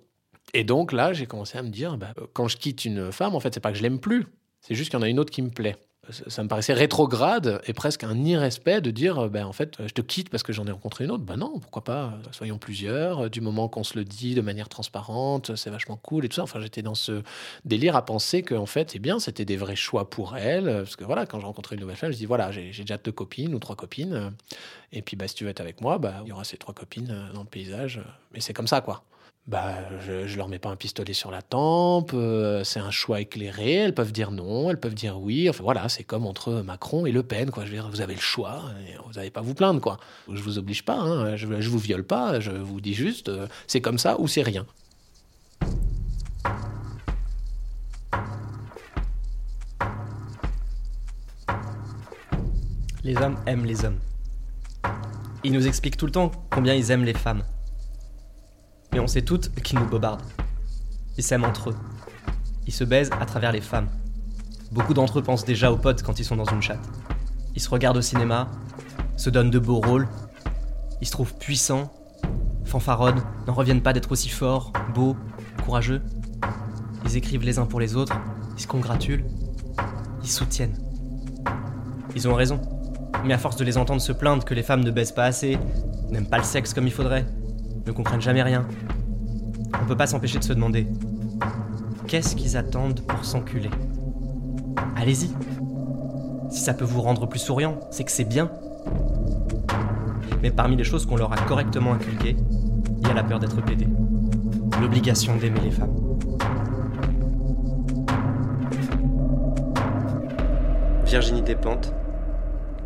Et 0.53 0.65
donc 0.65 0.93
là, 0.93 1.13
j'ai 1.13 1.27
commencé 1.27 1.59
à 1.59 1.63
me 1.63 1.71
dire, 1.71 1.97
bah, 1.97 2.15
quand 2.33 2.49
je 2.49 2.57
quitte 2.57 2.85
une 2.85 3.11
femme, 3.11 3.35
en 3.35 3.41
fait, 3.41 3.55
c'est 3.55 3.61
pas 3.61 3.73
que 3.73 3.79
je 3.79 3.83
l'aime 3.83 3.99
plus, 3.99 4.27
c'est 4.61 4.75
juste 4.75 4.91
qu'il 4.91 4.99
y 4.99 5.03
en 5.03 5.05
a 5.05 5.09
une 5.09 5.19
autre 5.19 5.31
qui 5.31 5.43
me 5.43 5.51
plaît. 5.51 5.77
Ça 6.29 6.43
me 6.43 6.49
paraissait 6.49 6.75
rétrograde 6.75 7.63
et 7.67 7.73
presque 7.73 8.05
un 8.05 8.25
irrespect 8.25 8.83
de 8.83 8.91
dire, 8.91 9.31
ben, 9.31 9.47
en 9.47 9.53
fait, 9.53 9.79
je 9.87 9.93
te 9.93 10.03
quitte 10.03 10.29
parce 10.29 10.43
que 10.43 10.53
j'en 10.53 10.67
ai 10.67 10.71
rencontré 10.71 11.05
une 11.05 11.11
autre. 11.11 11.25
Ben 11.25 11.37
non, 11.37 11.59
pourquoi 11.59 11.83
pas 11.83 12.19
Soyons 12.31 12.59
plusieurs. 12.59 13.31
Du 13.31 13.41
moment 13.41 13.69
qu'on 13.69 13.85
se 13.85 13.97
le 13.99 14.05
dit 14.05 14.35
de 14.35 14.43
manière 14.43 14.69
transparente, 14.69 15.57
c'est 15.57 15.71
vachement 15.71 15.97
cool 15.97 16.27
et 16.27 16.29
tout 16.29 16.37
ça. 16.37 16.43
Enfin, 16.43 16.61
j'étais 16.61 16.83
dans 16.83 16.95
ce 16.95 17.23
délire 17.65 17.97
à 17.97 18.05
penser 18.05 18.43
que, 18.43 18.55
en 18.55 18.67
fait, 18.67 18.93
eh 18.95 18.99
bien, 18.99 19.19
c'était 19.19 19.47
des 19.47 19.57
vrais 19.57 19.77
choix 19.77 20.11
pour 20.11 20.37
elle. 20.37 20.67
Parce 20.67 20.97
que 20.97 21.05
voilà, 21.05 21.25
quand 21.25 21.41
j'ai 21.41 21.47
rencontré 21.47 21.77
une 21.77 21.81
nouvelle 21.81 21.97
femme, 21.97 22.13
je 22.13 22.19
dis, 22.19 22.27
voilà, 22.27 22.53
j'ai 22.53 22.71
déjà 22.71 22.99
deux 22.99 23.13
copines 23.13 23.55
ou 23.55 23.59
trois 23.59 23.77
copines. 23.77 24.33
Et 24.93 25.01
puis, 25.01 25.17
bah, 25.17 25.27
si 25.27 25.35
tu 25.37 25.45
veux 25.45 25.51
être 25.51 25.61
avec 25.61 25.81
moi, 25.81 25.97
bah, 25.97 26.21
il 26.25 26.29
y 26.29 26.33
aura 26.33 26.45
ces 26.45 26.59
trois 26.59 26.75
copines 26.75 27.31
dans 27.33 27.43
le 27.43 27.49
paysage. 27.49 28.03
Mais 28.35 28.41
c'est 28.41 28.53
comme 28.53 28.69
ça, 28.69 28.83
quoi 28.83 29.05
bah, 29.47 29.75
je, 30.01 30.27
je 30.27 30.37
leur 30.39 30.49
mets 30.49 30.59
pas 30.59 30.71
un 30.71 30.77
pistolet 30.77 31.13
sur 31.13 31.31
la 31.31 31.43
tempe, 31.43 32.13
euh, 32.15 32.65
c'est 32.65 32.81
un 32.81 32.91
choix 32.91 33.21
éclairé, 33.21 33.75
elles 33.75 33.95
peuvent 33.95 34.13
dire 34.13 34.31
non, 34.31 34.71
elles 34.71 34.81
peuvent 34.81 34.95
dire 34.95 35.21
oui. 35.21 35.51
Enfin 35.51 35.63
voilà, 35.63 35.89
c'est 35.91 36.03
comme 36.03 36.27
entre 36.27 36.63
Macron 36.63 37.05
et 37.05 37.13
Le 37.13 37.23
Pen, 37.23 37.51
quoi. 37.51 37.65
Je 37.65 37.71
veux 37.71 37.77
dire, 37.77 37.91
vous 37.91 38.01
avez 38.01 38.15
le 38.15 38.21
choix, 38.21 38.63
vous 39.07 39.13
n'avez 39.13 39.31
pas 39.31 39.43
vous 39.43 39.55
plaindre, 39.55 39.81
quoi. 39.83 39.99
Je 40.33 40.41
vous 40.41 40.57
oblige 40.59 40.83
pas, 40.83 40.99
hein, 40.99 41.37
je, 41.37 41.61
je 41.61 41.69
vous 41.69 41.79
viole 41.79 42.05
pas, 42.05 42.41
je 42.41 42.53
vous 42.53 42.81
dis 42.81 42.95
juste, 42.95 43.29
euh, 43.29 43.47
c'est 43.67 43.83
comme 43.83 43.99
ça 43.99 44.19
ou 44.19 44.29
c'est 44.29 44.43
rien. 44.43 44.65
Les 53.03 53.17
hommes 53.19 53.37
aiment 53.45 53.67
les 53.67 53.85
hommes. 53.85 53.99
Ils 55.43 55.53
nous 55.53 55.67
expliquent 55.67 55.99
tout 55.99 56.07
le 56.07 56.13
temps 56.13 56.33
combien 56.51 56.73
ils 56.73 56.91
aiment 56.91 57.05
les 57.05 57.13
femmes 57.13 57.43
mais 58.95 59.01
on 59.01 59.09
sait 59.09 59.23
toutes 59.23 59.53
qu'ils 59.61 59.81
nous 59.81 59.87
bobardent. 59.87 60.23
Ils 61.19 61.25
s'aiment 61.25 61.45
entre 61.45 61.71
eux. 61.71 61.77
Ils 62.69 62.73
se 62.73 62.85
baisent 62.85 63.11
à 63.21 63.27
travers 63.27 63.51
les 63.51 63.61
femmes. 63.61 63.89
Beaucoup 64.71 64.95
d'entre 64.95 65.19
eux 65.19 65.23
pensent 65.23 65.45
déjà 65.45 65.73
aux 65.73 65.77
potes 65.77 66.05
quand 66.05 66.21
ils 66.21 66.25
sont 66.25 66.37
dans 66.37 66.45
une 66.45 66.63
chatte. 66.63 66.89
Ils 67.57 67.61
se 67.61 67.69
regardent 67.69 67.97
au 67.97 68.03
cinéma, 68.03 68.49
se 69.17 69.31
donnent 69.31 69.51
de 69.51 69.59
beaux 69.59 69.81
rôles, 69.81 70.09
ils 71.01 71.09
se 71.09 71.13
trouvent 71.13 71.35
puissants, 71.35 71.93
fanfaronnent, 72.65 73.23
n'en 73.49 73.53
reviennent 73.53 73.83
pas 73.83 73.93
d'être 73.93 74.13
aussi 74.13 74.29
forts, 74.29 74.73
beaux, 74.95 75.17
courageux. 75.65 76.01
Ils 77.05 77.17
écrivent 77.17 77.43
les 77.43 77.59
uns 77.59 77.67
pour 77.67 77.81
les 77.81 77.97
autres, 77.97 78.17
ils 78.57 78.63
se 78.63 78.69
congratulent, 78.69 79.25
ils 80.23 80.31
soutiennent. 80.31 80.79
Ils 82.15 82.29
ont 82.29 82.35
raison. 82.35 82.63
Mais 83.25 83.35
à 83.35 83.39
force 83.39 83.57
de 83.57 83.65
les 83.65 83.77
entendre 83.77 84.01
se 84.01 84.13
plaindre 84.13 84.45
que 84.45 84.55
les 84.55 84.63
femmes 84.63 84.85
ne 84.85 84.91
baissent 84.93 85.13
pas 85.13 85.25
assez, 85.25 85.59
n'aiment 86.11 86.29
pas 86.29 86.39
le 86.39 86.45
sexe 86.45 86.73
comme 86.75 86.87
il 86.87 86.93
faudrait, 86.93 87.27
ne 87.87 87.92
comprennent 87.92 88.20
jamais 88.20 88.42
rien. 88.42 88.66
On 89.83 89.87
peut 89.87 89.97
pas 89.97 90.07
s'empêcher 90.07 90.38
de 90.38 90.44
se 90.44 90.53
demander 90.53 90.87
qu'est-ce 92.07 92.37
qu'ils 92.37 92.57
attendent 92.57 93.01
pour 93.01 93.25
s'enculer? 93.25 93.70
Allez-y. 94.97 95.31
Si 96.51 96.61
ça 96.61 96.75
peut 96.75 96.85
vous 96.85 97.03
rendre 97.03 97.27
plus 97.27 97.40
souriant, 97.40 97.81
c'est 97.90 98.05
que 98.05 98.12
c'est 98.12 98.25
bien. 98.25 98.51
Mais 100.42 100.51
parmi 100.51 100.77
les 100.77 100.85
choses 100.85 101.07
qu'on 101.07 101.16
leur 101.16 101.33
a 101.33 101.37
correctement 101.37 101.92
inculquées, 101.92 102.37
il 103.01 103.09
y 103.09 103.11
a 103.11 103.14
la 103.14 103.25
peur 103.25 103.38
d'être 103.38 103.61
pédé. 103.62 103.88
L'obligation 104.81 105.37
d'aimer 105.37 105.61
les 105.61 105.70
femmes. 105.70 105.94
Virginie 111.05 111.42
Despentes, 111.42 111.92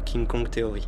King 0.04 0.26
Kong 0.26 0.48
Theory. 0.50 0.87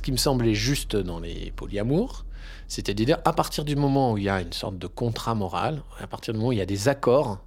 Ce 0.00 0.02
qui 0.02 0.12
me 0.12 0.16
semblait 0.16 0.54
juste 0.54 0.96
dans 0.96 1.20
les 1.20 1.52
polyamours, 1.54 2.24
c'était 2.68 2.94
de 2.94 3.04
dire 3.04 3.18
à 3.26 3.34
partir 3.34 3.66
du 3.66 3.76
moment 3.76 4.12
où 4.12 4.16
il 4.16 4.24
y 4.24 4.30
a 4.30 4.40
une 4.40 4.54
sorte 4.54 4.78
de 4.78 4.86
contrat 4.86 5.34
moral, 5.34 5.82
à 6.00 6.06
partir 6.06 6.32
du 6.32 6.38
moment 6.38 6.48
où 6.48 6.52
il 6.52 6.58
y 6.58 6.62
a 6.62 6.66
des 6.66 6.88
accords 6.88 7.44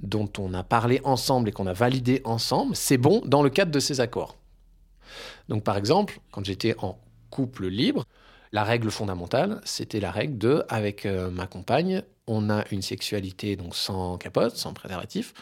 dont 0.00 0.28
on 0.38 0.54
a 0.54 0.64
parlé 0.64 1.00
ensemble 1.04 1.50
et 1.50 1.52
qu'on 1.52 1.68
a 1.68 1.72
validé 1.72 2.20
ensemble, 2.24 2.74
c'est 2.74 2.98
bon 2.98 3.22
dans 3.26 3.44
le 3.44 3.48
cadre 3.48 3.70
de 3.70 3.78
ces 3.78 4.00
accords. 4.00 4.36
Donc 5.48 5.62
par 5.62 5.76
exemple, 5.76 6.18
quand 6.32 6.44
j'étais 6.44 6.74
en 6.78 6.98
couple 7.30 7.68
libre, 7.68 8.06
la 8.54 8.62
règle 8.62 8.92
fondamentale, 8.92 9.60
c'était 9.64 9.98
la 9.98 10.12
règle 10.12 10.38
de, 10.38 10.64
avec 10.68 11.06
euh, 11.06 11.28
ma 11.28 11.48
compagne, 11.48 12.04
on 12.28 12.50
a 12.50 12.64
une 12.70 12.82
sexualité 12.82 13.56
donc 13.56 13.74
sans 13.74 14.16
capote, 14.16 14.56
sans 14.56 14.72
préservatif. 14.72 15.34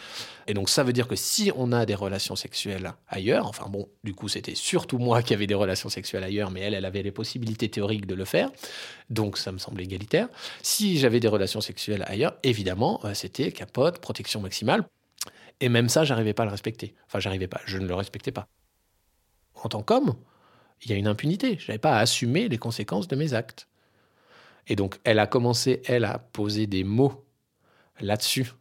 Et 0.47 0.55
donc 0.55 0.71
ça 0.71 0.83
veut 0.83 0.95
dire 0.95 1.07
que 1.07 1.15
si 1.15 1.53
on 1.55 1.73
a 1.73 1.85
des 1.85 1.95
relations 1.95 2.37
sexuelles 2.37 2.91
ailleurs, 3.09 3.47
enfin 3.47 3.69
bon, 3.69 3.87
du 4.03 4.15
coup 4.15 4.29
c'était 4.29 4.55
surtout 4.55 4.97
moi 4.97 5.23
qui 5.23 5.35
avais 5.35 5.47
des 5.47 5.55
relations 5.55 5.91
sexuelles 5.91 6.25
ailleurs, 6.25 6.51
mais 6.51 6.61
elle, 6.61 6.73
elle 6.73 6.87
avait 6.87 7.03
les 7.03 7.13
possibilités 7.13 7.69
théoriques 7.69 8.07
de 8.07 8.15
le 8.15 8.25
faire, 8.25 8.51
donc 9.11 9.37
ça 9.37 9.53
me 9.53 9.59
semble 9.59 9.83
égalitaire. 9.83 10.29
Si 10.63 10.99
j'avais 10.99 11.21
des 11.21 11.29
relations 11.29 11.61
sexuelles 11.61 12.05
ailleurs, 12.07 12.39
évidemment, 12.43 12.99
euh, 13.05 13.13
c'était 13.13 13.53
capote, 13.53 13.99
protection 13.99 14.41
maximale. 14.41 14.89
Et 15.61 15.69
même 15.69 15.91
ça, 15.91 16.05
j'arrivais 16.05 16.33
pas 16.33 16.45
à 16.45 16.47
le 16.47 16.53
respecter. 16.53 16.95
Enfin, 17.07 17.21
j'arrivais 17.21 17.47
pas, 17.47 17.61
je 17.67 17.77
ne 17.77 17.87
le 17.87 17.95
respectais 17.95 18.33
pas. 18.33 18.49
En 19.63 19.69
tant 19.69 19.83
qu'homme, 19.83 20.15
il 20.83 20.91
y 20.91 20.95
a 20.95 20.97
une 20.97 21.07
impunité. 21.07 21.57
Je 21.59 21.69
n'avais 21.69 21.79
pas 21.79 21.97
à 21.97 22.01
assumer 22.01 22.49
les 22.49 22.59
conséquences 22.59 23.09
de 23.09 23.17
mes 23.17 23.35
actes. 23.35 23.69
Et 24.69 24.77
donc, 24.77 24.99
elle 25.05 25.19
a 25.19 25.27
commencé, 25.27 25.83
elle, 25.87 26.05
à 26.05 26.19
poser 26.19 26.67
des 26.67 26.85
mots 26.85 27.25
là-dessus. 28.01 28.53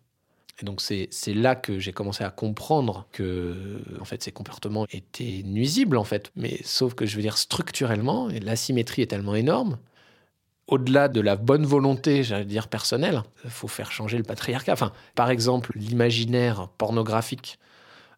Et 0.62 0.66
donc, 0.66 0.82
c'est 0.82 1.34
là 1.34 1.56
que 1.56 1.80
j'ai 1.80 1.94
commencé 1.94 2.24
à 2.24 2.30
comprendre 2.30 3.08
que, 3.12 3.82
en 4.00 4.06
fait, 4.06 4.22
ces 4.22 4.32
comportements 4.32 4.86
étaient 4.92 5.42
nuisibles, 5.44 5.98
en 5.98 6.04
fait. 6.04 6.32
Mais 6.36 6.60
sauf 6.64 6.94
que, 6.94 7.06
je 7.06 7.16
veux 7.16 7.22
dire, 7.22 7.38
structurellement, 7.38 8.30
l'asymétrie 8.42 9.02
est 9.02 9.08
tellement 9.08 9.36
énorme. 9.36 9.80
Au-delà 10.68 11.08
de 11.08 11.20
la 11.20 11.36
bonne 11.36 11.66
volonté, 11.66 12.24
j'allais 12.24 12.46
dire 12.46 12.68
personnelle, 12.68 13.24
il 13.44 13.50
faut 13.50 13.68
faire 13.68 13.92
changer 13.92 14.18
le 14.18 14.24
patriarcat. 14.24 14.74
Enfin, 14.74 14.94
par 15.16 15.30
exemple, 15.30 15.72
l'imaginaire 15.76 16.70
pornographique 16.78 17.60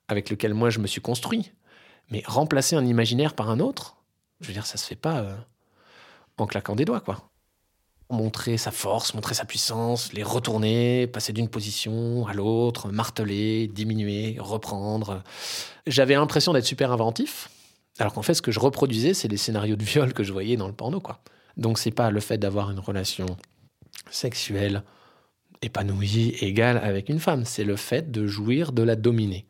avec 0.08 0.30
lequel 0.30 0.54
moi 0.54 0.70
je 0.70 0.80
me 0.80 0.88
suis 0.88 1.02
construit, 1.02 1.52
mais 2.10 2.24
remplacer 2.26 2.76
un 2.76 2.86
imaginaire 2.86 3.34
par 3.34 3.50
un 3.50 3.60
autre, 3.60 3.98
je 4.42 4.48
veux 4.48 4.54
dire, 4.54 4.66
ça 4.66 4.78
se 4.78 4.86
fait 4.86 4.96
pas 4.96 5.20
euh, 5.20 5.36
en 6.38 6.46
claquant 6.46 6.76
des 6.76 6.86
doigts, 6.86 7.00
quoi. 7.00 7.30
Montrer 8.10 8.58
sa 8.58 8.72
force, 8.72 9.14
montrer 9.14 9.34
sa 9.34 9.46
puissance, 9.46 10.14
les 10.14 10.24
retourner, 10.24 11.08
passer 11.08 11.34
d'une 11.34 11.48
position 11.48 12.28
à 12.28 12.34
l'autre, 12.34 12.90
marteler, 12.90 13.68
diminuer, 13.68 14.38
reprendre. 14.40 15.24
J'avais 15.88 16.14
l'impression 16.14 16.54
d'être 16.54 16.66
super 16.66 16.92
inventif, 16.92 17.50
alors 17.98 18.14
qu'en 18.14 18.22
fait, 18.22 18.34
ce 18.34 18.42
que 18.42 18.52
je 18.52 18.60
reproduisais, 18.60 19.14
c'est 19.14 19.28
les 19.28 19.38
scénarios 19.38 19.76
de 19.76 19.84
viol 19.84 20.14
que 20.14 20.24
je 20.24 20.34
voyais 20.34 20.58
dans 20.58 20.68
le 20.68 20.74
porno, 20.74 21.00
quoi. 21.00 21.22
Donc, 21.58 21.80
c'est 21.80 21.92
pas 21.92 22.12
le 22.12 22.20
fait 22.20 22.38
d'avoir 22.38 22.72
une 22.72 22.80
relation 22.80 23.26
sexuelle 24.10 24.84
épanouie, 25.62 26.36
égale 26.42 26.78
avec 26.78 27.10
une 27.10 27.20
femme, 27.20 27.46
c'est 27.46 27.64
le 27.64 27.76
fait 27.76 28.12
de 28.12 28.28
jouir 28.28 28.72
de 28.74 28.84
la 28.84 28.96
dominer 28.96 29.46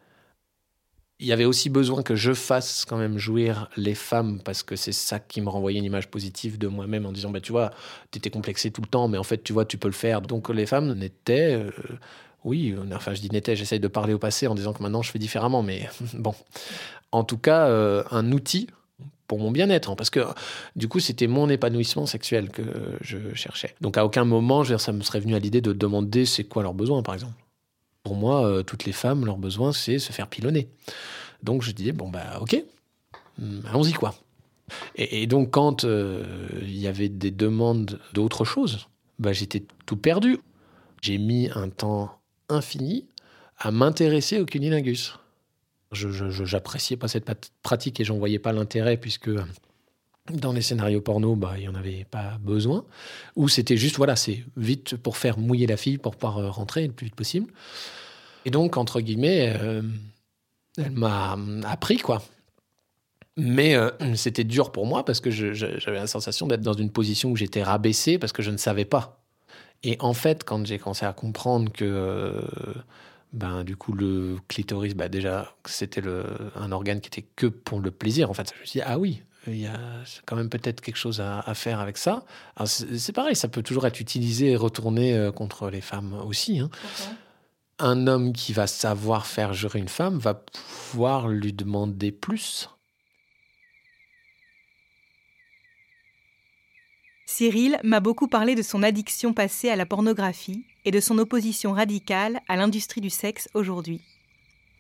il 1.20 1.28
y 1.28 1.32
avait 1.32 1.46
aussi 1.46 1.70
besoin 1.70 2.04
que 2.04 2.16
je 2.16 2.34
fasse 2.34 2.86
quand 2.86 2.98
même 2.98 3.18
jouir 3.18 3.70
les 3.78 3.96
femmes 3.96 4.40
parce 4.44 4.64
que 4.64 4.76
c'est 4.76 4.92
ça 4.92 5.20
qui 5.20 5.42
me 5.42 5.50
renvoyait 5.50 5.80
une 5.80 5.86
image 5.86 6.10
positive 6.10 6.58
de 6.58 6.68
moi-même 6.68 7.06
en 7.06 7.12
disant 7.12 7.30
bah 7.30 7.40
tu 7.40 7.52
vois 7.52 7.72
tu 8.12 8.18
étais 8.18 8.30
complexé 8.30 8.72
tout 8.72 8.82
le 8.82 8.88
temps 8.88 9.08
mais 9.08 9.18
en 9.18 9.24
fait 9.24 9.44
tu 9.44 9.54
vois 9.54 9.66
tu 9.66 9.78
peux 9.78 9.88
le 9.88 9.94
faire 9.94 10.22
donc 10.22 10.50
les 10.50 10.66
femmes 10.66 10.94
n'étaient 10.94 11.54
euh, 11.54 11.72
oui 12.44 12.76
enfin 12.94 13.14
je 13.14 13.22
dis 13.22 13.30
n'étaient 13.30 13.56
j'essaye 13.56 13.80
de 13.80 13.88
parler 13.88 14.14
au 14.14 14.20
passé 14.20 14.48
en 14.48 14.56
disant 14.56 14.74
que 14.74 14.82
maintenant 14.82 15.02
je 15.02 15.12
fais 15.12 15.20
différemment 15.20 15.64
mais 15.64 15.88
bon 16.14 16.34
en 17.12 17.24
tout 17.24 17.38
cas 17.38 17.68
euh, 17.68 18.04
un 18.12 18.32
outil 18.32 18.68
pour 19.28 19.40
mon 19.40 19.52
bien-être, 19.52 19.90
hein, 19.90 19.96
parce 19.96 20.10
que 20.10 20.20
du 20.76 20.88
coup, 20.88 21.00
c'était 21.00 21.28
mon 21.28 21.50
épanouissement 21.50 22.06
sexuel 22.06 22.50
que 22.50 22.62
je 23.02 23.34
cherchais. 23.34 23.74
Donc 23.82 23.98
à 23.98 24.06
aucun 24.06 24.26
moment, 24.26 24.64
je 24.64 24.78
ça 24.78 24.92
me 24.92 25.02
serait 25.02 25.22
venu 25.22 25.34
à 25.34 25.40
l'idée 25.40 25.62
de 25.62 25.74
demander 25.74 26.26
c'est 26.26 26.44
quoi 26.44 26.62
leurs 26.62 26.74
besoins, 26.74 27.02
par 27.02 27.16
exemple. 27.16 27.34
Pour 28.04 28.16
moi, 28.16 28.46
euh, 28.46 28.64
toutes 28.64 28.86
les 28.86 28.92
femmes, 28.92 29.26
leur 29.26 29.38
besoin, 29.38 29.72
c'est 29.72 29.98
se 29.98 30.12
faire 30.12 30.28
pilonner. 30.28 30.68
Donc 31.42 31.62
je 31.62 31.72
disais, 31.72 31.94
bon, 31.94 32.10
bah 32.10 32.40
ok, 32.42 32.62
hmm, 33.40 33.60
allons-y 33.68 33.94
quoi. 33.94 34.16
Et, 34.96 35.28
donc 35.28 35.52
quand 35.52 35.84
euh, 35.84 36.24
il 36.62 36.78
y 36.78 36.88
avait 36.88 37.10
des 37.10 37.32
demandes 37.32 38.00
d'autre 38.14 38.46
chose, 38.46 38.88
bah, 39.20 39.34
j'étais 39.34 39.64
tout 39.86 39.98
perdu. 39.98 40.40
J'ai 41.02 41.18
mis 41.18 41.50
un 41.54 41.70
temps 41.70 42.20
infini 42.50 43.08
à 43.58 43.72
m'intéresser 43.72 44.40
au 44.40 44.46
cunilingus. 44.46 45.20
Je 45.92 46.54
n'appréciais 46.54 46.98
pas 46.98 47.08
cette 47.08 47.52
pratique 47.62 48.00
et 48.00 48.04
j'en 48.04 48.18
voyais 48.18 48.40
pas 48.40 48.52
l'intérêt 48.52 48.98
puisque 48.98 49.30
dans 50.32 50.54
les 50.54 50.62
scénarios 50.62 51.02
porno, 51.02 51.36
bah, 51.36 51.54
il 51.58 51.62
n'y 51.62 51.68
en 51.68 51.76
avait 51.76 52.06
pas 52.10 52.38
besoin. 52.40 52.86
Ou 53.36 53.50
c'était 53.50 53.78
juste, 53.78 53.98
voilà, 53.98 54.16
c'est 54.16 54.44
vite 54.56 54.96
pour 54.96 55.18
faire 55.18 55.38
mouiller 55.38 55.68
la 55.68 55.78
fille 55.78 55.98
pour 55.98 56.16
pouvoir 56.16 56.38
euh, 56.38 56.50
rentrer 56.50 56.88
le 56.88 56.94
plus 56.94 57.06
vite 57.06 57.16
possible. 57.16 57.52
Et 58.46 58.52
donc, 58.52 58.78
entre 58.78 59.02
guillemets, 59.02 59.54
euh, 59.60 59.82
elle 60.78 60.92
m'a 60.92 61.38
appris, 61.66 61.98
quoi. 61.98 62.22
Mais 63.36 63.76
euh, 63.76 63.90
c'était 64.16 64.44
dur 64.44 64.72
pour 64.72 64.86
moi 64.86 65.04
parce 65.04 65.20
que 65.20 65.32
j'avais 65.32 65.98
la 65.98 66.08
sensation 66.08 66.46
d'être 66.48 66.62
dans 66.62 66.74
une 66.74 66.92
position 66.92 67.32
où 67.32 67.36
j'étais 67.36 67.64
rabaissé 67.64 68.20
parce 68.20 68.32
que 68.32 68.44
je 68.44 68.52
ne 68.52 68.58
savais 68.58 68.86
pas. 68.86 69.24
Et 69.82 69.98
en 70.00 70.14
fait, 70.14 70.44
quand 70.44 70.66
j'ai 70.66 70.78
commencé 70.78 71.06
à 71.06 71.14
comprendre 71.14 71.72
que, 71.72 72.42
ben, 73.34 73.64
du 73.64 73.76
coup, 73.76 73.92
le 73.92 74.38
clitoris, 74.48 74.94
bah, 74.94 75.10
déjà, 75.10 75.56
c'était 75.66 76.04
un 76.56 76.72
organe 76.72 77.02
qui 77.02 77.08
était 77.08 77.26
que 77.36 77.48
pour 77.48 77.82
le 77.82 77.92
plaisir, 77.92 78.30
en 78.30 78.34
fait, 78.34 78.54
je 78.56 78.62
me 78.62 78.66
suis 78.66 78.80
dit, 78.80 78.86
ah 78.86 79.00
oui, 79.00 79.24
il 79.48 79.60
y 79.60 79.68
a 79.68 79.80
quand 80.26 80.36
même 80.36 80.50
peut-être 80.50 80.82
quelque 80.82 80.98
chose 80.98 81.22
à, 81.22 81.54
faire 81.54 81.80
avec 81.80 81.98
ça. 81.98 82.24
C'est 82.66 83.14
pareil, 83.14 83.36
ça 83.36 83.48
peut 83.48 83.64
toujours 83.64 83.86
être 83.86 84.00
utilisé 84.00 84.52
et 84.52 84.56
retourné 84.56 85.30
contre 85.36 85.70
les 85.70 85.82
femmes 85.82 86.14
aussi. 86.26 86.60
Hein 86.60 86.70
un 87.80 88.08
homme 88.08 88.34
qui 88.34 88.54
va 88.54 88.68
savoir 88.68 89.26
faire 89.26 89.54
jurer 89.54 89.80
une 89.80 89.90
femme 89.90 90.18
va 90.18 90.34
pouvoir 90.34 91.28
lui 91.28 91.54
demander 91.54 92.12
plus. 92.12 92.70
Cyril 97.26 97.80
m'a 97.84 98.00
beaucoup 98.00 98.28
parlé 98.28 98.54
de 98.54 98.62
son 98.62 98.84
addiction 98.84 99.34
passée 99.34 99.70
à 99.70 99.76
la 99.76 99.86
pornographie 99.86 100.66
et 100.86 100.92
de 100.92 101.00
son 101.00 101.18
opposition 101.18 101.74
radicale 101.74 102.42
à 102.48 102.56
l'industrie 102.56 103.02
du 103.02 103.10
sexe 103.10 103.50
aujourd'hui. 103.54 104.02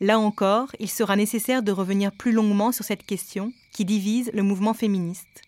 Là 0.03 0.19
encore, 0.19 0.75
il 0.81 0.89
sera 0.89 1.15
nécessaire 1.15 1.63
de 1.63 1.71
revenir 1.71 2.11
plus 2.11 2.33
longuement 2.33 2.73
sur 2.73 2.83
cette 2.83 3.05
question 3.05 3.53
qui 3.71 3.85
divise 3.85 4.29
le 4.33 4.43
mouvement 4.43 4.73
féministe. 4.73 5.43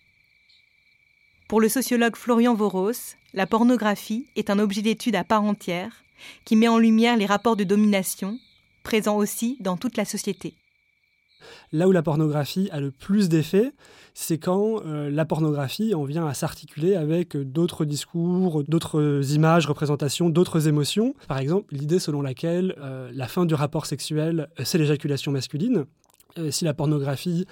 Pour 1.50 1.60
le 1.60 1.68
sociologue 1.68 2.16
Florian 2.16 2.54
Voros, 2.54 3.18
la 3.34 3.48
pornographie 3.48 4.28
est 4.38 4.50
un 4.50 4.58
objet 4.60 4.82
d'étude 4.82 5.18
à 5.18 5.26
part 5.26 5.44
entière 5.44 6.06
qui 6.46 6.56
met 6.56 6.70
en 6.70 6.78
lumière 6.78 7.18
les 7.18 7.26
rapports 7.26 7.58
de 7.58 7.66
domination, 7.66 8.40
présents 8.84 9.18
aussi 9.18 9.58
dans 9.60 9.76
toute 9.76 9.98
la 9.98 10.06
société. 10.06 10.54
Là 11.72 11.88
où 11.88 11.92
la 11.92 12.04
pornographie 12.04 12.70
a 12.72 12.80
le 12.80 12.92
plus 12.92 13.30
d'effet, 13.30 13.74
c'est 14.14 14.38
quand 14.38 14.82
euh, 14.86 15.10
la 15.10 15.26
pornographie 15.26 15.94
en 15.94 16.04
vient 16.06 16.26
à 16.26 16.34
s'articuler 16.34 16.96
avec 16.96 17.36
d'autres 17.36 17.86
discours, 17.86 18.64
d'autres 18.68 19.22
images, 19.34 19.68
représentations, 19.68 20.30
d'autres 20.30 20.68
émotions. 20.68 21.14
Par 21.28 21.38
exemple, 21.38 21.74
l'idée 21.74 22.00
selon 22.00 22.22
laquelle 22.22 22.76
euh, 22.80 23.12
la 23.14 23.28
fin 23.28 23.46
du 23.46 23.54
rapport 23.54 23.86
sexuel, 23.86 24.50
euh, 24.60 24.64
c'est 24.66 24.78
l'éjaculation 24.78 25.32
masculine. 25.32 25.86
si 26.50 26.66
la 26.66 26.74
pornographie 26.74 27.46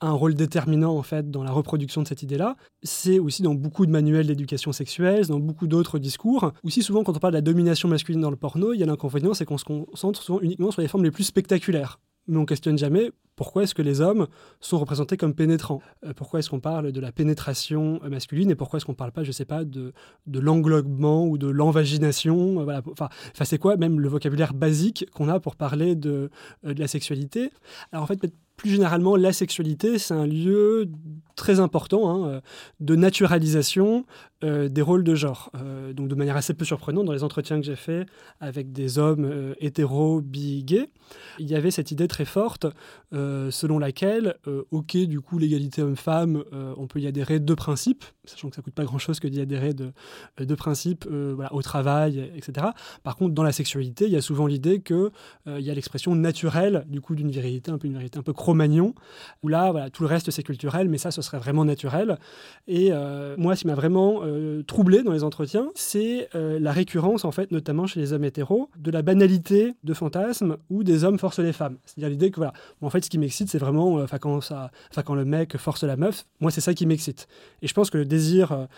un 0.00 0.12
rôle 0.12 0.34
déterminant 0.34 0.96
en 0.96 1.02
fait 1.02 1.30
dans 1.30 1.42
la 1.42 1.50
reproduction 1.50 2.02
de 2.02 2.08
cette 2.08 2.22
idée-là. 2.22 2.56
C'est 2.82 3.18
aussi 3.18 3.42
dans 3.42 3.54
beaucoup 3.54 3.86
de 3.86 3.90
manuels 3.90 4.26
d'éducation 4.26 4.72
sexuelle, 4.72 5.26
dans 5.26 5.40
beaucoup 5.40 5.66
d'autres 5.66 5.98
discours. 5.98 6.52
Aussi 6.62 6.82
souvent 6.82 7.04
quand 7.04 7.16
on 7.16 7.20
parle 7.20 7.32
de 7.32 7.38
la 7.38 7.42
domination 7.42 7.88
masculine 7.88 8.20
dans 8.20 8.30
le 8.30 8.36
porno, 8.36 8.72
il 8.72 8.80
y 8.80 8.82
a 8.82 8.86
l'inconvénient, 8.86 9.34
c'est 9.34 9.44
qu'on 9.44 9.58
se 9.58 9.64
concentre 9.64 10.22
souvent 10.22 10.40
uniquement 10.40 10.70
sur 10.70 10.82
les 10.82 10.88
formes 10.88 11.04
les 11.04 11.10
plus 11.10 11.24
spectaculaires. 11.24 11.98
Mais 12.26 12.38
on 12.38 12.46
questionne 12.46 12.78
jamais 12.78 13.10
pourquoi 13.36 13.64
est-ce 13.64 13.74
que 13.74 13.82
les 13.82 14.00
hommes 14.00 14.26
sont 14.60 14.78
représentés 14.78 15.16
comme 15.16 15.34
pénétrants 15.34 15.80
euh, 16.04 16.12
Pourquoi 16.14 16.38
est-ce 16.38 16.50
qu'on 16.50 16.60
parle 16.60 16.92
de 16.92 17.00
la 17.00 17.12
pénétration 17.12 18.00
masculine 18.08 18.50
et 18.50 18.54
pourquoi 18.54 18.76
est-ce 18.76 18.86
qu'on 18.86 18.92
ne 18.92 18.96
parle 18.96 19.12
pas, 19.12 19.24
je 19.24 19.32
sais 19.32 19.44
pas, 19.44 19.64
de, 19.64 19.92
l'englobement 20.26 21.26
ou 21.26 21.38
de 21.38 21.48
l'envagination 21.48 22.60
euh. 22.60 22.80
Enfin, 22.92 23.08
c'est 23.44 23.58
quoi 23.58 23.76
même 23.76 24.00
le 24.00 24.08
vocabulaire 24.08 24.54
basique 24.54 25.06
qu'on 25.12 25.28
a 25.28 25.40
pour 25.40 25.56
parler 25.56 25.96
de, 25.96 26.30
euh, 26.64 26.74
de 26.74 26.80
la 26.80 26.86
sexualité? 26.86 27.50
Alors 27.92 28.04
en 28.04 28.06
fait, 28.06 28.20
plus 28.56 28.70
généralement, 28.70 29.16
la 29.16 29.32
sexualité, 29.32 29.98
c'est 29.98 30.14
un 30.14 30.26
lieu 30.26 30.88
très 31.34 31.60
important 31.60 32.10
hein, 32.10 32.28
euh, 32.28 32.40
de 32.80 32.96
naturalisation 32.96 34.04
euh, 34.42 34.68
des 34.68 34.82
rôles 34.82 35.04
de 35.04 35.14
genre. 35.14 35.50
Euh, 35.56 35.92
donc 35.92 36.08
de 36.08 36.14
manière 36.14 36.36
assez 36.36 36.54
peu 36.54 36.64
surprenante, 36.64 37.06
dans 37.06 37.12
les 37.12 37.24
entretiens 37.24 37.60
que 37.60 37.66
j'ai 37.66 37.76
faits 37.76 38.08
avec 38.40 38.72
des 38.72 38.98
hommes 38.98 39.54
hétéros, 39.58 40.20
bi, 40.20 40.64
gays, 40.64 40.90
il 41.38 41.48
y 41.48 41.54
avait 41.54 41.70
cette 41.70 41.90
idée 41.90 42.08
très 42.08 42.24
forte 42.24 42.66
selon 43.12 43.78
laquelle, 43.78 44.34
ok, 44.70 44.96
du 44.96 45.20
coup, 45.20 45.38
l'égalité 45.38 45.82
homme-femme, 45.82 46.42
on 46.76 46.86
peut 46.88 47.00
y 47.00 47.06
adhérer 47.06 47.38
de 47.38 47.54
principe, 47.54 48.04
sachant 48.24 48.50
que 48.50 48.56
ça 48.56 48.62
coûte 48.62 48.74
pas 48.74 48.84
grand-chose 48.84 49.20
que 49.20 49.28
d'y 49.28 49.40
adhérer 49.40 49.72
de, 49.72 49.92
de 50.38 50.54
principe 50.54 51.06
voilà, 51.08 51.52
au 51.54 51.62
travail, 51.62 52.32
etc. 52.34 52.68
Par 53.02 53.16
contre, 53.16 53.34
dans 53.34 53.42
la 53.42 53.52
sexualité, 53.52 54.06
il 54.06 54.12
y 54.12 54.16
a 54.16 54.20
souvent 54.20 54.46
l'idée 54.46 54.80
qu'il 54.80 55.10
il 55.46 55.60
y 55.60 55.70
a 55.70 55.74
l'expression 55.74 56.14
naturelle, 56.14 56.84
du 56.88 57.00
coup, 57.00 57.14
d'une 57.14 57.30
virilité, 57.30 57.70
un 57.70 57.78
peu 57.78 57.86
une 57.86 57.94
vérité 57.94 58.18
un 58.18 58.22
peu 58.22 58.32
Cro-Magnon, 58.32 58.94
où 59.42 59.48
là, 59.48 59.70
voilà, 59.70 59.90
tout 59.90 60.02
le 60.02 60.08
reste 60.08 60.30
c'est 60.30 60.42
culturel, 60.42 60.88
mais 60.88 60.98
ça, 60.98 61.10
ce 61.10 61.22
serait 61.24 61.38
vraiment 61.38 61.64
naturel. 61.64 62.18
Et 62.66 62.88
euh, 62.92 63.34
moi, 63.36 63.56
ce 63.56 63.62
qui 63.62 63.66
m'a 63.66 63.74
vraiment 63.74 64.20
euh, 64.22 64.62
troublé 64.62 65.02
dans 65.02 65.12
les 65.12 65.24
entretiens, 65.24 65.70
c'est 65.74 66.28
euh, 66.34 66.58
la 66.58 66.72
récurrence, 66.72 67.24
en 67.24 67.32
fait, 67.32 67.50
notamment 67.50 67.86
chez 67.86 68.00
les 68.00 68.12
hommes 68.12 68.24
hétéros, 68.24 68.70
de 68.78 68.90
la 68.90 69.02
banalité 69.02 69.74
de 69.84 69.94
fantasmes 69.94 70.56
où 70.70 70.82
des 70.82 71.04
hommes 71.04 71.18
forcent 71.18 71.40
les 71.40 71.52
femmes. 71.52 71.76
C'est-à-dire 71.84 72.10
l'idée 72.10 72.30
que, 72.30 72.36
voilà, 72.36 72.52
en 72.80 72.90
fait, 72.90 73.04
ce 73.04 73.10
qui 73.10 73.18
m'excite, 73.18 73.50
c'est 73.50 73.58
vraiment, 73.58 73.94
enfin, 73.96 74.18
quand, 74.18 74.40
ça, 74.40 74.70
quand 75.04 75.14
le 75.14 75.24
mec 75.24 75.56
force 75.58 75.84
la 75.84 75.96
meuf, 75.96 76.24
moi, 76.40 76.50
c'est 76.50 76.60
ça 76.60 76.74
qui 76.74 76.86
m'excite. 76.86 77.26
Et 77.60 77.66
je 77.66 77.74
pense 77.74 77.90
que 77.90 77.98
le 77.98 78.04
désir 78.04 78.68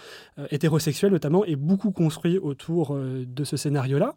hétérosexuel, 0.51 1.13
notamment, 1.13 1.45
est 1.45 1.57
beaucoup 1.57 1.91
construit 1.91 2.39
autour 2.39 2.97
de 2.97 3.45
ce 3.45 3.57
scénario-là. 3.57 4.15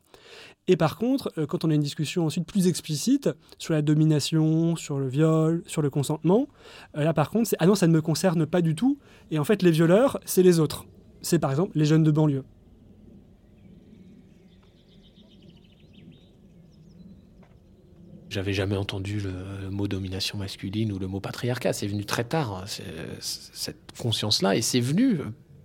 Et 0.67 0.77
par 0.77 0.97
contre, 0.97 1.33
quand 1.47 1.65
on 1.65 1.71
a 1.71 1.73
une 1.73 1.81
discussion 1.81 2.27
ensuite 2.27 2.45
plus 2.45 2.67
explicite 2.67 3.29
sur 3.57 3.73
la 3.73 3.81
domination, 3.81 4.75
sur 4.75 4.99
le 4.99 5.07
viol, 5.07 5.63
sur 5.65 5.81
le 5.81 5.89
consentement, 5.89 6.47
là 6.93 7.13
par 7.13 7.31
contre, 7.31 7.49
c'est 7.49 7.55
ah 7.59 7.65
non, 7.65 7.73
ça 7.73 7.87
ne 7.87 7.93
me 7.93 8.01
concerne 8.01 8.18
pas 8.49 8.61
du 8.61 8.75
tout. 8.75 8.97
Et 9.31 9.39
en 9.39 9.43
fait, 9.43 9.61
les 9.61 9.71
violeurs, 9.71 10.19
c'est 10.25 10.43
les 10.43 10.59
autres. 10.59 10.85
C'est 11.21 11.39
par 11.39 11.51
exemple 11.51 11.77
les 11.77 11.85
jeunes 11.85 12.03
de 12.03 12.11
banlieue. 12.11 12.43
J'avais 18.29 18.53
jamais 18.53 18.77
entendu 18.77 19.19
le 19.19 19.71
mot 19.71 19.87
domination 19.87 20.37
masculine 20.37 20.91
ou 20.91 20.99
le 20.99 21.07
mot 21.07 21.19
patriarcat. 21.19 21.73
C'est 21.73 21.87
venu 21.87 22.05
très 22.05 22.23
tard, 22.23 22.63
cette 23.19 23.91
conscience-là, 23.97 24.55
et 24.55 24.61
c'est 24.61 24.79
venu 24.79 25.17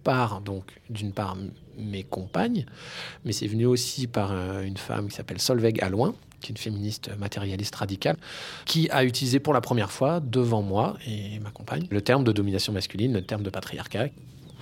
par, 0.03 0.41
donc, 0.41 0.81
d'une 0.89 1.13
part, 1.13 1.37
mes 1.77 2.05
compagnes, 2.05 2.65
mais 3.25 3.33
c'est 3.33 3.47
venu 3.47 3.67
aussi 3.67 4.07
par 4.07 4.33
euh, 4.33 4.63
une 4.63 4.77
femme 4.77 5.09
qui 5.09 5.17
s'appelle 5.17 5.41
Solveig 5.41 5.83
Alloin, 5.83 6.15
qui 6.45 6.53
est 6.53 6.55
une 6.55 6.59
féministe 6.59 7.11
matérialiste 7.19 7.75
radicale, 7.75 8.17
qui 8.67 8.91
a 8.91 9.05
utilisé 9.05 9.41
pour 9.41 9.55
la 9.55 9.61
première 9.61 9.91
fois, 9.91 10.21
devant 10.21 10.63
moi 10.63 10.97
et 11.07 11.39
ma 11.41 11.51
compagne, 11.51 11.87
le 11.91 12.01
terme 12.03 12.23
de 12.23 12.33
domination 12.33 12.73
masculine, 12.73 13.13
le 13.13 13.23
terme 13.23 13.43
de 13.43 13.51
patriarcat. 13.51 14.09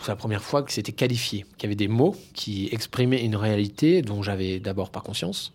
C'est 0.01 0.09
la 0.09 0.17
première 0.17 0.43
fois 0.43 0.63
que 0.63 0.73
c'était 0.73 0.93
qualifié, 0.93 1.45
qu'il 1.57 1.65
y 1.65 1.67
avait 1.67 1.77
des 1.77 1.89
mots 1.89 2.17
qui 2.35 2.69
exprimaient 2.73 3.25
une 3.25 3.37
réalité 3.37 4.03
dont 4.03 4.23
j'avais 4.23 4.59
d'abord 4.59 4.91
pas 4.91 5.01
conscience, 5.01 5.53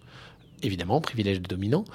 évidemment, 0.63 1.01
privilège 1.01 1.41
de 1.41 1.47
dominant, 1.47 1.85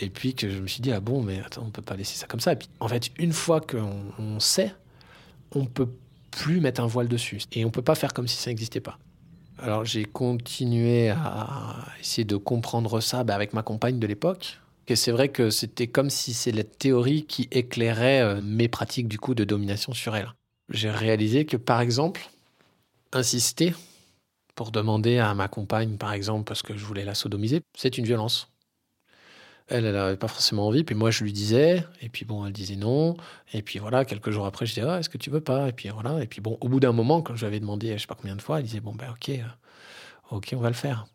et 0.00 0.10
puis 0.10 0.34
que 0.34 0.48
je 0.48 0.60
me 0.60 0.66
suis 0.66 0.80
dit, 0.80 0.92
ah 0.92 1.00
bon, 1.00 1.22
mais 1.22 1.40
attends, 1.40 1.64
on 1.66 1.70
peut 1.70 1.82
pas 1.82 1.96
laisser 1.96 2.16
ça 2.16 2.26
comme 2.26 2.40
ça. 2.40 2.52
Et 2.52 2.56
puis, 2.56 2.68
en 2.80 2.88
fait, 2.88 3.10
une 3.18 3.32
fois 3.32 3.60
qu'on 3.60 4.40
sait, 4.40 4.74
on 5.54 5.66
peut 5.66 5.88
plus 6.30 6.60
mettre 6.60 6.80
un 6.80 6.86
voile 6.86 7.08
dessus. 7.08 7.42
Et 7.52 7.64
on 7.64 7.70
peut 7.70 7.82
pas 7.82 7.94
faire 7.94 8.12
comme 8.12 8.26
si 8.26 8.36
ça 8.36 8.50
n'existait 8.50 8.80
pas. 8.80 8.98
Alors 9.62 9.84
j'ai 9.84 10.04
continué 10.04 11.10
à 11.10 11.76
essayer 12.00 12.24
de 12.24 12.36
comprendre 12.36 13.00
ça 13.00 13.22
bah, 13.22 13.36
avec 13.36 13.52
ma 13.52 13.62
compagne 13.62 14.00
de 14.00 14.06
l'époque. 14.08 14.58
Et 14.88 14.96
c'est 14.96 15.12
vrai 15.12 15.28
que 15.28 15.50
c'était 15.50 15.86
comme 15.86 16.10
si 16.10 16.34
c'est 16.34 16.50
la 16.50 16.64
théorie 16.64 17.24
qui 17.26 17.48
éclairait 17.52 18.22
euh, 18.22 18.40
mes 18.42 18.66
pratiques 18.66 19.06
du 19.06 19.20
coup 19.20 19.36
de 19.36 19.44
domination 19.44 19.92
sur 19.92 20.16
elle. 20.16 20.34
J'ai 20.68 20.90
réalisé 20.90 21.46
que 21.46 21.56
par 21.56 21.80
exemple, 21.80 22.28
insister 23.12 23.72
pour 24.56 24.72
demander 24.72 25.18
à 25.18 25.32
ma 25.34 25.46
compagne, 25.46 25.96
par 25.96 26.12
exemple, 26.12 26.44
parce 26.44 26.62
que 26.62 26.76
je 26.76 26.84
voulais 26.84 27.04
la 27.04 27.14
sodomiser, 27.14 27.62
c'est 27.76 27.96
une 27.98 28.04
violence. 28.04 28.51
Elle, 29.72 29.90
n'avait 29.90 30.18
pas 30.18 30.28
forcément 30.28 30.66
envie. 30.66 30.84
Puis 30.84 30.94
moi, 30.94 31.10
je 31.10 31.24
lui 31.24 31.32
disais. 31.32 31.84
Et 32.02 32.10
puis 32.10 32.24
bon, 32.26 32.44
elle 32.44 32.52
disait 32.52 32.76
non. 32.76 33.16
Et 33.54 33.62
puis 33.62 33.78
voilà, 33.78 34.04
quelques 34.04 34.30
jours 34.30 34.44
après, 34.44 34.66
je 34.66 34.74
disais, 34.74 34.86
ah, 34.86 34.98
est-ce 34.98 35.08
que 35.08 35.16
tu 35.18 35.30
veux 35.30 35.40
pas? 35.40 35.68
Et 35.68 35.72
puis 35.72 35.88
voilà. 35.88 36.22
Et 36.22 36.26
puis 36.26 36.40
bon, 36.42 36.58
au 36.60 36.68
bout 36.68 36.78
d'un 36.78 36.92
moment, 36.92 37.22
quand 37.22 37.34
je 37.34 37.40
lui 37.40 37.46
avais 37.46 37.60
demandé, 37.60 37.92
je 37.96 38.02
sais 38.02 38.06
pas 38.06 38.14
combien 38.14 38.36
de 38.36 38.42
fois, 38.42 38.58
elle 38.58 38.64
disait, 38.64 38.80
bon, 38.80 38.94
ben 38.94 39.10
ok, 39.10 39.30
euh, 39.30 39.42
ok, 40.30 40.54
on 40.56 40.60
va 40.60 40.68
le 40.68 40.74
faire. 40.74 41.06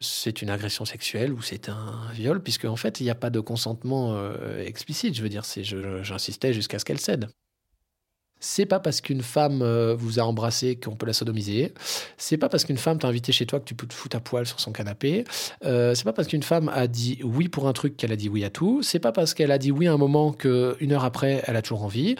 C'est 0.00 0.42
une 0.42 0.50
agression 0.50 0.84
sexuelle 0.84 1.32
ou 1.32 1.40
c'est 1.40 1.70
un 1.70 2.10
viol, 2.12 2.42
puisque 2.42 2.66
en 2.66 2.76
fait, 2.76 3.00
il 3.00 3.04
n'y 3.04 3.10
a 3.10 3.14
pas 3.14 3.30
de 3.30 3.40
consentement 3.40 4.14
euh, 4.14 4.62
explicite. 4.64 5.14
Je 5.14 5.22
veux 5.22 5.30
dire, 5.30 5.44
j'insistais 6.02 6.52
jusqu'à 6.52 6.78
ce 6.78 6.84
qu'elle 6.84 7.00
cède. 7.00 7.28
C'est 8.40 8.66
pas 8.66 8.78
parce 8.78 9.00
qu'une 9.00 9.22
femme 9.22 9.62
euh, 9.62 9.94
vous 9.94 10.18
a 10.20 10.22
embrassé 10.22 10.76
qu'on 10.76 10.96
peut 10.96 11.06
la 11.06 11.14
sodomiser. 11.14 11.72
C'est 12.18 12.36
pas 12.36 12.48
parce 12.48 12.64
qu'une 12.64 12.76
femme 12.76 12.98
t'a 12.98 13.08
invité 13.08 13.32
chez 13.32 13.46
toi 13.46 13.58
que 13.58 13.64
tu 13.64 13.74
peux 13.74 13.86
te 13.86 13.94
foutre 13.94 14.16
à 14.16 14.20
poil 14.20 14.46
sur 14.46 14.60
son 14.60 14.70
canapé. 14.70 15.24
Euh, 15.64 15.94
c'est 15.94 16.04
pas 16.04 16.12
parce 16.12 16.28
qu'une 16.28 16.42
femme 16.42 16.68
a 16.68 16.86
dit 16.86 17.20
oui 17.24 17.48
pour 17.48 17.68
un 17.68 17.72
truc 17.72 17.96
qu'elle 17.96 18.12
a 18.12 18.16
dit 18.16 18.28
oui 18.28 18.44
à 18.44 18.50
tout. 18.50 18.82
C'est 18.82 18.98
pas 18.98 19.12
parce 19.12 19.32
qu'elle 19.32 19.50
a 19.50 19.58
dit 19.58 19.70
oui 19.70 19.88
à 19.88 19.92
un 19.92 19.96
moment 19.96 20.32
qu'une 20.32 20.92
heure 20.92 21.04
après, 21.04 21.42
elle 21.46 21.56
a 21.56 21.62
toujours 21.62 21.84
envie. 21.84 22.16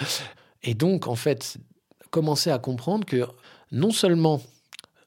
Et 0.62 0.72
donc, 0.72 1.08
en 1.08 1.14
fait, 1.14 1.58
commencer 2.10 2.50
à 2.50 2.58
comprendre 2.58 3.04
que 3.04 3.26
non 3.70 3.90
seulement 3.90 4.40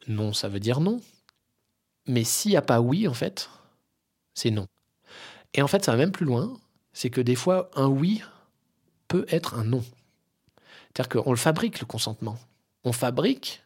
non, 0.07 0.33
ça 0.33 0.47
veut 0.47 0.59
dire 0.59 0.79
non, 0.79 1.01
mais 2.07 2.23
s'il 2.23 2.51
n'y 2.51 2.57
a 2.57 2.61
pas 2.61 2.79
oui, 2.79 3.07
en 3.07 3.13
fait, 3.13 3.49
c'est 4.33 4.51
non. 4.51 4.67
Et 5.53 5.61
en 5.61 5.67
fait, 5.67 5.83
ça 5.83 5.91
va 5.91 5.97
même 5.97 6.11
plus 6.11 6.25
loin. 6.25 6.53
C'est 6.93 7.09
que 7.09 7.21
des 7.21 7.35
fois, 7.35 7.69
un 7.75 7.87
oui 7.87 8.21
peut 9.07 9.25
être 9.29 9.55
un 9.55 9.63
non. 9.63 9.83
C'est-à-dire 10.97 11.21
qu'on 11.21 11.29
le 11.29 11.37
fabrique, 11.37 11.79
le 11.79 11.85
consentement. 11.85 12.39
On 12.83 12.91
fabrique 12.91 13.61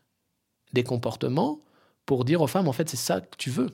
des 0.74 0.84
comportements 0.84 1.60
pour 2.06 2.26
dire 2.26 2.42
aux 2.42 2.48
femmes, 2.48 2.68
en 2.68 2.74
fait, 2.74 2.90
c'est 2.90 2.98
ça 2.98 3.22
que 3.22 3.38
tu 3.38 3.50
veux. 3.50 3.70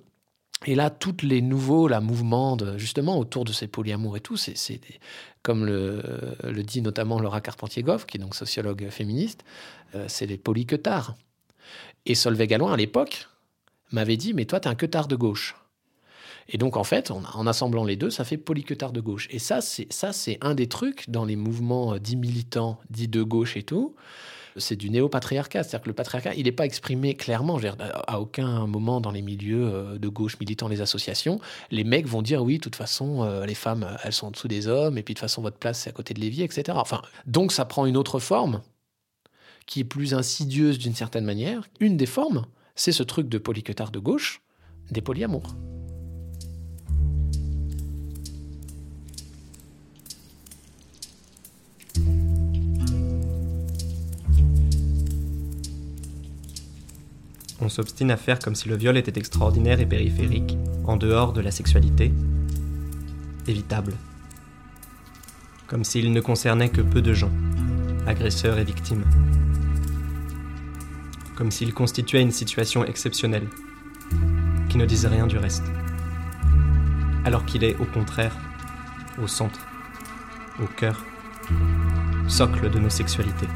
Et 0.68 0.76
là, 0.76 0.92
tous 0.92 1.24
les 1.24 1.42
nouveaux 1.42 1.88
la 1.88 2.00
mouvements, 2.00 2.56
justement, 2.78 3.18
autour 3.18 3.46
de 3.46 3.52
ces 3.52 3.66
polyamours 3.68 4.16
et 4.16 4.20
tout, 4.20 4.38
c'est 4.38 4.80
comme 5.42 5.66
le, 5.66 6.64
dit 6.64 6.84
notamment 6.84 7.20
Laura 7.20 7.42
Carpentier-Goff, 7.42 8.06
qui 8.06 8.18
est 8.18 8.20
donc 8.20 8.36
sociologue 8.36 8.90
féministe, 8.92 9.44
euh, 9.96 10.06
c'est 10.08 10.28
les 10.28 10.38
polyquetards. 10.38 11.16
Et 12.06 12.14
Solveig 12.14 12.46
Gallon, 12.46 12.68
à 12.68 12.78
l'époque, 12.78 13.28
m'avait 13.92 14.18
dit, 14.18 14.36
mais 14.36 14.46
toi, 14.46 14.60
tu 14.60 14.68
es 14.68 14.72
un 14.72 14.76
queutard 14.76 15.08
de 15.08 15.16
gauche. 15.16 15.56
Et 16.50 16.58
donc, 16.58 16.78
en 16.78 16.84
fait, 16.84 17.12
en, 17.12 17.48
assemblant 17.48 17.84
les 17.84 17.96
deux, 17.96 18.10
ça 18.10 18.24
fait 18.24 18.38
polyquetard 18.38 18.92
de 18.92 19.02
gauche. 19.02 19.28
Et 19.32 19.40
ça, 19.40 19.62
c'est 19.62 19.92
ça, 19.92 20.14
c'est 20.14 20.38
un 20.42 20.56
des 20.56 20.68
trucs 20.68 21.10
dans 21.10 21.26
les 21.26 21.36
mouvements 21.36 21.94
euh, 21.94 22.00
dits 22.00 22.16
militants, 22.16 22.80
dits 22.90 23.08
de 23.08 23.22
gauche 23.22 23.58
et 23.58 23.64
tout. 23.64 23.96
C'est 24.56 24.76
du 24.76 24.90
néo-patriarcat. 24.90 25.64
C'est-à-dire 25.64 25.84
que 25.84 25.90
le 25.90 25.94
patriarcat, 25.94 26.34
il 26.34 26.46
n'est 26.46 26.52
pas 26.52 26.66
exprimé 26.66 27.14
clairement. 27.16 27.60
à 28.08 28.20
aucun 28.20 28.66
moment 28.66 29.02
dans 29.02 29.12
les 29.12 29.22
milieux 29.22 29.68
euh, 29.68 29.98
de 29.98 30.08
gauche 30.08 30.40
militants, 30.40 30.68
les 30.68 30.82
associations, 30.82 31.40
les 31.70 31.84
mecs 31.84 32.08
vont 32.08 32.22
dire 32.22 32.42
oui, 32.42 32.58
de 32.58 32.64
toute 32.64 32.76
façon, 32.76 33.24
euh, 33.24 33.46
les 33.46 33.56
femmes, 33.56 33.98
elles 34.04 34.14
sont 34.14 34.28
en 34.28 34.32
dessous 34.32 34.48
des 34.48 34.68
hommes, 34.68 34.98
et 34.98 35.04
puis 35.04 35.14
de 35.14 35.20
toute 35.20 35.28
façon, 35.28 35.42
votre 35.42 35.58
place, 35.58 35.82
c'est 35.82 35.90
à 35.90 35.94
côté 35.94 36.14
de 36.14 36.22
l'évier, 36.22 36.46
etc. 36.46 36.78
Enfin, 36.82 37.02
donc, 37.26 37.52
ça 37.52 37.66
prend 37.66 37.86
une 37.86 37.98
autre 37.98 38.20
forme 38.20 38.62
qui 39.68 39.82
est 39.82 39.84
plus 39.84 40.14
insidieuse 40.14 40.80
d'une 40.80 40.96
certaine 40.96 41.26
manière. 41.26 41.68
Une 41.82 41.98
des 41.98 42.06
formes, 42.06 42.46
c'est 42.76 42.94
ce 42.94 43.04
truc 43.04 43.28
de 43.28 43.38
polyquetard 43.38 43.92
de 43.92 44.00
gauche, 44.00 44.42
des 44.90 45.02
polyamours. 45.02 45.56
On 57.62 57.70
s'obstine 57.70 58.12
à 58.12 58.18
faire 58.18 58.40
comme 58.40 58.56
si 58.56 58.70
le 58.70 58.76
viol 58.76 58.98
était 58.98 59.18
extraordinaire 59.18 59.80
et 59.80 59.86
périphérique, 59.86 60.58
en 60.86 60.98
dehors 60.98 61.34
de 61.34 61.42
la 61.42 61.52
sexualité, 61.52 62.14
évitable. 63.48 63.94
Comme 65.68 65.84
s'il 65.84 66.14
ne 66.14 66.22
concernait 66.22 66.70
que 66.70 66.82
peu 66.82 67.02
de 67.02 67.14
gens, 67.14 67.32
agresseurs 68.06 68.58
et 68.60 68.64
victimes. 68.64 69.04
Comme 71.36 71.52
s'il 71.52 71.74
constituait 71.74 72.22
une 72.22 72.32
situation 72.32 72.86
exceptionnelle, 72.86 73.48
qui 74.70 74.78
ne 74.78 74.86
disait 74.86 75.08
rien 75.08 75.28
du 75.28 75.38
reste. 75.38 75.64
Alors 77.26 77.46
qu'il 77.46 77.64
est, 77.64 77.76
au 77.78 77.86
contraire, 77.86 78.36
au 79.22 79.28
centre, 79.28 79.60
au 80.62 80.68
cœur, 80.68 81.04
socle 82.28 82.70
de 82.70 82.80
nos 82.80 82.90
sexualités. 82.90 83.48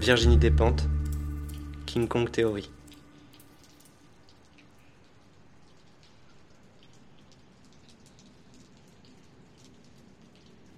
Virginie 0.00 0.38
Despentes, 0.38 0.88
King 1.84 2.08
Kong 2.08 2.30
Theory. 2.30 2.70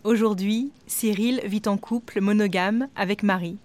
Aujourd'hui, 0.02 0.72
Cyril 0.88 1.40
vit 1.44 1.62
en 1.66 1.76
couple 1.76 2.20
monogame 2.20 2.88
avec 2.96 3.22
Marie. 3.22 3.58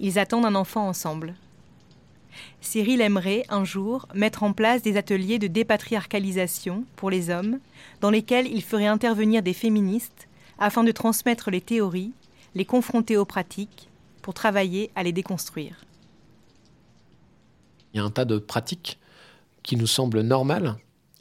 Ils 0.00 0.18
attendent 0.18 0.46
un 0.46 0.54
enfant 0.54 0.88
ensemble. 0.88 1.34
Cyril 2.62 3.02
aimerait 3.02 3.44
un 3.50 3.66
jour 3.66 4.08
mettre 4.14 4.44
en 4.44 4.54
place 4.54 4.80
des 4.80 4.96
ateliers 4.96 5.38
de 5.38 5.46
dépatriarcalisation 5.46 6.84
pour 6.96 7.10
les 7.10 7.28
hommes, 7.28 7.58
dans 8.00 8.10
lesquels 8.10 8.46
il 8.46 8.62
ferait 8.62 8.86
intervenir 8.86 9.42
des 9.42 9.52
féministes 9.52 10.26
afin 10.58 10.84
de 10.84 10.92
transmettre 10.92 11.50
les 11.50 11.60
théories, 11.60 12.12
les 12.54 12.64
confronter 12.64 13.18
aux 13.18 13.26
pratiques 13.26 13.90
pour 14.24 14.32
travailler 14.32 14.90
à 14.94 15.02
les 15.02 15.12
déconstruire. 15.12 15.84
Il 17.92 17.98
y 17.98 18.00
a 18.00 18.04
un 18.04 18.10
tas 18.10 18.24
de 18.24 18.38
pratiques 18.38 18.98
qui 19.62 19.76
nous 19.76 19.86
semblent 19.86 20.22
normales 20.22 20.76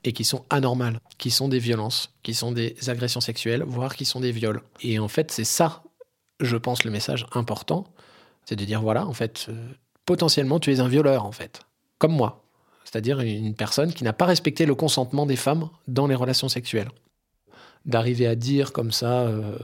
et 0.05 0.13
qui 0.13 0.23
sont 0.23 0.45
anormales, 0.49 1.01
qui 1.17 1.29
sont 1.29 1.49
des 1.49 1.59
violences, 1.59 2.11
qui 2.23 2.33
sont 2.33 2.53
des 2.53 2.77
agressions 2.87 3.19
sexuelles, 3.19 3.63
voire 3.67 3.97
qui 3.97 4.05
sont 4.05 4.21
des 4.21 4.31
viols. 4.31 4.61
Et 4.81 4.99
en 4.99 5.09
fait, 5.09 5.31
c'est 5.31 5.43
ça, 5.43 5.83
je 6.39 6.55
pense, 6.55 6.85
le 6.85 6.91
message 6.91 7.25
important, 7.33 7.83
c'est 8.45 8.55
de 8.55 8.63
dire 8.63 8.81
voilà, 8.81 9.05
en 9.05 9.13
fait, 9.13 9.47
euh, 9.49 9.73
potentiellement, 10.05 10.61
tu 10.61 10.71
es 10.71 10.79
un 10.79 10.87
violeur, 10.87 11.25
en 11.25 11.33
fait, 11.33 11.59
comme 11.97 12.13
moi. 12.13 12.45
C'est-à-dire 12.85 13.19
une 13.19 13.53
personne 13.53 13.93
qui 13.93 14.05
n'a 14.05 14.13
pas 14.13 14.25
respecté 14.25 14.65
le 14.65 14.75
consentement 14.75 15.25
des 15.25 15.35
femmes 15.35 15.69
dans 15.89 16.07
les 16.07 16.15
relations 16.15 16.47
sexuelles. 16.47 16.89
D'arriver 17.85 18.27
à 18.27 18.35
dire 18.35 18.71
comme 18.71 18.93
ça, 18.93 19.23
euh, 19.23 19.57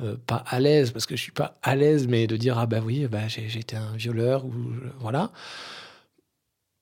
euh, 0.00 0.16
pas 0.26 0.44
à 0.46 0.60
l'aise, 0.60 0.92
parce 0.92 1.06
que 1.06 1.16
je 1.16 1.22
suis 1.22 1.32
pas 1.32 1.58
à 1.62 1.74
l'aise, 1.74 2.06
mais 2.06 2.26
de 2.26 2.36
dire 2.36 2.58
ah 2.58 2.66
bah 2.66 2.80
oui, 2.84 3.06
bah, 3.06 3.28
j'ai 3.28 3.58
été 3.58 3.76
un 3.76 3.96
violeur, 3.96 4.44
ou 4.44 4.52
voilà. 5.00 5.32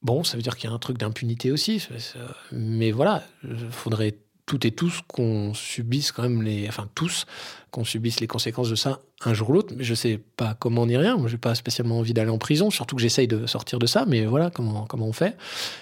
Bon, 0.03 0.23
ça 0.23 0.37
veut 0.37 0.43
dire 0.43 0.57
qu'il 0.57 0.71
y 0.71 0.73
a 0.73 0.77
un 0.77 0.79
truc 0.79 0.99
d'impunité 0.99 1.51
aussi, 1.51 1.87
mais 2.53 2.93
voilà, 2.93 3.25
il 3.43 3.71
faudrait 3.71 4.17
toutes 4.49 4.65
et 4.65 4.73
tous 4.73 5.03
qu'on 5.07 5.53
subisse 5.55 6.11
quand 6.11 6.23
même 6.23 6.43
les, 6.43 6.67
enfin 6.69 6.89
tous, 6.95 7.27
qu'on 7.71 7.85
subisse 7.85 8.19
les 8.19 8.27
conséquences 8.27 8.71
de 8.71 8.75
ça 8.75 9.01
un 9.25 9.35
jour 9.35 9.51
ou 9.51 9.53
l'autre. 9.53 9.75
Mais 9.77 9.85
je 9.85 9.95
sais 9.95 10.19
pas 10.37 10.55
comment 10.55 10.87
ni 10.87 10.97
rien. 10.97 11.17
Moi, 11.17 11.29
j'ai 11.29 11.39
pas 11.39 11.55
spécialement 11.55 11.99
envie 11.99 12.15
d'aller 12.15 12.31
en 12.31 12.39
prison, 12.39 12.71
surtout 12.71 12.97
que 12.97 13.03
j'essaye 13.03 13.29
de 13.29 13.47
sortir 13.47 13.79
de 13.79 13.87
ça. 13.87 14.07
Mais 14.07 14.25
voilà 14.25 14.51
comment 14.51 14.87
comment 14.87 15.07
on 15.07 15.13
fait. 15.13 15.37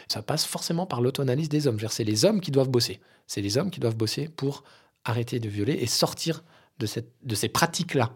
Ça 0.08 0.20
passe 0.20 0.44
forcément 0.44 0.84
par 0.84 1.00
l'auto-analyse 1.00 1.48
des 1.48 1.66
hommes. 1.66 1.78
C'est 1.88 2.04
les 2.04 2.24
hommes 2.24 2.40
qui 2.40 2.50
doivent 2.50 2.68
bosser. 2.68 3.00
C'est 3.26 3.40
les 3.40 3.56
hommes 3.56 3.70
qui 3.70 3.80
doivent 3.80 3.96
bosser 3.96 4.28
pour 4.28 4.64
arrêter 5.04 5.38
de 5.38 5.48
violer 5.48 5.74
et 5.74 5.86
sortir 5.86 6.42
de, 6.78 7.34
ces 7.34 7.48
pratiques-là. 7.48 8.12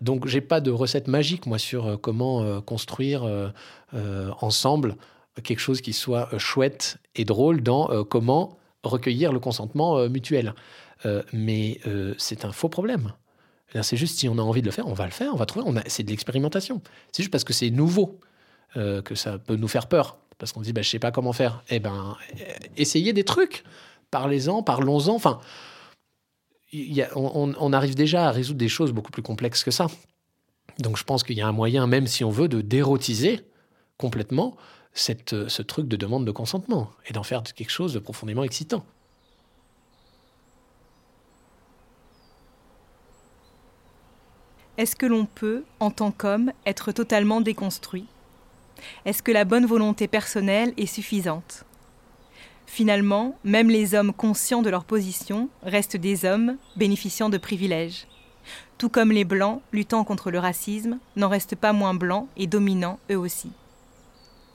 Donc, 0.00 0.26
j'ai 0.26 0.40
pas 0.40 0.60
de 0.60 0.70
recette 0.70 1.06
magique, 1.06 1.46
moi, 1.46 1.58
sur 1.58 1.86
euh, 1.86 1.96
comment 1.96 2.42
euh, 2.42 2.60
construire 2.60 3.24
euh, 3.24 4.30
ensemble 4.40 4.96
quelque 5.42 5.60
chose 5.60 5.80
qui 5.80 5.92
soit 5.92 6.28
chouette 6.38 6.98
et 7.14 7.24
drôle 7.24 7.62
dans 7.62 8.04
comment 8.04 8.58
recueillir 8.82 9.32
le 9.32 9.40
consentement 9.40 10.06
mutuel. 10.06 10.54
mais 11.32 11.80
c'est 12.18 12.44
un 12.44 12.52
faux 12.52 12.68
problème. 12.68 13.14
C'est 13.80 13.96
juste 13.96 14.18
si 14.18 14.28
on 14.28 14.36
a 14.36 14.42
envie 14.42 14.60
de 14.60 14.66
le 14.66 14.72
faire, 14.72 14.86
on 14.88 14.92
va 14.92 15.06
le 15.06 15.10
faire, 15.10 15.32
on 15.32 15.38
va 15.38 15.46
trouver. 15.46 15.64
C'est 15.86 16.02
de 16.02 16.10
l'expérimentation. 16.10 16.82
C'est 17.12 17.22
juste 17.22 17.32
parce 17.32 17.44
que 17.44 17.54
c'est 17.54 17.70
nouveau 17.70 18.20
que 18.74 19.14
ça 19.14 19.38
peut 19.38 19.56
nous 19.56 19.68
faire 19.68 19.86
peur. 19.86 20.18
Parce 20.36 20.52
qu'on 20.52 20.60
dit, 20.60 20.74
bah, 20.74 20.82
je 20.82 20.90
sais 20.90 20.98
pas 20.98 21.12
comment 21.12 21.32
faire. 21.32 21.62
Eh 21.70 21.78
ben, 21.78 22.14
essayez 22.76 23.14
des 23.14 23.24
trucs. 23.24 23.64
Parlez-en, 24.10 24.62
parlons-en. 24.62 25.14
Enfin, 25.14 25.40
on, 27.14 27.72
arrive 27.72 27.94
déjà 27.94 28.28
à 28.28 28.30
résoudre 28.30 28.58
des 28.58 28.68
choses 28.68 28.92
beaucoup 28.92 29.10
plus 29.10 29.22
complexes 29.22 29.64
que 29.64 29.70
ça. 29.70 29.88
Donc 30.78 30.96
je 30.96 31.04
pense 31.04 31.22
qu'il 31.22 31.36
y 31.36 31.42
a 31.42 31.46
un 31.46 31.52
moyen, 31.52 31.86
même 31.86 32.06
si 32.06 32.24
on 32.24 32.30
veut, 32.30 32.48
de 32.48 32.60
dérotiser 32.60 33.40
complètement 33.98 34.56
cette, 34.94 35.48
ce 35.48 35.62
truc 35.62 35.88
de 35.88 35.96
demande 35.96 36.24
de 36.24 36.30
consentement 36.30 36.90
et 37.06 37.12
d'en 37.12 37.22
faire 37.22 37.42
quelque 37.42 37.70
chose 37.70 37.92
de 37.92 37.98
profondément 37.98 38.44
excitant. 38.44 38.84
Est-ce 44.78 44.96
que 44.96 45.06
l'on 45.06 45.26
peut, 45.26 45.64
en 45.80 45.90
tant 45.90 46.10
qu'homme, 46.10 46.52
être 46.64 46.92
totalement 46.92 47.42
déconstruit? 47.42 48.06
Est-ce 49.04 49.22
que 49.22 49.30
la 49.30 49.44
bonne 49.44 49.66
volonté 49.66 50.08
personnelle 50.08 50.72
est 50.76 50.86
suffisante? 50.86 51.64
Finalement, 52.72 53.36
même 53.44 53.68
les 53.68 53.94
hommes 53.94 54.14
conscients 54.14 54.62
de 54.62 54.70
leur 54.70 54.84
position 54.84 55.50
restent 55.62 55.98
des 55.98 56.24
hommes 56.24 56.56
bénéficiant 56.74 57.28
de 57.28 57.36
privilèges. 57.36 58.06
Tout 58.78 58.88
comme 58.88 59.12
les 59.12 59.26
blancs 59.26 59.60
luttant 59.72 60.04
contre 60.04 60.30
le 60.30 60.38
racisme 60.38 60.98
n'en 61.14 61.28
restent 61.28 61.54
pas 61.54 61.74
moins 61.74 61.92
blancs 61.92 62.28
et 62.38 62.46
dominants 62.46 62.98
eux 63.10 63.18
aussi. 63.18 63.50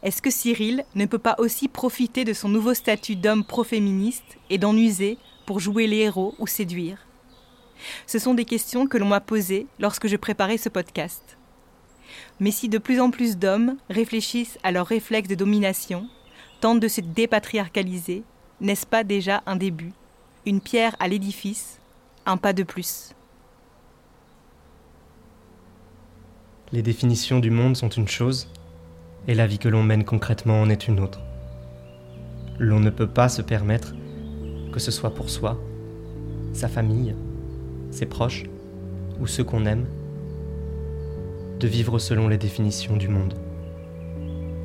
Est-ce 0.02 0.24
que 0.24 0.32
Cyril 0.32 0.84
ne 0.96 1.06
peut 1.06 1.20
pas 1.20 1.36
aussi 1.38 1.68
profiter 1.68 2.26
de 2.26 2.34
son 2.34 2.50
nouveau 2.50 2.74
statut 2.74 3.16
d'homme 3.16 3.44
pro-féministe 3.44 4.40
et 4.50 4.58
d'en 4.58 4.76
user 4.76 5.20
pour 5.46 5.60
jouer 5.60 5.86
les 5.86 5.98
héros 5.98 6.34
ou 6.40 6.48
séduire? 6.48 7.06
Ce 8.08 8.18
sont 8.18 8.34
des 8.34 8.46
questions 8.46 8.88
que 8.88 8.98
l'on 8.98 9.10
m'a 9.10 9.22
posées 9.22 9.68
lorsque 9.78 10.08
je 10.08 10.16
préparais 10.16 10.58
ce 10.58 10.70
podcast. 10.70 11.38
Mais 12.40 12.50
si 12.50 12.68
de 12.68 12.80
plus 12.80 13.00
en 13.00 13.12
plus 13.12 13.38
d'hommes 13.38 13.78
réfléchissent 13.92 14.58
à 14.64 14.72
leurs 14.72 14.88
réflexes 14.88 15.30
de 15.30 15.36
domination, 15.36 16.10
tentent 16.60 16.80
de 16.80 16.88
se 16.88 17.02
dépatriarcaliser, 17.02 18.24
n'est-ce 18.62 18.86
pas 18.86 19.04
déjà 19.04 19.44
un 19.46 19.56
début, 19.56 19.94
une 20.46 20.62
pierre 20.62 20.96
à 21.00 21.08
l'édifice, 21.08 21.80
un 22.26 22.38
pas 22.38 22.54
de 22.54 22.64
plus? 22.64 23.14
Les 26.72 26.82
définitions 26.82 27.40
du 27.40 27.50
monde 27.50 27.78
sont 27.78 27.90
une 27.90 28.08
chose, 28.08 28.50
et 29.28 29.36
la 29.36 29.48
vie 29.48 29.60
que 29.60 29.70
l'on 29.70 29.84
mène 29.84 30.04
concrètement 30.04 30.62
en 30.62 30.70
est 30.70 30.88
une 30.88 31.00
autre. 31.00 31.22
L'on 32.60 32.80
ne 32.80 32.90
peut 32.90 33.08
pas 33.08 33.30
se 33.30 33.42
permettre, 33.42 33.94
que 34.72 34.80
ce 34.80 34.92
soit 34.92 35.14
pour 35.14 35.30
soi, 35.30 35.58
sa 36.54 36.68
famille, 36.68 37.16
ses 37.92 38.06
proches 38.06 38.46
ou 39.20 39.28
ceux 39.28 39.44
qu'on 39.44 39.66
aime, 39.66 39.86
de 41.60 41.68
vivre 41.68 42.00
selon 42.00 42.28
les 42.28 42.38
définitions 42.38 42.98
du 42.98 43.08
monde. 43.08 43.34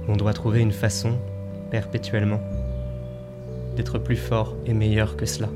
On 0.09 0.16
doit 0.16 0.32
trouver 0.32 0.61
une 0.61 0.72
façon, 0.72 1.18
perpétuellement, 1.73 2.41
d'être 3.77 3.99
plus 3.99 4.16
fort 4.16 4.55
et 4.66 4.75
meilleur 4.75 5.16
que 5.16 5.25
cela. 5.25 5.49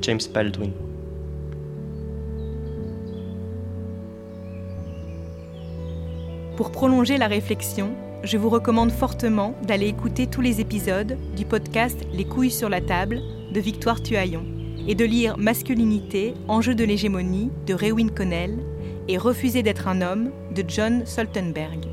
James 0.00 0.20
Baldwin 0.32 0.70
Pour 6.56 6.70
prolonger 6.70 7.18
la 7.18 7.26
réflexion, 7.26 7.90
je 8.22 8.36
vous 8.36 8.48
recommande 8.48 8.92
fortement 8.92 9.54
d'aller 9.66 9.88
écouter 9.88 10.28
tous 10.28 10.40
les 10.40 10.60
épisodes 10.60 11.18
du 11.36 11.44
podcast 11.44 11.98
Les 12.12 12.24
couilles 12.24 12.52
sur 12.52 12.68
la 12.68 12.80
table 12.80 13.20
de 13.52 13.58
Victoire 13.58 14.00
Tuaillon 14.00 14.44
et 14.86 14.94
de 14.94 15.04
lire 15.04 15.36
Masculinité, 15.36 16.34
enjeu 16.46 16.76
de 16.76 16.84
l'hégémonie 16.84 17.50
de 17.66 17.74
Rewin 17.74 18.08
Connell 18.08 18.56
et 19.08 19.18
Refuser 19.18 19.62
d'être 19.62 19.88
un 19.88 20.02
homme 20.02 20.30
de 20.54 20.62
John 20.68 21.04
Soltenberg. 21.06 21.86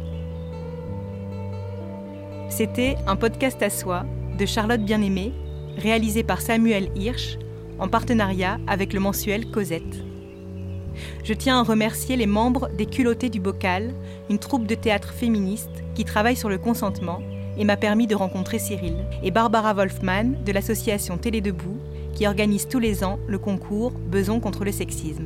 C'était 2.50 2.96
un 3.08 3.16
podcast 3.16 3.62
à 3.64 3.70
soi 3.70 4.06
de 4.38 4.46
Charlotte 4.46 4.82
Bien-Aimée, 4.82 5.34
réalisé 5.78 6.24
par 6.24 6.42
Samuel 6.42 6.90
Hirsch 6.96 7.38
en 7.80 7.88
partenariat 7.88 8.60
avec 8.68 8.94
le 8.94 9.00
mensuel 9.00 9.50
Cosette. 9.50 10.04
Je 11.24 11.34
tiens 11.34 11.60
à 11.60 11.64
remercier 11.64 12.16
les 12.16 12.28
membres 12.28 12.70
des 12.78 12.86
Culottés 12.86 13.30
du 13.30 13.40
Bocal, 13.40 13.94
une 14.30 14.40
troupe 14.40 14.68
de 14.68 14.76
théâtre 14.76 15.14
féministe 15.14 15.84
qui 15.94 16.06
travaille 16.06 16.38
sur 16.38 16.50
le 16.50 16.58
consentement 16.58 17.22
et 17.58 17.64
m'a 17.66 17.78
permis 17.78 18.08
de 18.08 18.16
rencontrer 18.16 18.60
Cyril, 18.60 19.06
et 19.24 19.32
Barbara 19.32 19.74
Wolfman 19.74 20.34
de 20.46 20.52
l'association 20.52 21.18
Télé 21.18 21.42
Debout 21.42 21.78
qui 22.14 22.28
organise 22.28 22.68
tous 22.68 22.80
les 22.80 23.04
ans 23.04 23.20
le 23.28 23.40
concours 23.40 23.92
Beson 23.92 24.40
contre 24.40 24.66
le 24.66 24.72
sexisme. 24.72 25.26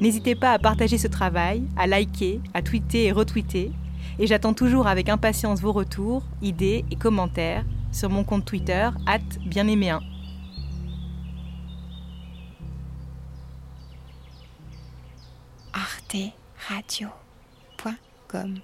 N'hésitez 0.00 0.34
pas 0.34 0.52
à 0.52 0.58
partager 0.58 0.98
ce 0.98 1.08
travail, 1.08 1.62
à 1.76 1.86
liker, 1.86 2.40
à 2.54 2.62
tweeter 2.62 3.04
et 3.04 3.12
retweeter, 3.12 3.70
et 4.18 4.26
j'attends 4.26 4.54
toujours 4.54 4.86
avec 4.86 5.08
impatience 5.08 5.60
vos 5.60 5.72
retours, 5.72 6.22
idées 6.42 6.84
et 6.90 6.96
commentaires 6.96 7.64
sur 7.92 8.10
mon 8.10 8.24
compte 8.24 8.44
Twitter, 8.44 8.88
bien 9.46 9.68
aimé 9.68 9.90
1. 9.90 10.00
arteradio.com 15.72 18.60